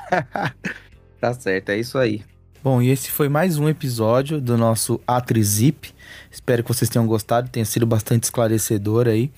tá 1.21 1.33
certo, 1.35 1.69
é 1.69 1.77
isso 1.77 1.99
aí. 1.99 2.23
Bom, 2.61 2.81
e 2.81 2.89
esse 2.89 3.09
foi 3.09 3.29
mais 3.29 3.57
um 3.57 3.69
episódio 3.69 4.41
do 4.41 4.57
nosso 4.57 4.99
Atrizip. 5.07 5.93
Espero 6.29 6.61
que 6.61 6.67
vocês 6.67 6.89
tenham 6.89 7.07
gostado, 7.07 7.49
tenha 7.49 7.63
sido 7.63 7.85
bastante 7.85 8.23
esclarecedor 8.23 9.07
aí 9.07 9.31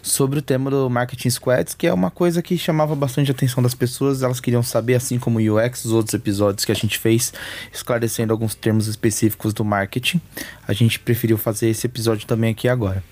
sobre 0.00 0.38
o 0.38 0.42
tema 0.42 0.70
do 0.70 0.88
Marketing 0.88 1.28
Squads, 1.28 1.74
que 1.74 1.86
é 1.86 1.92
uma 1.92 2.10
coisa 2.10 2.40
que 2.40 2.56
chamava 2.56 2.96
bastante 2.96 3.30
a 3.30 3.34
atenção 3.34 3.62
das 3.62 3.74
pessoas. 3.74 4.22
Elas 4.22 4.40
queriam 4.40 4.62
saber, 4.62 4.94
assim 4.94 5.18
como 5.18 5.38
o 5.38 5.42
UX, 5.42 5.84
os 5.84 5.92
outros 5.92 6.14
episódios 6.14 6.64
que 6.64 6.72
a 6.72 6.74
gente 6.74 6.98
fez, 6.98 7.34
esclarecendo 7.70 8.32
alguns 8.32 8.54
termos 8.54 8.86
específicos 8.86 9.52
do 9.52 9.66
marketing. 9.66 10.18
A 10.66 10.72
gente 10.72 10.98
preferiu 10.98 11.36
fazer 11.36 11.68
esse 11.68 11.86
episódio 11.86 12.26
também 12.26 12.52
aqui 12.52 12.68
agora. 12.68 13.04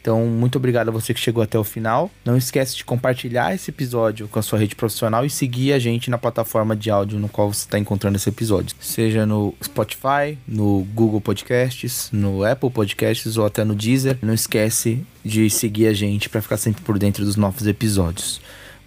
Então, 0.00 0.26
muito 0.26 0.56
obrigado 0.56 0.88
a 0.88 0.92
você 0.92 1.12
que 1.12 1.20
chegou 1.20 1.42
até 1.42 1.58
o 1.58 1.64
final. 1.64 2.10
Não 2.24 2.36
esquece 2.36 2.76
de 2.76 2.84
compartilhar 2.84 3.54
esse 3.54 3.70
episódio 3.70 4.28
com 4.28 4.38
a 4.38 4.42
sua 4.42 4.58
rede 4.58 4.74
profissional 4.74 5.24
e 5.24 5.30
seguir 5.30 5.72
a 5.72 5.78
gente 5.78 6.10
na 6.10 6.18
plataforma 6.18 6.76
de 6.76 6.90
áudio 6.90 7.18
no 7.18 7.28
qual 7.28 7.52
você 7.52 7.60
está 7.60 7.78
encontrando 7.78 8.16
esse 8.16 8.28
episódio. 8.28 8.76
Seja 8.80 9.26
no 9.26 9.54
Spotify, 9.62 10.38
no 10.46 10.86
Google 10.94 11.20
Podcasts, 11.20 12.08
no 12.12 12.44
Apple 12.44 12.70
Podcasts 12.70 13.36
ou 13.36 13.44
até 13.44 13.64
no 13.64 13.74
Deezer. 13.74 14.18
Não 14.22 14.34
esquece 14.34 15.04
de 15.24 15.50
seguir 15.50 15.88
a 15.88 15.92
gente 15.92 16.28
para 16.28 16.40
ficar 16.40 16.56
sempre 16.56 16.82
por 16.82 16.98
dentro 16.98 17.24
dos 17.24 17.36
novos 17.36 17.66
episódios. 17.66 18.40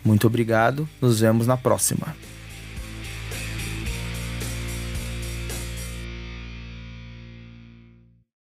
Muito 0.04 0.26
obrigado, 0.26 0.90
nos 1.00 1.20
vemos 1.20 1.46
na 1.46 1.58
próxima. 1.58 2.16